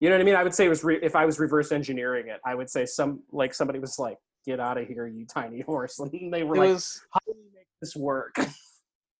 you 0.00 0.08
know 0.08 0.16
what 0.16 0.22
i 0.22 0.24
mean? 0.24 0.34
I 0.34 0.42
would 0.42 0.54
say 0.54 0.66
it 0.66 0.68
was 0.68 0.82
re- 0.82 0.98
if 1.02 1.14
i 1.14 1.24
was 1.24 1.38
reverse 1.38 1.70
engineering 1.70 2.28
it 2.28 2.40
i 2.46 2.54
would 2.54 2.70
say 2.70 2.86
some 2.86 3.22
like 3.30 3.54
somebody 3.54 3.78
was 3.78 3.98
like 3.98 4.16
get 4.46 4.58
out 4.58 4.78
of 4.78 4.88
here 4.88 5.06
you 5.06 5.26
tiny 5.26 5.60
horse 5.60 5.98
and 6.00 6.32
they 6.32 6.42
were 6.42 6.56
it 6.56 6.60
like 6.60 6.68
was 6.70 7.02
how 7.12 7.20
do 7.26 7.34
we 7.36 7.44
make 7.54 7.66
this 7.80 7.94
work 7.94 8.34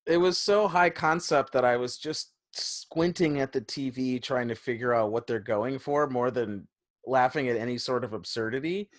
it 0.07 0.17
was 0.17 0.39
so 0.39 0.69
high 0.69 0.91
concept 0.91 1.53
that 1.53 1.65
I 1.65 1.77
was 1.77 1.99
just 1.99 2.33
squinting 2.53 3.41
at 3.41 3.53
the 3.53 3.61
TV 3.61 4.23
trying 4.23 4.49
to 4.49 4.55
figure 4.55 4.93
out 4.93 5.13
what 5.13 5.27
they're 5.27 5.41
going 5.41 5.79
for 5.79 6.09
more 6.09 6.31
than 6.31 6.69
laughing 7.07 7.49
at 7.49 7.57
any 7.57 7.79
sort 7.79 8.05
of 8.05 8.13
absurdity. 8.13 8.91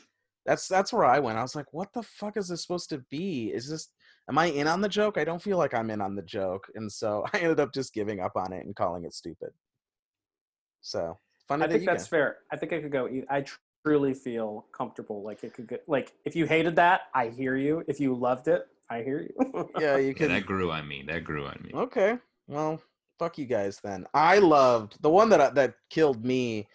That's 0.46 0.68
that's 0.68 0.92
where 0.92 1.06
I 1.06 1.20
went. 1.20 1.38
I 1.38 1.42
was 1.42 1.56
like, 1.56 1.72
what 1.72 1.94
the 1.94 2.04
fuck 2.04 2.38
is 2.38 2.50
this 2.50 2.62
supposed 2.62 2.90
to 2.90 3.00
be? 3.10 3.52
Is 3.54 3.70
this 3.70 3.90
am 4.30 4.38
I 4.38 4.46
in 4.46 4.68
on 4.68 4.82
the 4.82 4.90
joke? 4.90 5.18
I 5.18 5.24
don't 5.24 5.42
feel 5.42 5.58
like 5.58 5.74
I'm 5.74 5.90
in 5.90 6.02
on 6.02 6.16
the 6.16 6.22
joke. 6.22 6.68
And 6.76 6.92
so 6.92 7.26
I 7.34 7.40
ended 7.40 7.60
up 7.60 7.74
just 7.74 7.94
giving 7.94 8.20
up 8.20 8.34
on 8.36 8.54
it 8.54 8.66
and 8.66 8.76
calling 8.76 9.06
it 9.06 9.14
stupid. 9.14 9.50
So 10.82 11.18
funny 11.48 11.66
I 11.66 11.68
think 11.68 11.86
that's 11.86 12.08
fair. 12.08 12.38
I 12.52 12.58
think 12.58 12.74
I 12.74 12.82
could 12.82 12.92
go. 12.92 13.10
I 13.30 13.46
truly 13.86 14.14
feel 14.14 14.66
comfortable. 14.76 15.24
Like 15.24 15.44
it 15.44 15.54
could 15.54 15.68
get. 15.68 15.84
Like 15.88 16.14
if 16.26 16.36
you 16.36 16.46
hated 16.46 16.76
that, 16.78 17.04
I 17.14 17.30
hear 17.30 17.56
you. 17.56 17.84
If 17.88 18.00
you 18.00 18.14
loved 18.14 18.48
it, 18.48 18.68
I 18.94 19.04
hear 19.04 19.22
you. 19.22 19.70
Yeah, 19.80 19.98
you 19.98 20.08
Yeah, 20.08 20.14
can 20.14 20.28
that 20.30 20.46
grew 20.46 20.72
on 20.72 20.88
me. 20.88 21.04
That 21.08 21.24
grew 21.24 21.46
on 21.46 21.60
me. 21.64 21.72
Okay. 21.74 22.18
Well, 22.48 22.82
fuck 23.18 23.38
you 23.38 23.46
guys 23.46 23.80
then. 23.84 24.06
I 24.14 24.38
loved 24.40 25.02
the 25.02 25.10
one 25.10 25.30
that 25.30 25.56
that 25.56 25.76
killed 25.90 26.24
me 26.24 26.68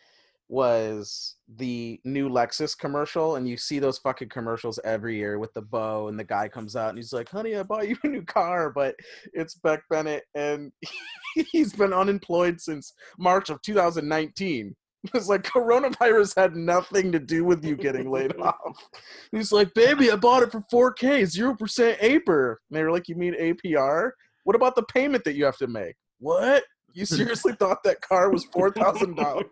was 0.49 1.37
the 1.57 2.01
new 2.05 2.29
Lexus 2.29 2.77
commercial, 2.77 3.37
and 3.37 3.47
you 3.47 3.57
see 3.59 3.79
those 3.79 3.99
fucking 3.99 4.31
commercials 4.31 4.81
every 4.83 5.17
year 5.17 5.39
with 5.39 5.53
the 5.53 5.61
bow, 5.63 6.09
and 6.09 6.19
the 6.19 6.25
guy 6.25 6.49
comes 6.49 6.75
out 6.75 6.89
and 6.89 6.99
he's 6.99 7.13
like, 7.13 7.29
"Honey, 7.29 7.55
I 7.55 7.63
bought 7.63 7.89
you 7.89 7.97
a 8.03 8.09
new 8.09 8.25
car," 8.25 8.71
but 8.71 8.97
it's 9.35 9.55
Beck 9.55 9.83
Bennett, 9.91 10.25
and 10.35 10.73
he's 11.53 11.73
been 11.75 11.93
unemployed 11.93 12.61
since 12.61 12.93
March 13.19 13.51
of 13.51 13.61
2019. 13.63 14.75
It's 15.15 15.29
like 15.29 15.43
coronavirus 15.43 16.35
had 16.37 16.57
nothing 16.57 17.13
to 17.13 17.21
do 17.21 17.45
with 17.45 17.65
you 17.65 17.77
getting 17.77 18.11
laid 18.11 18.37
off. 18.41 18.89
He's 19.31 19.53
like, 19.53 19.73
baby, 19.75 20.11
I 20.11 20.17
bought 20.17 20.43
it 20.43 20.51
for 20.51 20.65
4K, 20.73 21.25
zero 21.27 21.55
percent 21.55 22.01
APR. 22.01 22.57
And 22.69 22.77
they 22.77 22.83
were 22.83 22.91
like, 22.91 23.09
you 23.09 23.15
mean 23.15 23.35
APR? 23.41 24.11
What 24.45 24.57
about 24.57 24.75
the 24.75 24.83
payment 24.83 25.25
that 25.25 25.35
you 25.35 25.45
have 25.45 25.59
to 25.59 25.67
make? 25.67 25.95
What? 26.19 26.65
You 26.95 27.05
seriously 27.07 27.53
thought 27.53 27.83
that 27.85 28.01
car 28.01 28.31
was 28.31 28.45
four 28.47 28.71
thousand 28.71 29.17
dollars? 29.17 29.47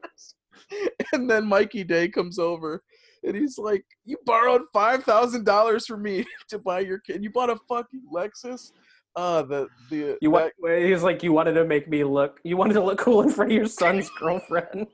And 1.12 1.30
then 1.30 1.46
Mikey 1.46 1.84
Day 1.84 2.08
comes 2.08 2.38
over 2.38 2.82
and 3.22 3.36
he's 3.36 3.58
like, 3.58 3.84
You 4.04 4.16
borrowed 4.24 4.62
five 4.72 5.04
thousand 5.04 5.44
dollars 5.44 5.86
from 5.86 6.02
me 6.02 6.24
to 6.48 6.58
buy 6.58 6.80
your 6.80 6.98
kid. 6.98 7.22
You 7.22 7.30
bought 7.30 7.50
a 7.50 7.58
fucking 7.68 8.02
Lexus? 8.12 8.72
Uh 9.14 9.42
the 9.42 9.68
the 9.90 10.18
you 10.20 10.30
want? 10.30 10.52
He's 10.66 11.02
like, 11.02 11.22
you 11.22 11.32
wanted 11.32 11.52
to 11.54 11.64
make 11.64 11.88
me 11.88 12.02
look. 12.02 12.40
You 12.42 12.56
wanted 12.56 12.74
to 12.74 12.82
look 12.82 12.98
cool 12.98 13.22
in 13.22 13.30
front 13.30 13.52
of 13.52 13.56
your 13.56 13.66
son's 13.66 14.10
girlfriend. 14.18 14.88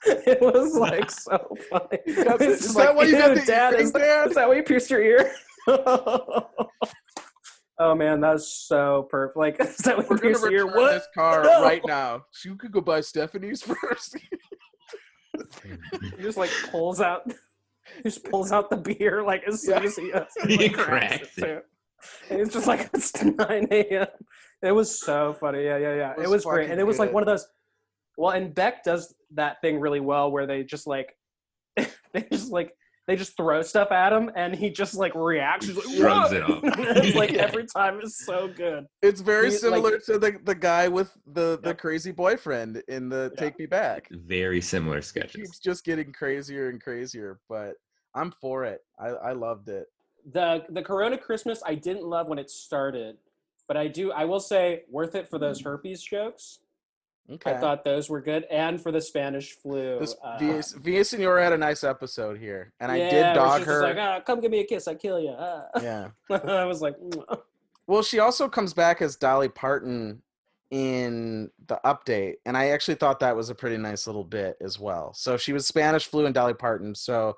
it 0.06 0.40
was 0.40 0.74
like 0.78 1.10
so 1.10 1.38
funny. 1.70 1.98
got 2.24 2.38
the- 2.38 2.50
It's 2.50 2.60
is 2.60 2.62
just 2.62 2.76
that 2.76 2.94
why 2.94 3.04
you 3.04 3.12
got 3.18 3.34
the 3.34 3.42
Dad? 3.44 3.72
earring, 3.74 3.84
Is 3.86 3.92
that, 3.92 3.98
Dad?" 3.98 4.28
is 4.28 4.34
that 4.36 4.48
why 4.48 4.54
you 4.56 4.62
pierced 4.62 4.90
your 4.90 5.02
ear? 5.02 5.32
oh 7.78 7.94
man, 7.94 8.20
that's 8.20 8.46
so 8.52 9.06
perfect. 9.10 9.36
Like, 9.36 9.60
is 9.60 9.76
that 9.78 9.96
what 9.96 10.08
we're 10.10 10.16
you 10.16 10.22
gonna 10.22 10.34
pierced 10.34 10.42
your 10.44 10.52
ear? 10.52 10.64
return 10.66 10.80
What? 10.80 10.90
this 10.92 11.08
car 11.14 11.42
No. 11.44 11.62
right 11.62 11.82
now. 11.86 12.24
So 12.32 12.48
you 12.50 12.56
could 12.56 12.72
go 12.72 12.80
buy 12.80 13.00
Stephanie's 13.00 13.62
first. 13.62 14.16
He 16.16 16.22
just 16.22 16.36
like 16.38 16.50
pulls 16.70 17.00
out, 17.00 17.30
he 17.96 18.02
just 18.04 18.24
pulls 18.24 18.52
out 18.52 18.70
the 18.70 18.76
beer 18.76 19.22
like 19.22 19.42
as 19.46 19.62
soon 19.62 19.82
Yeah. 19.82 19.86
as 19.88 19.96
he, 19.96 20.12
as 20.12 20.24
He 20.46 20.56
like, 20.68 20.72
cracks 20.74 21.38
it. 21.38 21.42
too. 21.42 21.60
And 22.30 22.40
it's 22.40 22.52
just 22.54 22.66
like 22.66 22.88
it's 22.94 23.22
9 23.22 23.68
a.m. 23.70 24.06
It 24.62 24.72
was 24.72 25.00
so 25.00 25.34
funny. 25.40 25.64
Yeah, 25.64 25.78
yeah, 25.78 25.94
yeah. 25.94 26.12
It 26.12 26.18
It 26.18 26.22
was 26.22 26.30
was, 26.30 26.44
great, 26.44 26.56
fucking 26.64 26.72
and 26.72 26.80
it 26.80 26.84
was 26.84 26.98
like 26.98 27.08
good. 27.10 27.14
one 27.14 27.22
of 27.22 27.26
those. 27.26 27.46
Well, 28.18 28.32
and 28.32 28.52
Beck 28.52 28.82
does 28.82 29.14
that 29.34 29.60
thing 29.62 29.78
really 29.78 30.00
well, 30.00 30.30
where 30.32 30.44
they 30.46 30.64
just 30.64 30.86
like, 30.88 31.16
they 31.76 32.26
just 32.32 32.50
like 32.50 32.74
they 33.06 33.14
just 33.16 33.36
throw 33.36 33.62
stuff 33.62 33.92
at 33.92 34.12
him, 34.12 34.30
and 34.34 34.54
he 34.54 34.68
just 34.70 34.94
like 34.96 35.14
reacts. 35.14 35.66
He's 35.66 35.76
like, 35.76 35.96
Shrugs 35.96 36.30
"What?" 36.32 36.36
it 36.36 36.42
off. 36.42 36.60
it's 36.64 37.16
like 37.16 37.30
Yeah. 37.30 37.42
every 37.42 37.64
time 37.66 38.00
is 38.00 38.18
so 38.18 38.48
good. 38.48 38.86
It's 39.02 39.20
very 39.20 39.46
He, 39.46 39.52
like- 39.52 39.60
similar 39.60 39.98
to 40.00 40.18
the 40.18 40.38
the 40.42 40.54
guy 40.54 40.88
with 40.88 41.16
the 41.26 41.60
the 41.62 41.70
Yep. 41.70 41.78
crazy 41.78 42.10
boyfriend 42.10 42.82
in 42.88 43.08
the 43.08 43.30
Yeah. 43.34 43.40
Take 43.40 43.58
Me 43.58 43.66
Back. 43.66 44.08
Very 44.10 44.60
similar 44.60 44.98
It 44.98 45.04
sketches. 45.04 45.36
keeps 45.36 45.58
just 45.60 45.84
getting 45.84 46.12
crazier 46.12 46.68
and 46.70 46.82
crazier, 46.82 47.38
but 47.48 47.76
I'm 48.16 48.32
for 48.40 48.64
it. 48.64 48.80
I 48.98 49.08
I 49.10 49.32
loved 49.32 49.68
it. 49.68 49.86
the 50.32 50.64
the 50.70 50.82
Corona 50.82 51.16
Christmas 51.16 51.62
I 51.64 51.76
didn't 51.76 52.04
love 52.04 52.26
when 52.26 52.38
it 52.40 52.50
started, 52.50 53.16
but 53.68 53.76
I 53.76 53.86
do 53.86 54.10
I 54.12 54.24
will 54.24 54.40
say 54.40 54.82
worth 54.90 55.14
it 55.14 55.28
for 55.28 55.38
those 55.38 55.60
mm. 55.62 55.66
herpes 55.66 56.02
jokes. 56.02 56.58
Okay. 57.30 57.52
I 57.52 57.58
thought 57.58 57.84
those 57.84 58.08
were 58.08 58.22
good, 58.22 58.44
and 58.50 58.80
for 58.80 58.90
the 58.90 59.00
Spanish 59.00 59.52
flu. 59.52 59.98
this 59.98 60.14
uh, 60.24 60.38
Villa, 60.38 60.62
Villaseñor 60.62 61.42
had 61.42 61.52
a 61.52 61.58
nice 61.58 61.84
episode 61.84 62.38
here, 62.38 62.72
and 62.80 62.90
I 62.90 62.98
did 62.98 63.34
dog 63.34 63.64
her. 63.64 63.82
Like, 63.82 63.98
ah, 63.98 64.20
come 64.20 64.40
give 64.40 64.50
me 64.50 64.60
a 64.60 64.64
kiss, 64.64 64.88
I 64.88 64.94
kill 64.94 65.20
you. 65.20 65.34
Ah. 65.38 65.66
yeah. 65.82 66.08
I 66.30 66.64
was 66.64 66.80
like. 66.80 66.96
Well, 67.86 68.02
she 68.02 68.18
also 68.18 68.48
comes 68.48 68.72
back 68.72 69.02
as 69.02 69.16
Dolly 69.16 69.48
Parton 69.48 70.22
in 70.70 71.50
the 71.66 71.80
update, 71.84 72.36
and 72.46 72.56
I 72.56 72.68
actually 72.68 72.96
thought 72.96 73.20
that 73.20 73.36
was 73.36 73.50
a 73.50 73.54
pretty 73.54 73.76
nice 73.76 74.06
little 74.06 74.24
bit 74.24 74.56
as 74.60 74.78
well. 74.78 75.12
So 75.14 75.36
she 75.36 75.52
was 75.52 75.66
Spanish 75.66 76.06
flu 76.06 76.26
and 76.26 76.34
Dolly 76.34 76.54
Parton. 76.54 76.94
So 76.94 77.36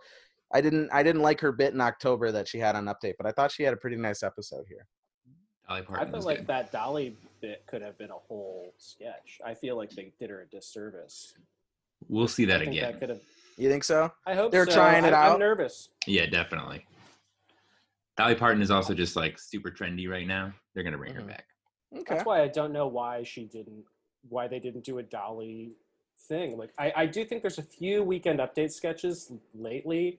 I 0.53 0.61
didn't 0.61 0.91
I 0.93 1.03
didn't 1.03 1.23
like 1.23 1.41
her 1.41 1.53
bit 1.53 1.75
in 1.75 1.81
October 1.81 2.33
that 2.33 2.49
she 2.49 2.59
had 2.59 2.77
on 2.77 2.87
update, 2.87 3.15
but 3.17 3.27
I 3.27 3.33
thought 3.33 3.53
she 3.53 3.63
had 3.63 3.75
a 3.75 3.77
pretty 3.77 3.97
nice 3.97 4.23
episode 4.23 4.67
here. 4.69 4.87
Dolly 5.71 5.83
I 5.83 5.85
Parton 5.85 6.07
felt 6.07 6.17
was 6.17 6.27
like 6.27 6.39
good. 6.39 6.47
that 6.49 6.73
Dolly 6.73 7.17
bit 7.41 7.63
could 7.69 7.81
have 7.81 7.97
been 7.97 8.11
a 8.11 8.15
whole 8.15 8.75
sketch. 8.77 9.41
I 9.45 9.55
feel 9.55 9.77
like 9.77 9.91
they 9.91 10.13
did 10.19 10.29
her 10.31 10.43
a 10.43 10.47
disservice. 10.47 11.35
We'll 12.09 12.27
see 12.27 12.43
I 12.45 12.47
that 12.47 12.59
think 12.61 12.73
again. 12.73 12.91
that 12.93 12.99
could 13.01 13.09
have. 13.11 13.21
You 13.57 13.71
think 13.71 13.85
so? 13.85 14.11
I 14.27 14.35
hope 14.35 14.51
They're 14.51 14.67
so. 14.67 14.73
trying 14.75 15.05
it 15.05 15.13
I, 15.15 15.27
out? 15.27 15.35
I'm 15.35 15.39
nervous. 15.39 15.91
Yeah, 16.09 16.27
definitely. 16.27 16.85
Dolly 18.17 18.35
Parton 18.35 18.63
is 18.63 18.71
also 18.73 18.95
just 18.95 19.15
like 19.15 19.39
super 19.39 19.71
trendy 19.71 20.09
right 20.11 20.27
now. 20.27 20.53
They're 20.75 20.83
gonna 20.83 20.99
bring 20.99 21.13
Mhm. 21.13 21.17
her 21.17 21.23
back. 21.23 21.45
Okay. 21.95 22.05
That's 22.09 22.27
why 22.27 22.43
I 22.43 22.49
don't 22.49 22.73
know 22.73 22.89
why 22.89 23.23
she 23.23 23.45
didn't, 23.45 23.85
why 24.29 24.49
they 24.49 24.59
didn't 24.59 24.85
do 24.85 24.99
a 24.99 25.03
Dolly 25.05 25.73
thing. 26.27 26.59
Like 26.59 26.73
I, 26.79 26.93
I 26.97 27.07
do 27.07 27.25
think 27.25 27.43
there's 27.43 27.59
a 27.59 27.63
few 27.63 28.03
weekend 28.03 28.41
update 28.41 28.73
sketches 28.73 29.31
lately 29.55 30.19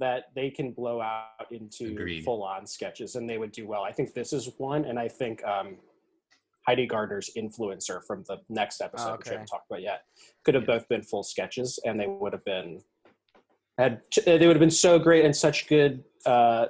that 0.00 0.24
they 0.34 0.50
can 0.50 0.72
blow 0.72 1.00
out 1.00 1.46
into 1.50 2.22
full 2.22 2.42
on 2.42 2.66
sketches 2.66 3.14
and 3.14 3.28
they 3.28 3.38
would 3.38 3.52
do 3.52 3.66
well. 3.66 3.82
I 3.82 3.92
think 3.92 4.12
this 4.14 4.32
is 4.32 4.50
one, 4.58 4.84
and 4.84 4.98
I 4.98 5.08
think 5.08 5.44
um, 5.44 5.76
Heidi 6.66 6.86
Gardner's 6.86 7.30
influencer 7.36 8.00
from 8.06 8.24
the 8.26 8.38
next 8.48 8.80
episode, 8.80 9.18
which 9.18 9.26
we 9.26 9.32
haven't 9.32 9.46
talked 9.46 9.70
about 9.70 9.82
yet, 9.82 10.02
could 10.44 10.54
have 10.54 10.64
Yeah. 10.64 10.78
both 10.78 10.88
been 10.88 11.02
full 11.02 11.22
sketches, 11.22 11.78
and 11.84 11.98
they 12.00 12.06
would 12.06 12.32
have 12.32 12.44
been 12.44 12.80
had 13.78 14.02
they 14.24 14.46
would 14.46 14.56
have 14.56 14.60
been 14.60 14.70
so 14.70 14.98
great 14.98 15.24
and 15.24 15.34
such 15.34 15.66
good 15.68 16.04
uh, 16.26 16.66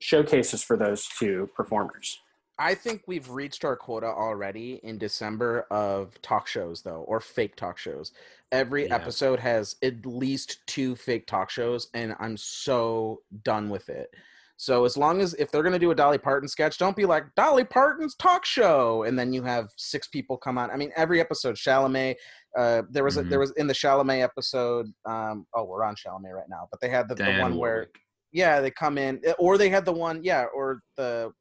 showcases 0.00 0.62
for 0.62 0.76
those 0.76 1.06
two 1.18 1.48
performers. 1.54 2.18
I 2.58 2.74
think 2.74 3.02
we've 3.06 3.30
reached 3.30 3.64
our 3.64 3.76
quota 3.76 4.06
already 4.06 4.80
in 4.82 4.98
December 4.98 5.60
of 5.70 6.20
talk 6.22 6.48
shows, 6.48 6.82
though, 6.82 7.02
or 7.06 7.20
fake 7.20 7.54
talk 7.56 7.78
shows. 7.78 8.12
Every 8.50 8.86
Yeah. 8.86 8.96
episode 8.96 9.38
has 9.38 9.76
at 9.82 10.04
least 10.04 10.66
two 10.66 10.96
fake 10.96 11.26
talk 11.26 11.50
shows, 11.50 11.88
and 11.94 12.16
I'm 12.18 12.36
so 12.36 13.22
done 13.44 13.68
with 13.70 13.88
it. 13.88 14.12
So 14.56 14.84
as 14.84 14.96
long 14.96 15.20
as 15.20 15.34
if 15.34 15.52
they're 15.52 15.62
gonna 15.62 15.78
do 15.78 15.92
a 15.92 15.94
Dolly 15.94 16.18
Parton 16.18 16.48
sketch, 16.48 16.78
don't 16.78 16.96
be 16.96 17.06
like 17.06 17.32
Dolly 17.36 17.62
Parton's 17.62 18.16
talk 18.16 18.44
show, 18.44 19.04
and 19.04 19.16
then 19.16 19.32
you 19.32 19.44
have 19.44 19.70
six 19.76 20.08
people 20.08 20.36
come 20.36 20.58
on. 20.58 20.68
I 20.72 20.76
mean, 20.76 20.90
every 20.96 21.20
episode, 21.20 21.54
Chalamet. 21.54 22.16
Uh, 22.56 22.82
there 22.90 23.04
was 23.04 23.18
a, 23.18 23.22
Mhm. 23.22 23.30
there 23.30 23.38
was 23.38 23.52
in 23.52 23.68
the 23.68 23.74
Chalamet 23.74 24.20
episode. 24.20 24.92
Um, 25.04 25.46
oh, 25.54 25.62
we're 25.62 25.84
on 25.84 25.94
Chalamet 25.94 26.32
right 26.34 26.48
now, 26.48 26.66
but 26.72 26.80
they 26.80 26.88
had 26.88 27.08
the, 27.08 27.14
the 27.14 27.22
one 27.40 27.56
where 27.56 27.86
yeah 28.32 28.60
they 28.60 28.72
come 28.72 28.98
in, 28.98 29.22
or 29.38 29.58
they 29.58 29.68
had 29.68 29.84
the 29.84 29.92
one 29.92 30.24
yeah, 30.24 30.46
or 30.52 30.80
the 30.96 31.32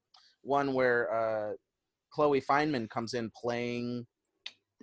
one 0.48 0.74
where 0.74 1.14
uh, 1.14 1.54
Chloe 2.12 2.42
Fineman 2.42 2.90
comes 2.90 3.14
in 3.14 3.30
playing 3.40 4.08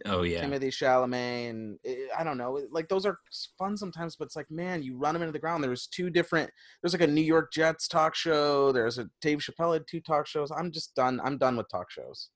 Oh 0.07 0.23
yeah. 0.23 0.45
Timothée 0.45 0.73
Chalamet, 0.73 1.51
and 1.51 1.79
eh, 1.85 2.07
I 2.19 2.25
don't 2.25 2.37
know, 2.37 2.61
like 2.73 2.89
those 2.89 3.07
are 3.07 3.19
fun 3.57 3.77
sometimes, 3.77 4.17
but 4.17 4.25
it's 4.25 4.35
like, 4.35 4.51
man, 4.51 4.83
you 4.83 4.97
run 4.97 5.15
them 5.15 5.23
into 5.23 5.31
the 5.33 5.39
ground. 5.39 5.63
There's 5.63 5.87
two 5.87 6.11
different. 6.11 6.51
There's 6.83 6.93
like 6.95 7.03
a 7.03 7.07
New 7.07 7.21
York 7.23 7.53
Jets 7.53 7.87
talk 7.87 8.17
show. 8.17 8.73
There's 8.73 8.99
a 8.99 9.09
Dave 9.21 9.39
Chappelle 9.39 9.75
had 9.75 9.85
two 9.89 10.01
talk 10.01 10.27
shows. 10.27 10.51
I'm 10.51 10.73
just 10.73 10.97
done. 10.97 11.21
I'm 11.23 11.39
done 11.39 11.57
with 11.57 11.69
talk 11.71 11.93
shows. 11.93 12.31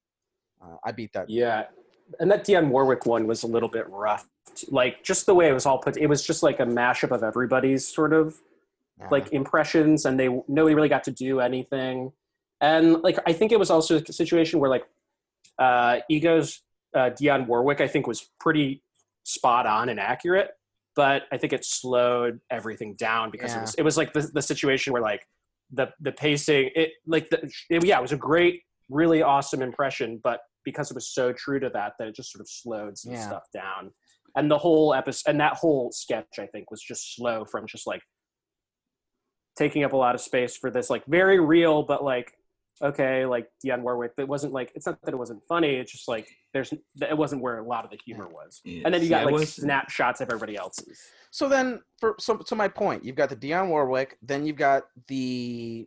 Uh, 0.62 0.76
I 0.85 0.93
beat 0.93 1.12
that. 1.14 1.29
Yeah, 1.29 1.64
and 2.20 2.31
that 2.31 2.47
Dionne 2.47 2.68
Warwick 2.68 3.07
one 3.07 3.26
was 3.26 3.43
a 3.43 3.49
little 3.49 3.68
bit 3.68 3.89
rough. 3.89 4.29
Like 4.68 5.03
just 5.03 5.26
the 5.26 5.35
way 5.35 5.49
it 5.49 5.53
was 5.53 5.66
all 5.66 5.79
put, 5.79 5.97
it 5.97 6.07
was 6.07 6.24
just 6.24 6.45
like 6.45 6.61
a 6.61 6.64
mashup 6.64 7.11
of 7.11 7.24
everybody's 7.24 7.87
sort 7.87 8.12
of 8.12 8.37
Yeah. 9.01 9.09
like 9.11 9.33
impressions, 9.33 10.05
and 10.07 10.18
they 10.18 10.29
nobody 10.47 10.76
really 10.76 10.89
got 10.89 11.03
to 11.05 11.11
do 11.11 11.41
anything. 11.41 12.12
And 12.61 13.02
like 13.02 13.18
I 13.26 13.32
think 13.32 13.52
it 13.52 13.59
was 13.59 13.70
also 13.70 13.96
a 13.96 14.12
situation 14.12 14.61
where 14.61 14.70
like 14.70 14.84
uh, 15.59 15.98
Ego's 16.11 16.62
uh, 16.94 17.11
Dionne 17.11 17.46
Warwick, 17.46 17.80
I 17.80 17.88
think, 17.88 18.06
was 18.06 18.30
pretty 18.40 18.82
spot 19.24 19.66
on 19.66 19.88
and 19.88 20.00
accurate, 20.00 20.50
but 20.96 21.22
I 21.30 21.36
think 21.38 21.52
it 21.52 21.64
slowed 21.64 22.40
everything 22.50 22.94
down 22.94 23.30
because 23.30 23.54
it 23.54 23.61
was 23.61 23.74
it 23.74 23.82
was 23.82 23.96
like 23.96 24.12
the 24.12 24.22
the 24.34 24.42
situation 24.42 24.92
where 24.92 25.02
like 25.02 25.26
the 25.70 25.88
the 26.00 26.12
pacing 26.12 26.70
it 26.74 26.92
like 27.06 27.28
the 27.28 27.48
it, 27.68 27.84
yeah 27.84 27.98
it 27.98 28.02
was 28.02 28.12
a 28.12 28.16
great 28.16 28.62
really 28.88 29.22
awesome 29.22 29.61
impression, 29.62 30.18
but 30.24 30.40
because 30.64 30.90
it 30.90 30.94
was 30.94 31.12
so 31.14 31.32
true 31.32 31.61
to 31.61 31.70
that 31.70 31.92
that 31.98 32.09
it 32.09 32.14
just 32.16 32.32
sort 32.32 32.40
of 32.40 32.48
slowed 32.48 32.96
some 32.98 33.12
Yeah. 33.12 33.26
stuff 33.28 33.44
down. 33.52 33.92
And 34.36 34.50
the 34.50 34.59
whole 34.59 34.94
episode 34.94 35.30
and 35.30 35.40
that 35.40 35.54
whole 35.54 35.90
sketch 35.92 36.38
I 36.38 36.46
think 36.46 36.70
was 36.70 36.80
just 36.82 37.14
slow 37.14 37.44
from 37.44 37.66
just 37.66 37.86
like 37.86 38.00
taking 39.59 39.84
up 39.84 39.92
a 39.92 39.96
lot 39.96 40.14
of 40.14 40.20
space 40.20 40.56
for 40.56 40.70
this 40.70 40.88
like 40.88 41.04
very 41.06 41.40
real 41.40 41.82
but 41.82 42.04
like 42.04 42.32
okay 42.83 43.26
like 43.26 43.49
Dionne 43.64 43.83
Warwick 43.83 44.12
it 44.18 44.29
wasn't 44.29 44.53
like 44.53 44.72
it's 44.74 44.87
not 44.87 45.01
that 45.03 45.12
it 45.14 45.16
wasn't 45.16 45.43
funny 45.49 45.74
it's 45.76 45.93
just 45.93 46.09
like 46.09 46.29
there's 46.55 46.72
it 46.72 47.16
wasn't 47.16 47.43
where 47.43 47.59
a 47.59 47.66
lot 47.66 47.85
of 47.85 47.91
the 47.91 47.99
humor 48.05 48.29
was 48.29 48.61
and 48.85 48.93
then 48.95 49.03
you 49.03 49.09
got 49.09 49.22
it 49.22 49.26
like 49.26 49.35
was- 49.35 49.55
snapshots 49.55 50.20
of 50.20 50.29
everybody 50.31 50.57
else's 50.57 50.99
So 51.31 51.49
then, 51.49 51.81
for 52.01 52.14
so 52.18 52.37
to 52.37 52.55
my 52.57 52.68
point, 52.68 53.05
you've 53.05 53.16
got 53.16 53.29
the 53.29 53.37
Dionne 53.37 53.68
Warwick. 53.68 54.16
Then 54.22 54.47
you've 54.47 54.57
got 54.57 54.85
the 55.09 55.87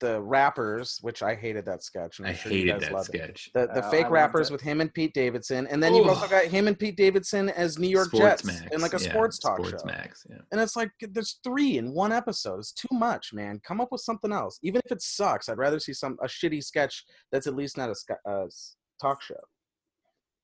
the 0.00 0.20
rappers, 0.20 0.98
which 1.02 1.22
I 1.22 1.34
hated 1.34 1.64
that 1.66 1.82
sketch. 1.82 2.18
And 2.18 2.26
I 2.26 2.30
I'm 2.30 2.36
sure 2.36 2.52
you 2.52 2.58
hated 2.58 2.72
guys 2.72 2.80
that 2.82 2.92
loved 2.92 3.14
it. 3.14 3.18
sketch. 3.22 3.50
The 3.54 3.68
the 3.72 3.86
Oh, 3.86 3.90
fake 3.90 4.02
loved 4.02 4.12
rappers 4.12 4.50
it. 4.50 4.52
with 4.52 4.60
him 4.60 4.80
and 4.80 4.92
Pete 4.92 5.14
Davidson, 5.14 5.66
and 5.68 5.82
then 5.82 5.94
you've 5.94 6.06
also 6.08 6.26
got 6.28 6.44
him 6.44 6.66
and 6.68 6.78
Pete 6.78 6.96
Davidson 6.96 7.48
as 7.50 7.78
New 7.78 7.88
York 7.88 8.08
Sports 8.08 8.42
Jets 8.42 8.44
Max, 8.62 8.74
in 8.74 8.80
like 8.80 8.92
a 8.94 9.00
yeah, 9.02 9.10
sports 9.10 9.38
talk 9.38 9.58
Sports 9.58 9.82
show. 9.82 9.86
Max, 9.86 10.26
yeah. 10.28 10.36
And 10.52 10.60
it's 10.60 10.76
like 10.76 10.90
there's 11.00 11.38
three 11.44 11.78
in 11.78 11.92
one 11.92 12.12
episode. 12.12 12.58
It's 12.58 12.72
too 12.72 12.88
much, 12.92 13.32
man. 13.32 13.60
Come 13.64 13.80
up 13.80 13.92
with 13.92 14.00
something 14.00 14.32
else. 14.32 14.58
Even 14.62 14.80
if 14.84 14.92
it 14.92 15.00
sucks, 15.00 15.48
I'd 15.48 15.58
rather 15.58 15.78
see 15.78 15.92
some 15.92 16.18
a 16.22 16.26
shitty 16.26 16.62
sketch 16.64 17.04
that's 17.32 17.46
at 17.46 17.54
least 17.54 17.76
not 17.76 17.88
a, 17.90 17.94
sk- 17.94 18.10
a 18.26 18.44
s- 18.46 18.76
talk 19.00 19.22
show. 19.22 19.34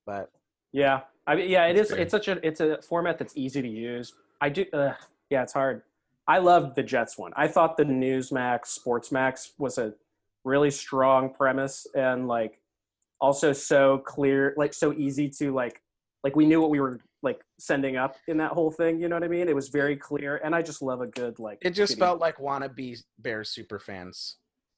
But 0.06 0.30
yeah 0.72 1.00
I 1.26 1.34
mean 1.34 1.50
yeah 1.50 1.66
it 1.66 1.76
is. 1.76 1.90
Fair. 1.90 1.98
it's 1.98 2.10
such 2.12 2.28
a 2.28 2.44
it's 2.46 2.60
a 2.60 2.80
format 2.82 3.18
that's 3.18 3.36
easy 3.36 3.60
to 3.60 3.68
use 3.68 4.14
I 4.40 4.48
do 4.48 4.64
uh, 4.72 4.92
yeah 5.28 5.42
it's 5.42 5.52
hard 5.52 5.82
I 6.34 6.38
loved 6.38 6.76
the 6.76 6.82
Jets 6.92 7.18
one 7.18 7.32
I 7.36 7.46
thought 7.48 7.76
the 7.76 7.84
Newsmax 7.84 8.78
Sportsmax 8.78 9.50
was 9.58 9.78
a 9.78 9.92
really 10.44 10.70
strong 10.70 11.22
premise 11.34 11.86
and 11.94 12.28
like 12.28 12.60
also 13.20 13.52
so 13.52 13.98
clear 13.98 14.54
like 14.56 14.72
so 14.72 14.92
easy 14.92 15.28
to 15.28 15.52
like 15.52 15.76
like 16.24 16.34
we 16.36 16.46
knew 16.46 16.60
what 16.60 16.70
we 16.70 16.80
were 16.80 16.98
like 17.22 17.40
sending 17.58 17.96
up 17.96 18.16
in 18.28 18.36
that 18.38 18.52
whole 18.52 18.70
thing 18.70 18.98
you 19.00 19.08
know 19.08 19.16
what 19.16 19.24
i 19.24 19.28
mean 19.28 19.46
it 19.48 19.54
was 19.54 19.68
very 19.68 19.94
clear 19.94 20.40
and 20.44 20.54
i 20.54 20.62
just 20.62 20.80
love 20.80 21.00
a 21.02 21.06
good 21.08 21.38
like 21.38 21.58
it 21.60 21.72
just 21.72 21.94
shitty- 21.96 21.98
felt 21.98 22.18
like 22.20 22.38
wannabe 22.38 22.96
Bears 23.18 23.50
super 23.50 23.78
fans. 23.78 24.36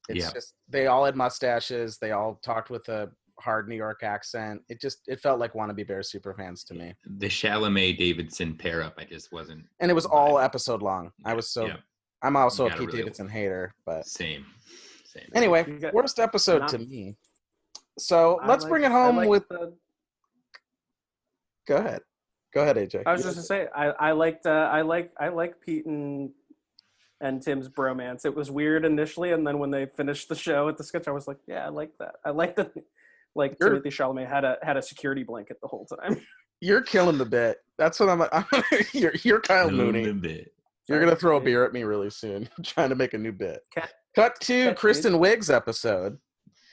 It's 0.09 0.25
Yeah. 0.25 0.33
just 0.33 0.55
they 0.69 0.89
all 0.89 1.05
had 1.05 1.15
mustaches. 1.15 1.99
They 1.99 2.11
all 2.11 2.41
talked 2.43 2.71
with 2.71 2.89
a 2.89 3.09
hard 3.41 3.69
New 3.69 3.77
York 3.77 4.03
accent. 4.03 4.63
It 4.69 4.81
just 4.81 5.01
it 5.09 5.21
felt 5.21 5.41
like 5.41 5.55
wannabe 5.55 5.87
Bears 5.87 6.11
super 6.11 6.35
fans 6.35 6.65
to 6.65 6.75
me. 6.75 6.95
The 7.19 7.27
Chalamet 7.29 7.99
Davidson 7.99 8.55
pair 8.57 8.83
up, 8.83 8.95
I 8.99 9.05
just 9.05 9.33
wasn't 9.33 9.65
And 9.81 9.91
it 9.91 9.95
was 9.95 10.07
all 10.07 10.37
Right. 10.37 10.45
episode 10.45 10.83
long. 10.83 11.11
I 11.25 11.35
was 11.35 11.49
so 11.51 11.67
Yeah. 11.67 11.77
I'm 12.23 12.37
also 12.37 12.67
a 12.67 12.71
Pete 12.71 12.81
really- 12.81 12.99
Davidson 12.99 13.29
hater, 13.29 13.75
but 13.85 14.07
same. 14.07 14.47
Same. 15.05 15.29
anyway, 15.35 15.65
got- 15.65 15.93
worst 15.93 16.19
episode 16.19 16.61
not- 16.61 16.69
to 16.71 16.79
me. 16.79 17.17
So 17.99 18.39
I 18.39 18.47
let's 18.47 18.63
like- 18.65 18.71
bring 18.71 18.85
it 18.85 18.91
home 18.93 19.17
like 19.17 19.29
with. 19.29 19.49
the- 19.49 19.77
Go 21.67 21.77
ahead, 21.77 22.01
go 22.53 22.63
ahead, 22.63 22.77
AJ. 22.77 23.03
I 23.07 23.13
was 23.13 23.23
just 23.23 23.35
going 23.37 23.43
to 23.43 23.47
say 23.47 23.69
I, 23.75 23.91
I 24.09 24.13
liked 24.13 24.47
uh, 24.47 24.69
I 24.73 24.81
like 24.83 25.13
I 25.19 25.29
like 25.29 25.61
Pete 25.61 25.87
and 25.87 26.31
and 27.21 27.41
Tim's 27.41 27.69
bromance. 27.69 28.25
It 28.25 28.35
was 28.35 28.51
weird 28.51 28.85
initially, 28.85 29.31
and 29.33 29.47
then 29.47 29.59
when 29.61 29.71
they 29.71 29.87
finished 29.87 30.29
the 30.29 30.35
show 30.35 30.69
at 30.69 30.77
the 30.77 30.83
sketch, 30.83 31.07
I 31.07 31.13
was 31.13 31.29
like, 31.29 31.39
yeah, 31.47 31.65
I 31.65 31.69
like 31.69 31.97
that. 31.99 32.17
I 32.25 32.31
like 32.31 32.57
that. 32.57 32.73
Like 33.35 33.57
You're- 33.61 33.79
Timothée 33.81 33.87
Chalamet 33.87 34.29
had 34.29 34.45
a 34.45 34.59
had 34.63 34.77
a 34.77 34.83
security 34.83 35.23
blanket 35.23 35.59
the 35.63 35.69
whole 35.69 35.87
time. 35.87 36.21
You're 36.61 36.83
killing 36.83 37.19
the 37.19 37.25
bit. 37.25 37.59
That's 37.79 37.99
what 37.99 38.09
I'm. 38.09 38.23
I'm 38.33 38.45
you're 38.93 39.15
you're 39.25 39.41
Kyle 39.41 39.67
Little 39.67 39.87
Mooney. 39.93 40.13
bit. 40.13 40.53
You're 40.89 41.01
gonna 41.01 41.17
throw 41.17 41.37
a 41.39 41.41
beer 41.41 41.65
at 41.65 41.73
me 41.73 41.83
really 41.83 42.11
soon, 42.11 42.49
trying 42.65 42.91
to 42.91 42.95
make 42.95 43.15
a 43.15 43.19
new 43.19 43.33
bit. 43.33 43.61
Cat- 43.75 43.93
Cut 44.15 44.39
to 44.43 44.67
Cat 44.67 44.77
Kristen 44.77 45.15
Wiig's 45.15 45.51
episode. 45.51 46.19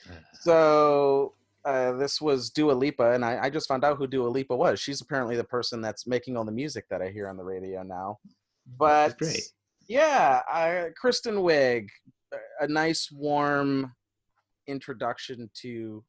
So 0.42 1.34
uh, 1.64 1.92
this 1.92 2.20
was 2.20 2.50
Dua 2.50 2.72
Lipa, 2.72 3.12
and 3.12 3.24
I, 3.24 3.38
I 3.44 3.50
just 3.50 3.68
found 3.68 3.84
out 3.84 3.98
who 3.98 4.06
Dua 4.06 4.28
Lipa 4.28 4.56
was. 4.56 4.80
She's 4.80 5.00
apparently 5.02 5.36
the 5.36 5.44
person 5.44 5.80
that's 5.82 6.06
making 6.06 6.36
all 6.36 6.44
the 6.44 6.52
music 6.52 6.86
that 6.90 7.02
I 7.02 7.08
hear 7.10 7.28
on 7.28 7.36
the 7.36 7.44
radio 7.44 7.82
now. 7.82 8.18
But 8.78 9.18
great. 9.18 9.42
yeah, 9.88 10.40
I, 10.48 10.86
Kristen 10.96 11.36
Wiig, 11.36 11.88
a- 12.32 12.64
a 12.64 12.68
nice 12.68 13.10
warm 13.12 13.92
introduction 14.66 15.50
to 15.62 16.02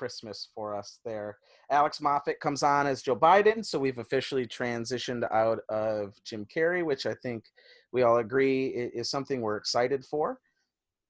Christmas 0.00 0.48
for 0.54 0.74
us 0.74 0.98
there. 1.04 1.36
Alex 1.70 2.00
Moffat 2.00 2.40
comes 2.40 2.62
on 2.62 2.86
as 2.86 3.02
Joe 3.02 3.14
Biden, 3.14 3.62
so 3.62 3.78
we've 3.78 3.98
officially 3.98 4.46
transitioned 4.46 5.30
out 5.30 5.58
of 5.68 6.14
Jim 6.24 6.46
Carrey, 6.46 6.82
which 6.82 7.04
I 7.04 7.12
think 7.22 7.44
we 7.92 8.00
all 8.00 8.16
agree 8.16 8.68
is 8.68 9.10
something 9.10 9.42
we're 9.42 9.58
excited 9.58 10.02
for. 10.06 10.38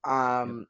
Um, 0.05 0.67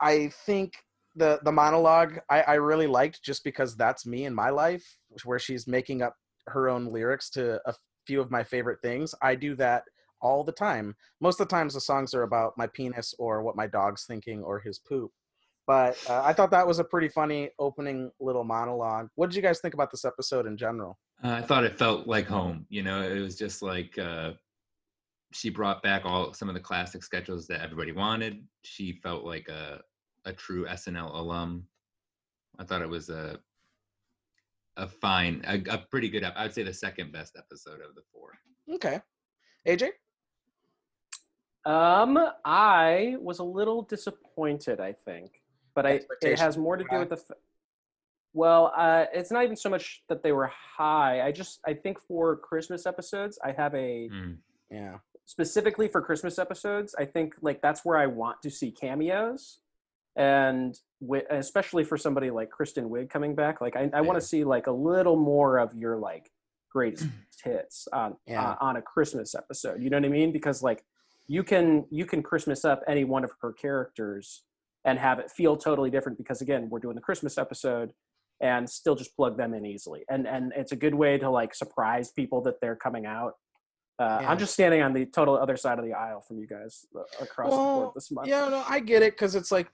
I 0.00 0.32
think 0.46 0.72
the 1.14 1.38
the 1.44 1.52
monologue 1.52 2.18
I, 2.28 2.40
I 2.42 2.54
really 2.54 2.88
liked 2.88 3.22
just 3.22 3.44
because 3.44 3.76
that's 3.76 4.04
me 4.04 4.24
in 4.24 4.34
my 4.34 4.50
life, 4.50 4.98
where 5.22 5.38
she's 5.38 5.68
making 5.68 6.02
up 6.02 6.16
her 6.48 6.68
own 6.68 6.92
lyrics 6.92 7.30
to 7.30 7.60
a 7.66 7.74
few 8.04 8.20
of 8.20 8.32
my 8.32 8.42
favorite 8.42 8.82
things. 8.82 9.14
I 9.22 9.36
do 9.36 9.54
that 9.56 9.84
all 10.20 10.42
the 10.42 10.58
time. 10.68 10.96
Most 11.20 11.40
of 11.40 11.46
the 11.46 11.54
times, 11.54 11.74
the 11.74 11.80
songs 11.80 12.14
are 12.14 12.24
about 12.24 12.58
my 12.58 12.66
penis 12.66 13.14
or 13.16 13.44
what 13.44 13.54
my 13.54 13.68
dog's 13.68 14.06
thinking 14.06 14.42
or 14.42 14.58
his 14.58 14.80
poop. 14.80 15.12
But 15.66 15.96
uh, 16.08 16.22
I 16.22 16.32
thought 16.32 16.50
that 16.50 16.66
was 16.66 16.78
a 16.78 16.84
pretty 16.84 17.08
funny 17.08 17.50
opening 17.58 18.10
little 18.20 18.44
monologue. 18.44 19.08
What 19.14 19.30
did 19.30 19.36
you 19.36 19.42
guys 19.42 19.60
think 19.60 19.74
about 19.74 19.90
this 19.90 20.04
episode 20.04 20.46
in 20.46 20.56
general? 20.56 20.98
Uh, 21.22 21.30
I 21.30 21.42
thought 21.42 21.64
it 21.64 21.78
felt 21.78 22.06
like 22.06 22.26
home. 22.26 22.66
You 22.68 22.82
know, 22.82 23.02
it 23.02 23.20
was 23.20 23.36
just 23.36 23.62
like 23.62 23.96
uh, 23.98 24.32
she 25.32 25.48
brought 25.48 25.82
back 25.82 26.02
all 26.04 26.34
some 26.34 26.48
of 26.48 26.54
the 26.54 26.60
classic 26.60 27.02
sketches 27.02 27.46
that 27.46 27.62
everybody 27.62 27.92
wanted. 27.92 28.44
She 28.62 29.00
felt 29.02 29.24
like 29.24 29.48
a 29.48 29.80
a 30.26 30.32
true 30.32 30.66
SNL 30.66 31.14
alum. 31.14 31.64
I 32.58 32.64
thought 32.64 32.82
it 32.82 32.88
was 32.88 33.08
a 33.08 33.38
a 34.76 34.88
fine, 34.88 35.42
a, 35.46 35.62
a 35.70 35.78
pretty 35.90 36.08
good. 36.08 36.24
ep- 36.24 36.34
I 36.36 36.44
would 36.44 36.54
say 36.54 36.62
the 36.62 36.74
second 36.74 37.12
best 37.12 37.36
episode 37.38 37.80
of 37.80 37.94
the 37.94 38.02
four. 38.12 38.32
Okay, 38.74 39.00
AJ. 39.66 39.90
Um, 41.64 42.18
I 42.44 43.16
was 43.20 43.38
a 43.38 43.44
little 43.44 43.82
disappointed. 43.82 44.80
I 44.80 44.92
think, 44.92 45.42
but 45.74 45.86
I 45.86 46.00
it 46.22 46.38
has 46.38 46.56
more 46.56 46.76
to 46.76 46.84
do 46.90 46.98
with 46.98 47.08
the. 47.10 47.16
f- 47.16 47.36
Well, 48.32 48.72
uh, 48.76 49.06
it's 49.12 49.30
not 49.30 49.44
even 49.44 49.56
so 49.56 49.70
much 49.70 50.02
that 50.08 50.22
they 50.22 50.32
were 50.32 50.50
high. 50.76 51.22
I 51.26 51.30
just 51.32 51.60
I 51.66 51.74
think 51.74 52.00
for 52.00 52.36
Christmas 52.36 52.86
episodes, 52.86 53.38
I 53.44 53.52
have 53.52 53.74
a 53.74 54.08
Mm. 54.12 54.38
Yeah. 54.70 54.98
specifically 55.26 55.88
for 55.88 56.00
Christmas 56.02 56.38
episodes, 56.38 56.94
I 56.98 57.04
think 57.04 57.34
like 57.42 57.60
that's 57.62 57.84
where 57.84 57.96
I 57.96 58.06
want 58.06 58.42
to 58.42 58.50
see 58.50 58.70
cameos, 58.72 59.60
and 60.16 60.74
wi- 61.00 61.26
especially 61.30 61.84
for 61.84 61.96
somebody 61.96 62.30
like 62.30 62.50
Kristen 62.50 62.88
Wiig 62.90 63.08
coming 63.10 63.34
back, 63.34 63.60
like 63.60 63.76
I, 63.76 63.90
I 63.92 64.00
want 64.00 64.16
Yeah. 64.16 64.20
to 64.20 64.26
see 64.26 64.44
like 64.44 64.66
a 64.66 64.72
little 64.72 65.16
more 65.16 65.58
of 65.58 65.74
your 65.74 65.96
like 65.96 66.30
greatest 66.70 67.06
hits 67.44 67.86
on 67.92 68.16
Yeah. 68.26 68.50
uh, 68.50 68.56
on 68.60 68.76
a 68.76 68.82
Christmas 68.82 69.34
episode. 69.34 69.80
You 69.82 69.90
know 69.90 69.96
what 69.98 70.04
I 70.06 70.08
mean? 70.08 70.32
Because 70.32 70.62
like 70.62 70.84
you 71.28 71.42
can 71.44 71.86
you 71.90 72.04
can 72.04 72.22
Christmas 72.22 72.64
up 72.64 72.82
any 72.88 73.04
one 73.04 73.22
of 73.24 73.30
her 73.42 73.52
characters 73.52 74.42
and 74.84 74.98
have 74.98 75.18
it 75.18 75.30
feel 75.30 75.56
totally 75.56 75.90
different 75.90 76.18
because 76.18 76.40
again 76.40 76.68
we're 76.70 76.78
doing 76.80 76.94
the 76.94 77.00
Christmas 77.00 77.38
episode 77.38 77.92
and 78.40 78.68
still 78.68 78.94
just 78.96 79.14
plug 79.16 79.36
them 79.36 79.54
in 79.54 79.64
easily 79.64 80.04
and 80.08 80.26
and 80.26 80.52
it's 80.56 80.72
a 80.72 80.76
good 80.76 80.94
way 80.94 81.16
to 81.18 81.30
like 81.30 81.54
surprise 81.54 82.10
people 82.10 82.40
that 82.42 82.60
they're 82.60 82.76
coming 82.76 83.06
out 83.06 83.34
Uh, 84.00 84.18
Yeah. 84.20 84.30
I'm 84.30 84.38
just 84.38 84.52
standing 84.54 84.82
on 84.82 84.92
the 84.92 85.06
total 85.06 85.36
other 85.36 85.56
side 85.56 85.78
of 85.78 85.84
the 85.84 85.92
aisle 85.92 86.20
from 86.26 86.36
you 86.40 86.48
guys 86.48 86.84
uh, 86.96 87.02
across 87.26 87.50
the 87.52 87.56
board 87.56 87.90
this 87.94 88.10
month. 88.10 88.26
Yeah, 88.26 88.48
no, 88.48 88.64
I 88.68 88.80
get 88.80 89.02
it 89.02 89.12
because 89.14 89.36
it's 89.36 89.52
like 89.52 89.68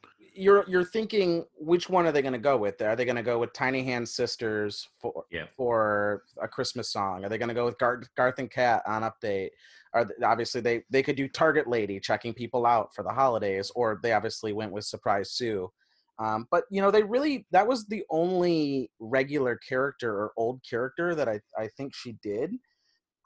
you're 0.44 0.64
you're 0.68 0.84
thinking 0.96 1.46
which 1.72 1.88
one 1.88 2.04
are 2.06 2.12
they 2.12 2.20
going 2.20 2.34
to 2.40 2.46
go 2.52 2.56
with? 2.58 2.76
Are 2.82 2.94
they 2.96 3.06
going 3.06 3.16
to 3.24 3.28
go 3.32 3.38
with 3.42 3.52
Tiny 3.54 3.82
Hand 3.82 4.06
Sisters 4.06 4.86
for 5.00 5.24
Yeah. 5.30 5.46
for 5.56 6.24
a 6.40 6.46
Christmas 6.56 6.88
song? 6.96 7.24
Are 7.24 7.30
they 7.30 7.38
going 7.38 7.48
to 7.48 7.54
go 7.60 7.64
with 7.64 7.78
Garth, 7.78 8.08
Garth 8.14 8.38
and 8.38 8.50
Kat 8.50 8.82
on 8.86 9.00
Update? 9.10 9.50
Are 9.92 10.08
obviously 10.24 10.60
they 10.60 10.82
they 10.90 11.02
could 11.02 11.16
do 11.16 11.28
Target 11.28 11.66
Lady 11.66 11.98
checking 11.98 12.32
people 12.32 12.64
out 12.66 12.94
for 12.94 13.02
the 13.02 13.12
holidays, 13.12 13.72
or 13.74 14.00
they 14.02 14.12
obviously 14.12 14.52
went 14.52 14.72
with 14.72 14.84
Surprise 14.84 15.32
Sue. 15.32 15.70
Um, 16.18 16.46
but 16.50 16.64
you 16.70 16.80
know 16.80 16.90
they 16.90 17.02
really 17.02 17.46
that 17.50 17.66
was 17.66 17.86
the 17.86 18.04
only 18.10 18.90
regular 19.00 19.56
character 19.56 20.12
or 20.12 20.32
old 20.36 20.60
character 20.68 21.14
that 21.14 21.28
I 21.28 21.40
I 21.58 21.68
think 21.76 21.94
she 21.94 22.12
did. 22.22 22.54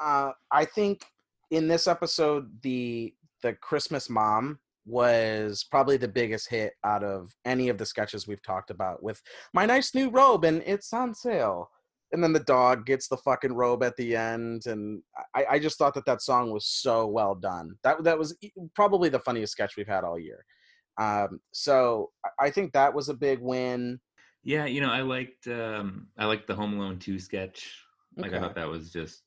Uh, 0.01 0.33
I 0.51 0.65
think 0.65 1.05
in 1.51 1.69
this 1.69 1.87
episode 1.87 2.63
the 2.63 3.15
the 3.43 3.53
Christmas 3.55 4.09
mom 4.09 4.59
was 4.87 5.65
probably 5.71 5.97
the 5.97 6.09
biggest 6.09 6.49
hit 6.49 6.75
out 6.85 7.03
of 7.03 7.35
any 7.45 7.69
of 7.69 7.79
the 7.79 7.87
sketches 7.87 8.27
we've 8.27 8.43
talked 8.43 8.71
about 8.71 9.03
with 9.03 9.23
my 9.53 9.65
nice 9.65 9.95
new 9.95 10.11
robe 10.11 10.45
and 10.45 10.63
it's 10.67 10.93
on 10.93 11.15
sale 11.15 11.71
and 12.15 12.23
then 12.23 12.33
the 12.33 12.41
dog 12.41 12.87
gets 12.87 13.09
the 13.09 13.17
fucking 13.19 13.53
robe 13.53 13.83
at 13.83 13.97
the 13.97 14.15
end 14.17 14.65
and 14.67 15.03
i, 15.35 15.45
I 15.51 15.59
just 15.59 15.77
thought 15.77 15.95
that 15.95 16.07
that 16.07 16.23
song 16.23 16.51
was 16.53 16.65
so 16.67 17.07
well 17.07 17.35
done 17.35 17.77
that 17.83 18.03
that 18.05 18.19
was 18.19 18.37
probably 18.75 19.09
the 19.11 19.19
funniest 19.19 19.53
sketch 19.53 19.77
we've 19.77 19.87
had 19.97 20.05
all 20.05 20.19
year 20.19 20.45
um, 20.97 21.41
so 21.53 22.13
I- 22.41 22.51
think 22.51 22.73
that 22.73 22.95
was 22.95 23.09
a 23.09 23.15
big 23.15 23.41
win 23.41 24.01
Yeah, 24.45 24.67
you 24.67 24.81
know, 24.81 24.93
I 24.93 25.01
liked 25.01 25.47
um 25.49 26.09
I 26.17 26.25
liked 26.27 26.47
the 26.47 26.55
Home 26.55 26.75
Alone 26.79 26.99
2 26.99 27.19
sketch. 27.19 27.59
Like 28.17 28.33
I 28.33 28.39
thought 28.41 28.55
that 28.55 28.69
was 28.69 28.93
just 28.93 29.23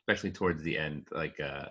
especially 0.00 0.30
towards 0.32 0.62
the 0.62 0.78
end, 0.78 1.08
like 1.10 1.38
uh 1.40 1.68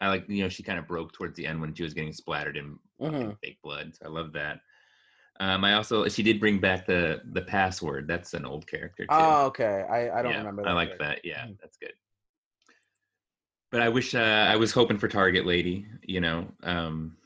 I 0.00 0.08
like 0.08 0.24
you 0.28 0.42
know, 0.42 0.48
she 0.48 0.62
kind 0.62 0.78
of 0.80 0.86
broke 0.88 1.12
towards 1.12 1.36
the 1.36 1.46
end 1.46 1.60
when 1.60 1.74
she 1.74 1.82
was 1.84 1.94
getting 1.94 2.12
splattered 2.12 2.56
in 2.56 2.78
Mhm. 3.00 3.36
fake 3.42 3.58
blood. 3.62 3.94
So 3.94 4.06
I 4.06 4.08
love 4.08 4.32
that. 4.32 4.60
Um 5.40 5.64
I 5.64 5.74
also 5.74 6.06
she 6.08 6.22
did 6.22 6.40
bring 6.40 6.58
back 6.58 6.86
the 6.86 7.20
the 7.32 7.42
password. 7.42 8.08
That's 8.08 8.34
an 8.34 8.44
old 8.44 8.66
character 8.66 9.04
too. 9.04 9.08
oh 9.14 9.46
okay 9.46 9.84
i, 9.90 10.18
I 10.18 10.22
don't 10.22 10.32
Yeah, 10.32 10.38
remember 10.38 10.62
that 10.64 10.70
I 10.70 10.74
like 10.74 10.88
character. 10.98 11.04
that. 11.06 11.24
Yeah, 11.24 11.44
Mhm. 11.46 11.58
that's 11.60 11.76
good. 11.76 11.92
But 13.70 13.82
I 13.82 13.88
wish 13.88 14.14
uh, 14.14 14.18
I 14.48 14.56
was 14.56 14.72
hoping 14.72 14.98
for 14.98 15.08
Target 15.08 15.44
Lady, 15.44 15.86
you 16.02 16.20
know. 16.20 16.48
Um, 16.62 17.16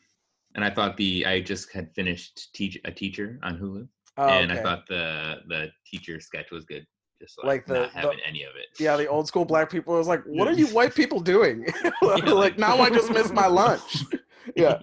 and 0.57 0.65
I 0.65 0.71
thought 0.71 0.97
the 0.97 1.25
I 1.25 1.41
just 1.41 1.73
had 1.73 1.95
finished 1.95 2.53
teach 2.53 2.79
a 2.85 2.91
teacher 2.91 3.39
on 3.45 3.59
Hulu, 3.59 3.87
oh, 4.19 4.29
and 4.29 4.51
I 4.53 4.61
thought 4.61 4.87
the 4.89 5.37
the 5.49 5.71
teacher 5.87 6.21
sketch 6.21 6.51
was 6.51 6.65
good. 6.65 6.85
Just 7.21 7.39
like, 7.39 7.47
Like 7.47 7.67
the- 7.67 7.75
not 7.75 7.93
the- 7.93 7.99
having 8.01 8.19
any 8.27 8.43
of 8.43 8.51
it. 8.57 8.67
yeah 8.81 8.97
the 8.97 9.07
old 9.07 9.29
school 9.29 9.45
black 9.45 9.71
people 9.71 9.95
was 9.95 10.09
like 10.09 10.25
what 10.27 10.49
are 10.49 10.53
you 10.53 10.67
white 10.79 10.93
people 10.95 11.21
doing 11.21 11.65
like 12.03 12.27
like- 12.27 12.59
now 12.59 12.77
i 12.79 12.91
just 12.91 13.13
missed 13.13 13.33
my 13.33 13.47
lunch 13.63 14.05
yeah 14.57 14.77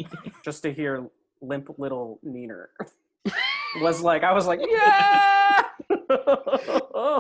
Just 0.46 0.64
to 0.64 0.72
hear 0.72 1.10
limp 1.42 1.68
little 1.78 2.22
Neener 2.26 2.68
was 3.82 4.02
like, 4.02 4.24
I 4.24 4.34
was 4.34 4.48
like, 4.48 4.60
yeah. 4.62 5.64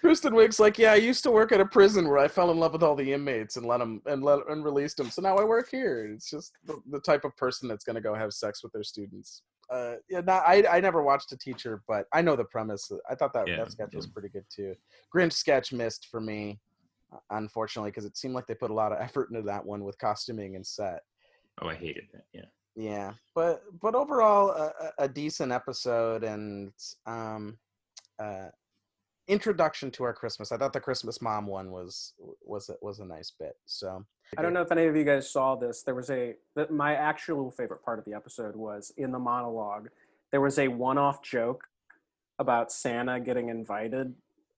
Kristen 0.00 0.34
Wiig's 0.34 0.60
like, 0.60 0.78
yeah, 0.78 0.92
I 0.92 0.96
used 0.96 1.22
to 1.24 1.30
work 1.30 1.50
at 1.52 1.60
a 1.60 1.66
prison 1.66 2.08
where 2.08 2.18
I 2.18 2.28
fell 2.28 2.50
in 2.50 2.58
love 2.58 2.72
with 2.72 2.82
all 2.82 2.94
the 2.94 3.12
inmates 3.12 3.56
and 3.56 3.66
let 3.66 3.78
them 3.78 4.02
and 4.06 4.22
let 4.22 4.40
and 4.48 4.64
released 4.64 4.98
them. 4.98 5.10
So 5.10 5.22
now 5.22 5.36
I 5.36 5.44
work 5.44 5.70
here. 5.70 6.12
It's 6.14 6.30
just 6.30 6.52
the, 6.66 6.80
the 6.90 7.00
type 7.00 7.24
of 7.24 7.36
person 7.36 7.68
that's 7.68 7.84
gonna 7.84 8.00
go 8.00 8.14
have 8.14 8.32
sex 8.32 8.62
with 8.62 8.72
their 8.72 8.82
students. 8.82 9.42
Uh, 9.70 9.94
yeah, 10.08 10.20
not, 10.20 10.44
I 10.46 10.64
I 10.70 10.80
never 10.80 11.02
watched 11.02 11.32
a 11.32 11.38
teacher, 11.38 11.82
but 11.88 12.06
I 12.12 12.22
know 12.22 12.36
the 12.36 12.44
premise. 12.44 12.90
I 13.10 13.14
thought 13.14 13.32
that 13.32 13.48
Yeah, 13.48 13.56
that 13.56 13.72
sketch 13.72 13.94
was 13.94 14.06
pretty 14.06 14.28
good 14.28 14.44
too. 14.54 14.74
Grinch 15.14 15.32
sketch 15.32 15.72
missed 15.72 16.08
for 16.10 16.20
me, 16.20 16.60
uh, 17.12 17.18
unfortunately, 17.30 17.90
because 17.90 18.04
it 18.04 18.16
seemed 18.16 18.34
like 18.34 18.46
they 18.46 18.54
put 18.54 18.70
a 18.70 18.74
lot 18.74 18.92
of 18.92 18.98
effort 19.00 19.30
into 19.30 19.42
that 19.42 19.64
one 19.64 19.84
with 19.84 19.98
costuming 19.98 20.54
and 20.54 20.66
set. 20.66 21.00
Oh, 21.62 21.68
I 21.68 21.74
hated 21.74 22.04
that. 22.12 22.24
Yeah. 22.34 22.44
Yeah, 22.76 23.14
but 23.34 23.62
but 23.80 23.94
overall, 23.94 24.50
a, 24.50 24.92
a 24.98 25.08
decent 25.08 25.50
episode 25.50 26.22
and 26.22 26.72
um, 27.06 27.56
uh, 28.18 28.48
introduction 29.28 29.90
to 29.92 30.04
our 30.04 30.12
Christmas. 30.12 30.52
I 30.52 30.58
thought 30.58 30.74
the 30.74 30.80
Christmas 30.80 31.22
mom 31.22 31.46
one 31.46 31.70
was 31.70 32.12
was 32.42 32.70
was 32.82 33.00
a 33.00 33.06
nice 33.06 33.32
bit. 33.38 33.56
So 33.64 34.04
I 34.36 34.42
don't 34.42 34.52
know 34.52 34.60
if 34.60 34.70
any 34.72 34.86
of 34.86 34.96
you 34.96 35.04
guys 35.04 35.30
saw 35.30 35.56
this. 35.56 35.82
There 35.82 35.94
was 35.94 36.10
a 36.10 36.34
my 36.70 36.94
actual 36.94 37.50
favorite 37.50 37.82
part 37.82 37.98
of 37.98 38.04
the 38.04 38.14
episode 38.14 38.54
was 38.54 38.92
in 38.96 39.10
the 39.10 39.18
monologue. 39.18 39.88
There 40.30 40.40
was 40.40 40.58
a 40.58 40.68
one-off 40.68 41.22
joke 41.22 41.64
about 42.38 42.70
Santa 42.70 43.20
getting 43.20 43.48
invited 43.48 44.12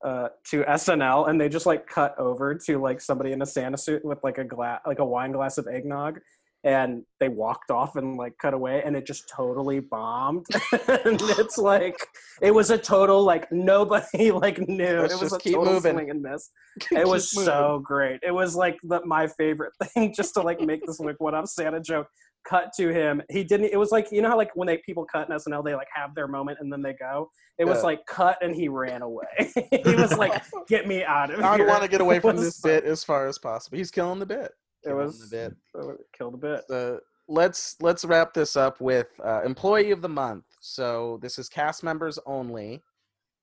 uh, 0.05 0.29
to 0.45 0.63
SNL, 0.65 1.29
and 1.29 1.41
they 1.41 1.49
just 1.49 1.67
like 1.67 1.87
cut 1.87 2.19
over 2.19 2.55
to 2.55 2.79
like 2.79 3.01
somebody 3.01 3.33
in 3.33 3.43
a 3.43 3.47
Santa 3.47 3.77
suit 3.77 4.05
with 4.05 4.19
like 4.25 4.39
a 4.39 4.45
glass, 4.45 4.81
like 4.87 4.99
a 4.99 5.05
wine 5.05 5.33
glass 5.33 5.59
of 5.59 5.67
eggnog, 5.67 6.21
and 6.65 7.03
they 7.21 7.29
walked 7.29 7.71
off 7.71 7.97
and 7.97 8.17
like 8.17 8.35
cut 8.41 8.53
away, 8.55 8.83
and 8.85 8.97
it 8.97 9.07
just 9.07 9.25
totally 9.35 9.81
bombed. 9.81 10.47
and 11.05 11.21
it's 11.39 11.57
like 11.59 11.97
it 12.43 12.53
was 12.53 12.71
a 12.71 12.79
total 12.79 13.23
like 13.23 13.51
nobody 13.53 14.31
like 14.33 14.59
knew. 14.69 15.01
Let's 15.01 15.15
it 15.15 15.21
was 15.21 15.31
just 15.33 15.41
keep 15.43 15.57
moving. 15.57 15.95
swing 15.95 16.11
and 16.11 16.23
miss 16.23 16.51
it 16.93 17.07
was 17.07 17.35
moving. 17.35 17.47
so 17.47 17.81
great. 17.85 18.21
It 18.23 18.33
was 18.33 18.55
like 18.57 18.77
the, 18.83 19.05
my 19.07 19.27
favorite 19.27 19.73
thing, 19.95 20.13
just 20.15 20.35
to 20.35 20.43
like 20.43 20.61
make 20.61 20.85
this 20.87 20.99
like 21.01 21.21
one 21.21 21.35
up 21.35 21.47
Santa 21.47 21.81
joke. 21.81 22.07
Cut 22.49 22.71
to 22.79 22.89
him. 22.89 23.21
He 23.31 23.45
didn't. 23.45 23.67
It 23.73 23.77
was 23.79 23.91
like 23.91 24.09
you 24.11 24.23
know 24.23 24.31
how 24.31 24.37
like 24.37 24.51
when 24.55 24.67
they 24.67 24.79
people 24.87 25.05
cut 25.05 25.29
in 25.29 25.37
SNL, 25.37 25.63
they 25.65 25.75
like 25.75 25.89
have 25.95 26.15
their 26.15 26.27
moment 26.29 26.59
and 26.61 26.73
then 26.73 26.81
they 26.81 26.95
go. 26.95 27.29
It 27.59 27.67
was 27.67 27.79
Yeah. 27.79 27.83
like 27.85 28.01
cut 28.07 28.39
and 28.41 28.55
he 28.55 28.69
ran 28.69 29.03
away. 29.03 29.27
he 29.55 29.95
was 29.95 30.17
like, 30.17 30.43
"Get 30.69 30.87
me 30.87 31.05
out 31.05 31.31
of 31.31 31.41
I 31.41 31.57
here!" 31.57 31.67
I 31.67 31.71
want 31.71 31.83
to 31.83 31.89
get 31.89 32.01
away 32.01 32.21
from 32.21 32.37
this 32.37 32.57
so- 32.59 32.69
bit 32.69 32.85
as 32.85 33.05
far 33.05 33.27
as 33.27 33.39
possible. 33.39 33.77
He's 33.77 33.91
killing 33.91 34.19
the 34.19 34.25
bit. 34.27 34.53
It 34.85 34.93
was 34.93 35.29
the 35.31 35.37
bit. 35.37 35.57
it 35.75 35.97
killed 36.17 36.35
a 36.35 36.39
bit. 36.39 36.65
So 36.69 37.01
let's 37.29 37.77
let's 37.81 38.05
wrap 38.05 38.33
this 38.35 38.57
up 38.57 38.81
with 38.81 39.09
uh, 39.25 39.43
employee 39.43 39.91
of 39.91 40.03
the 40.03 40.09
month. 40.09 40.45
So 40.61 41.19
this 41.23 41.39
is 41.39 41.49
cast 41.49 41.83
members 41.83 42.19
only, 42.27 42.83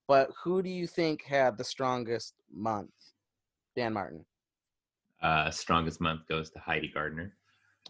but 0.08 0.30
who 0.44 0.62
do 0.64 0.70
you 0.70 0.88
think 0.88 1.24
had 1.24 1.58
the 1.58 1.64
strongest 1.64 2.34
month? 2.52 2.92
Dan 3.76 3.94
Martin. 3.94 4.26
Uh, 5.22 5.50
strongest 5.52 6.00
month 6.02 6.22
goes 6.28 6.50
to 6.52 6.60
Heidi 6.60 6.88
Gardner. 6.88 7.34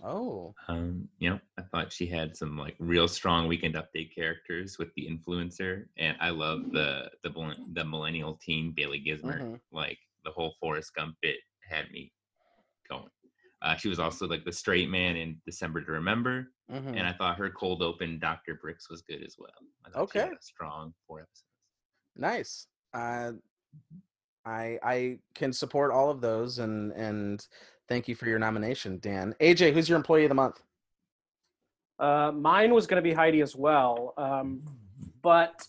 Oh, 0.04 0.54
Um, 0.68 1.08
you 1.20 1.30
know, 1.30 1.40
I 1.58 1.62
thought 1.62 1.92
she 1.94 2.06
had 2.06 2.36
some 2.36 2.58
like 2.58 2.76
real 2.80 3.08
strong 3.08 3.48
weekend 3.48 3.76
update 3.76 4.14
characters 4.14 4.78
with 4.78 4.94
the 4.96 5.08
influencer, 5.08 5.86
and 5.98 6.18
I 6.20 6.32
love 6.32 6.72
the 6.72 7.10
the 7.24 7.30
the 7.74 7.86
millennial 7.86 8.36
teen 8.36 8.74
Bailey 8.76 9.02
Gismert. 9.06 9.42
Mhm. 9.42 9.60
Like 9.72 9.98
the 10.26 10.32
whole 10.32 10.54
Forrest 10.60 10.94
Gump 10.96 11.16
bit 11.22 11.38
had 11.70 11.90
me 11.92 12.02
going. 12.02 12.15
Uh, 13.66 13.76
she 13.76 13.90
was 13.90 14.00
also 14.00 14.28
like 14.28 14.46
the 14.46 14.52
straight 14.52 14.90
man 14.92 15.16
in 15.16 15.36
December 15.44 15.82
to 15.82 15.92
Remember, 15.92 16.52
mhm. 16.72 16.90
and 16.96 17.00
I 17.02 17.12
thought 17.14 17.36
her 17.40 17.50
cold 17.50 17.82
open 17.82 18.20
Dr. 18.20 18.60
Birx 18.64 18.92
was 18.92 19.02
good 19.02 19.24
as 19.26 19.38
well. 19.40 19.50
I 19.84 19.90
thought 19.90 20.12
she 20.14 20.20
had 20.20 20.28
Okay. 20.28 20.36
a 20.36 20.42
strong 20.42 20.94
four 21.08 21.22
episodes. 21.22 21.44
nice. 22.16 22.68
Uh, 22.94 23.32
I 24.46 24.78
I 24.84 25.20
can 25.34 25.52
support 25.52 25.92
all 25.92 26.12
of 26.12 26.22
those, 26.22 26.60
and 26.60 26.92
and 26.94 27.46
thank 27.90 28.08
you 28.08 28.14
for 28.14 28.28
your 28.28 28.38
nomination, 28.38 29.00
Dan. 29.00 29.34
AJ, 29.42 29.74
who's 29.74 29.90
your 29.90 29.96
employee 29.98 30.26
of 30.26 30.30
the 30.30 30.36
month? 30.36 30.62
Uh, 31.98 32.32
mine 32.34 32.72
was 32.74 32.86
going 32.86 33.02
to 33.04 33.10
be 33.10 33.14
Heidi 33.16 33.42
as 33.42 33.56
well, 33.56 34.14
um, 34.18 34.62
but 35.24 35.68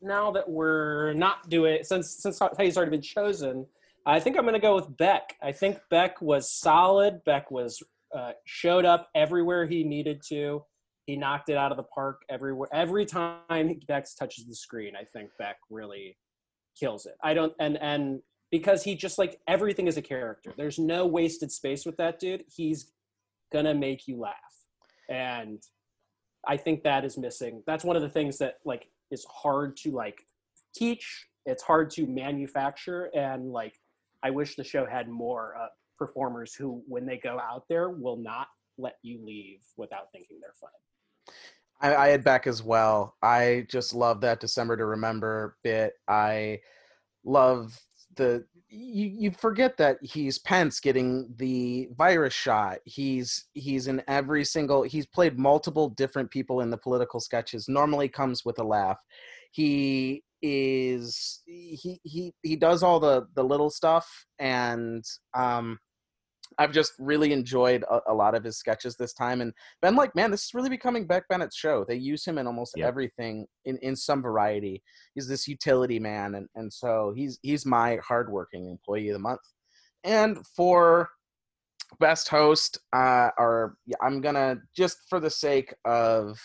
now 0.00 0.32
that 0.32 0.48
we're 0.50 1.12
not 1.12 1.48
doing 1.48 1.84
since 1.84 2.10
since 2.10 2.40
Heidi's 2.40 2.76
already 2.76 2.90
been 2.90 3.00
chosen, 3.00 3.64
I 4.04 4.20
think 4.20 4.36
I'm 4.36 4.42
going 4.42 4.54
to 4.54 4.60
go 4.60 4.74
with 4.74 4.96
Beck. 4.96 5.36
I 5.42 5.52
think 5.52 5.78
Beck 5.90 6.20
was 6.20 6.50
solid. 6.50 7.22
Beck 7.24 7.50
was 7.50 7.82
uh, 8.16 8.32
showed 8.44 8.84
up 8.84 9.08
everywhere 9.14 9.66
he 9.66 9.84
needed 9.84 10.22
to. 10.28 10.64
He 11.06 11.16
knocked 11.16 11.48
it 11.48 11.56
out 11.56 11.70
of 11.70 11.76
the 11.76 11.84
park 11.84 12.22
everywhere. 12.28 12.68
Every 12.72 13.06
time 13.06 13.80
Beck 13.86 14.06
touches 14.18 14.46
the 14.46 14.54
screen, 14.54 14.94
I 14.96 15.04
think 15.04 15.30
Beck 15.38 15.56
really 15.70 16.16
kills 16.78 17.06
it. 17.06 17.14
I 17.22 17.34
don't 17.34 17.52
and 17.58 17.76
and 17.82 18.20
because 18.50 18.82
he 18.84 18.94
just 18.94 19.18
like 19.18 19.40
everything 19.48 19.88
is 19.88 19.96
a 19.96 20.02
character. 20.02 20.52
There's 20.56 20.78
no 20.78 21.06
wasted 21.06 21.50
space 21.50 21.84
with 21.84 21.96
that 21.96 22.20
dude. 22.20 22.44
He's 22.54 22.92
gonna 23.52 23.74
make 23.74 24.08
you 24.08 24.18
laugh 24.18 24.34
and 25.08 25.62
i 26.48 26.56
think 26.56 26.82
that 26.82 27.04
is 27.04 27.18
missing 27.18 27.62
that's 27.66 27.84
one 27.84 27.96
of 27.96 28.02
the 28.02 28.08
things 28.08 28.38
that 28.38 28.54
like 28.64 28.88
is 29.10 29.24
hard 29.30 29.76
to 29.76 29.90
like 29.90 30.22
teach 30.74 31.26
it's 31.44 31.62
hard 31.62 31.90
to 31.90 32.06
manufacture 32.06 33.10
and 33.14 33.52
like 33.52 33.74
i 34.22 34.30
wish 34.30 34.56
the 34.56 34.64
show 34.64 34.86
had 34.86 35.08
more 35.08 35.54
uh, 35.60 35.66
performers 35.98 36.54
who 36.54 36.82
when 36.86 37.06
they 37.06 37.16
go 37.18 37.38
out 37.38 37.64
there 37.68 37.90
will 37.90 38.16
not 38.16 38.48
let 38.78 38.94
you 39.02 39.24
leave 39.24 39.60
without 39.76 40.06
thinking 40.12 40.38
they're 40.40 40.54
funny 40.60 40.72
I, 41.82 41.96
I 41.96 42.08
had 42.08 42.24
Beck 42.24 42.46
as 42.46 42.62
well. 42.62 43.16
I 43.22 43.66
just 43.68 43.92
love 43.92 44.20
that 44.20 44.40
December 44.40 44.76
to 44.76 44.86
Remember 44.86 45.56
bit. 45.64 45.94
I 46.08 46.60
love 47.24 47.78
the 48.16 48.44
you, 48.68 49.06
you 49.06 49.30
forget 49.32 49.76
that 49.76 49.98
he's 50.02 50.38
Pence 50.38 50.80
getting 50.80 51.34
the 51.36 51.88
virus 51.96 52.32
shot. 52.32 52.78
He's 52.84 53.46
he's 53.52 53.86
in 53.86 54.02
every 54.08 54.44
single 54.44 54.82
he's 54.82 55.06
played 55.06 55.38
multiple 55.38 55.90
different 55.90 56.30
people 56.30 56.60
in 56.60 56.70
the 56.70 56.78
political 56.78 57.20
sketches. 57.20 57.68
Normally 57.68 58.08
comes 58.08 58.44
with 58.44 58.58
a 58.58 58.64
laugh. 58.64 58.98
He 59.50 60.24
is 60.42 61.40
he 61.46 62.00
he 62.02 62.34
he 62.42 62.56
does 62.56 62.82
all 62.82 62.98
the 62.98 63.26
the 63.34 63.44
little 63.44 63.70
stuff 63.70 64.26
and 64.38 65.04
um 65.34 65.78
I've 66.58 66.72
just 66.72 66.92
really 66.98 67.32
enjoyed 67.32 67.84
a, 67.90 68.00
a, 68.08 68.14
lot 68.14 68.34
of 68.34 68.44
his 68.44 68.58
sketches 68.58 68.96
this 68.96 69.12
time 69.12 69.40
and 69.40 69.52
been 69.80 69.96
like, 69.96 70.14
man, 70.14 70.30
this 70.30 70.44
is 70.44 70.54
really 70.54 70.68
becoming 70.68 71.06
Beck 71.06 71.24
Bennett's 71.28 71.56
show. 71.56 71.84
They 71.88 71.96
use 71.96 72.24
him 72.24 72.36
in 72.38 72.46
almost 72.46 72.74
Yep. 72.76 72.86
everything 72.86 73.46
in, 73.64 73.78
in 73.78 73.96
some 73.96 74.22
variety. 74.22 74.82
He's 75.14 75.26
this 75.26 75.48
utility 75.48 75.98
man 75.98 76.34
and, 76.34 76.48
and 76.54 76.72
so 76.72 77.12
he's 77.16 77.38
he's 77.42 77.66
my 77.66 77.98
hardworking 78.06 78.68
employee 78.68 79.08
of 79.08 79.14
the 79.14 79.18
month. 79.20 79.40
And 80.04 80.44
for 80.56 81.08
best 82.00 82.28
host, 82.28 82.78
uh 82.92 83.30
or 83.38 83.76
yeah, 83.86 83.96
I'm 84.02 84.20
gonna 84.20 84.56
just 84.76 84.98
for 85.08 85.20
the 85.20 85.30
sake 85.30 85.74
of 85.84 86.38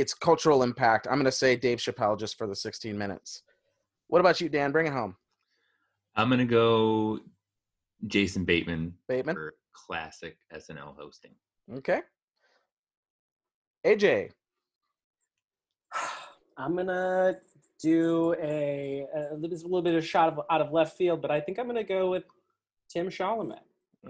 its 0.00 0.14
cultural 0.14 0.62
impact, 0.62 1.06
I'm 1.10 1.18
gonna 1.18 1.32
say 1.32 1.56
Dave 1.56 1.78
Chappelle 1.78 2.18
just 2.18 2.36
for 2.36 2.46
the 2.46 2.54
16 2.56 2.96
minutes. 2.96 3.42
What 4.08 4.20
about 4.20 4.40
you, 4.40 4.48
Dan? 4.48 4.72
Bring 4.72 4.86
it 4.86 4.92
home. 4.92 5.16
I'm 6.16 6.30
gonna 6.30 6.44
go 6.44 7.20
Jason 8.06 8.44
Bateman, 8.44 8.94
Bateman? 9.08 9.34
for 9.34 9.54
classic 9.72 10.36
SNL 10.54 10.96
hosting. 10.96 11.32
Okay. 11.72 12.00
AJ. 13.86 14.30
I'm 16.56 16.76
gonna 16.76 17.36
do 17.80 18.34
a, 18.42 19.06
a 19.14 19.34
little, 19.34 19.56
a 19.56 19.62
little 19.62 19.82
bit 19.82 19.94
of 19.94 20.04
shot 20.04 20.32
of, 20.32 20.40
out 20.50 20.60
of 20.60 20.72
left 20.72 20.96
field, 20.96 21.22
but 21.22 21.30
I 21.30 21.40
think 21.40 21.58
I'm 21.58 21.66
gonna 21.66 21.84
go 21.84 22.10
with 22.10 22.24
Tim 22.90 23.08
Chalamet. 23.08 23.60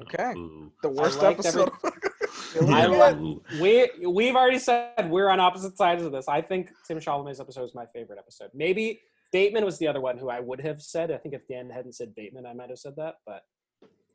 Okay. 0.00 0.32
Ooh. 0.36 0.72
The 0.82 0.88
worst 0.88 1.22
episode. 1.22 1.70
every- 1.84 2.27
episode. 2.56 2.70
I 2.70 2.86
Look 2.86 2.98
like- 2.98 3.14
at- 3.14 3.20
Ooh. 3.20 3.42
We 3.60 3.90
we've 4.06 4.36
already 4.36 4.58
said 4.58 5.10
we're 5.10 5.28
on 5.28 5.40
opposite 5.40 5.76
sides 5.76 6.02
of 6.02 6.12
this. 6.12 6.28
I 6.28 6.40
think 6.42 6.70
Tim 6.86 6.98
Chalamet's 6.98 7.40
episode 7.40 7.64
is 7.64 7.74
my 7.74 7.86
favorite 7.86 8.18
episode. 8.18 8.50
Maybe 8.54 9.00
Bateman 9.32 9.64
was 9.64 9.78
the 9.78 9.86
other 9.88 10.00
one 10.00 10.16
who 10.18 10.28
I 10.30 10.40
would 10.40 10.60
have 10.62 10.80
said. 10.80 11.10
I 11.10 11.18
think 11.18 11.34
if 11.34 11.46
Dan 11.48 11.68
hadn't 11.70 11.94
said 11.94 12.14
Bateman, 12.14 12.46
I 12.46 12.52
might 12.54 12.70
have 12.70 12.78
said 12.78 12.94
that. 12.96 13.16
But 13.26 13.42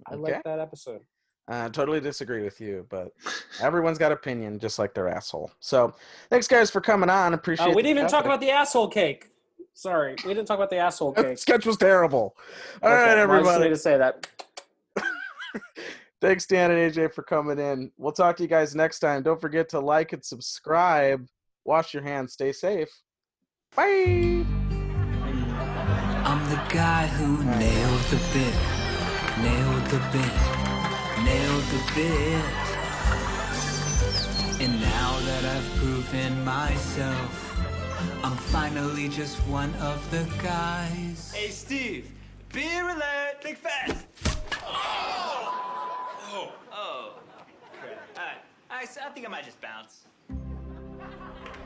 I 0.08 0.14
Okay. 0.16 0.34
like 0.34 0.44
that 0.44 0.60
episode. 0.60 1.02
Uh, 1.50 1.68
totally 1.70 2.00
disagree 2.00 2.42
with 2.42 2.62
you, 2.62 2.88
but 2.90 3.12
everyone's 3.62 3.98
got 3.98 4.14
opinion, 4.14 4.58
just 4.60 4.80
like 4.80 4.94
their 4.94 5.10
asshole. 5.10 5.52
So, 5.60 5.94
thanks 6.30 6.48
guys 6.48 6.72
for 6.72 6.80
coming 6.80 7.10
on. 7.10 7.34
Appreciate. 7.34 7.68
Oh, 7.68 7.76
we 7.76 7.82
didn't 7.82 7.98
even 7.98 8.10
talk 8.10 8.24
about 8.24 8.40
the 8.40 8.50
asshole 8.50 8.88
cake. 8.88 9.30
Sorry, 9.74 10.16
we 10.26 10.34
didn't 10.34 10.46
talk 10.48 10.58
about 10.58 10.70
the 10.70 10.78
asshole 10.78 11.12
That 11.12 11.26
cake. 11.26 11.38
sketch 11.40 11.66
was 11.66 11.76
terrible. 11.76 12.38
All 12.82 12.90
Okay, 12.90 12.96
right, 12.96 13.00
well, 13.00 13.02
I 13.02 13.06
just 13.08 13.20
everybody. 13.20 13.46
wanted 13.46 13.70
to 13.70 13.76
say 13.78 13.98
that. 13.98 14.28
Thanks, 16.24 16.46
Dan 16.46 16.72
and 16.72 16.80
AJ, 16.80 17.14
for 17.14 17.22
coming 17.22 17.60
in. 17.60 17.92
We'll 17.98 18.14
talk 18.14 18.38
to 18.38 18.44
you 18.44 18.48
guys 18.48 18.74
next 18.74 19.00
time. 19.00 19.24
Don't 19.24 19.42
forget 19.42 19.68
to 19.72 19.82
like 19.82 20.14
and 20.14 20.24
subscribe. 20.24 21.28
Wash 21.66 21.94
your 21.94 22.02
hands. 22.02 22.32
Stay 22.32 22.54
safe. 22.54 22.88
Bye. 23.76 24.46
I'm 26.24 26.50
the 26.50 26.62
guy 26.70 27.08
who 27.08 27.44
nailed 27.44 28.00
the 28.04 28.16
bit, 28.32 28.56
nailed 29.44 29.86
the 29.88 30.00
bit, 30.14 30.34
nailed 31.26 31.64
the 31.74 31.82
bit. 31.94 32.46
And 34.62 34.80
now 34.80 35.20
that 35.26 35.44
I've 35.44 35.70
proven 35.76 36.46
myself, 36.46 37.60
I'm 38.24 38.38
finally 38.38 39.10
just 39.10 39.40
one 39.40 39.74
of 39.76 40.10
the 40.10 40.26
guys. 40.42 41.34
Hey, 41.36 41.50
Steve, 41.50 42.10
beer 42.54 42.88
alert, 42.88 43.42
think 43.42 43.58
fast. 43.58 44.06
Oh, 44.66 45.73
oh, 46.34 46.52
oh. 46.72 47.14
crap. 47.80 47.98
All 48.18 48.24
right, 48.24 48.38
I, 48.70 49.06
I 49.06 49.10
think 49.10 49.26
I 49.26 49.30
might 49.30 49.46
just 49.46 49.62
bounce. 49.62 50.06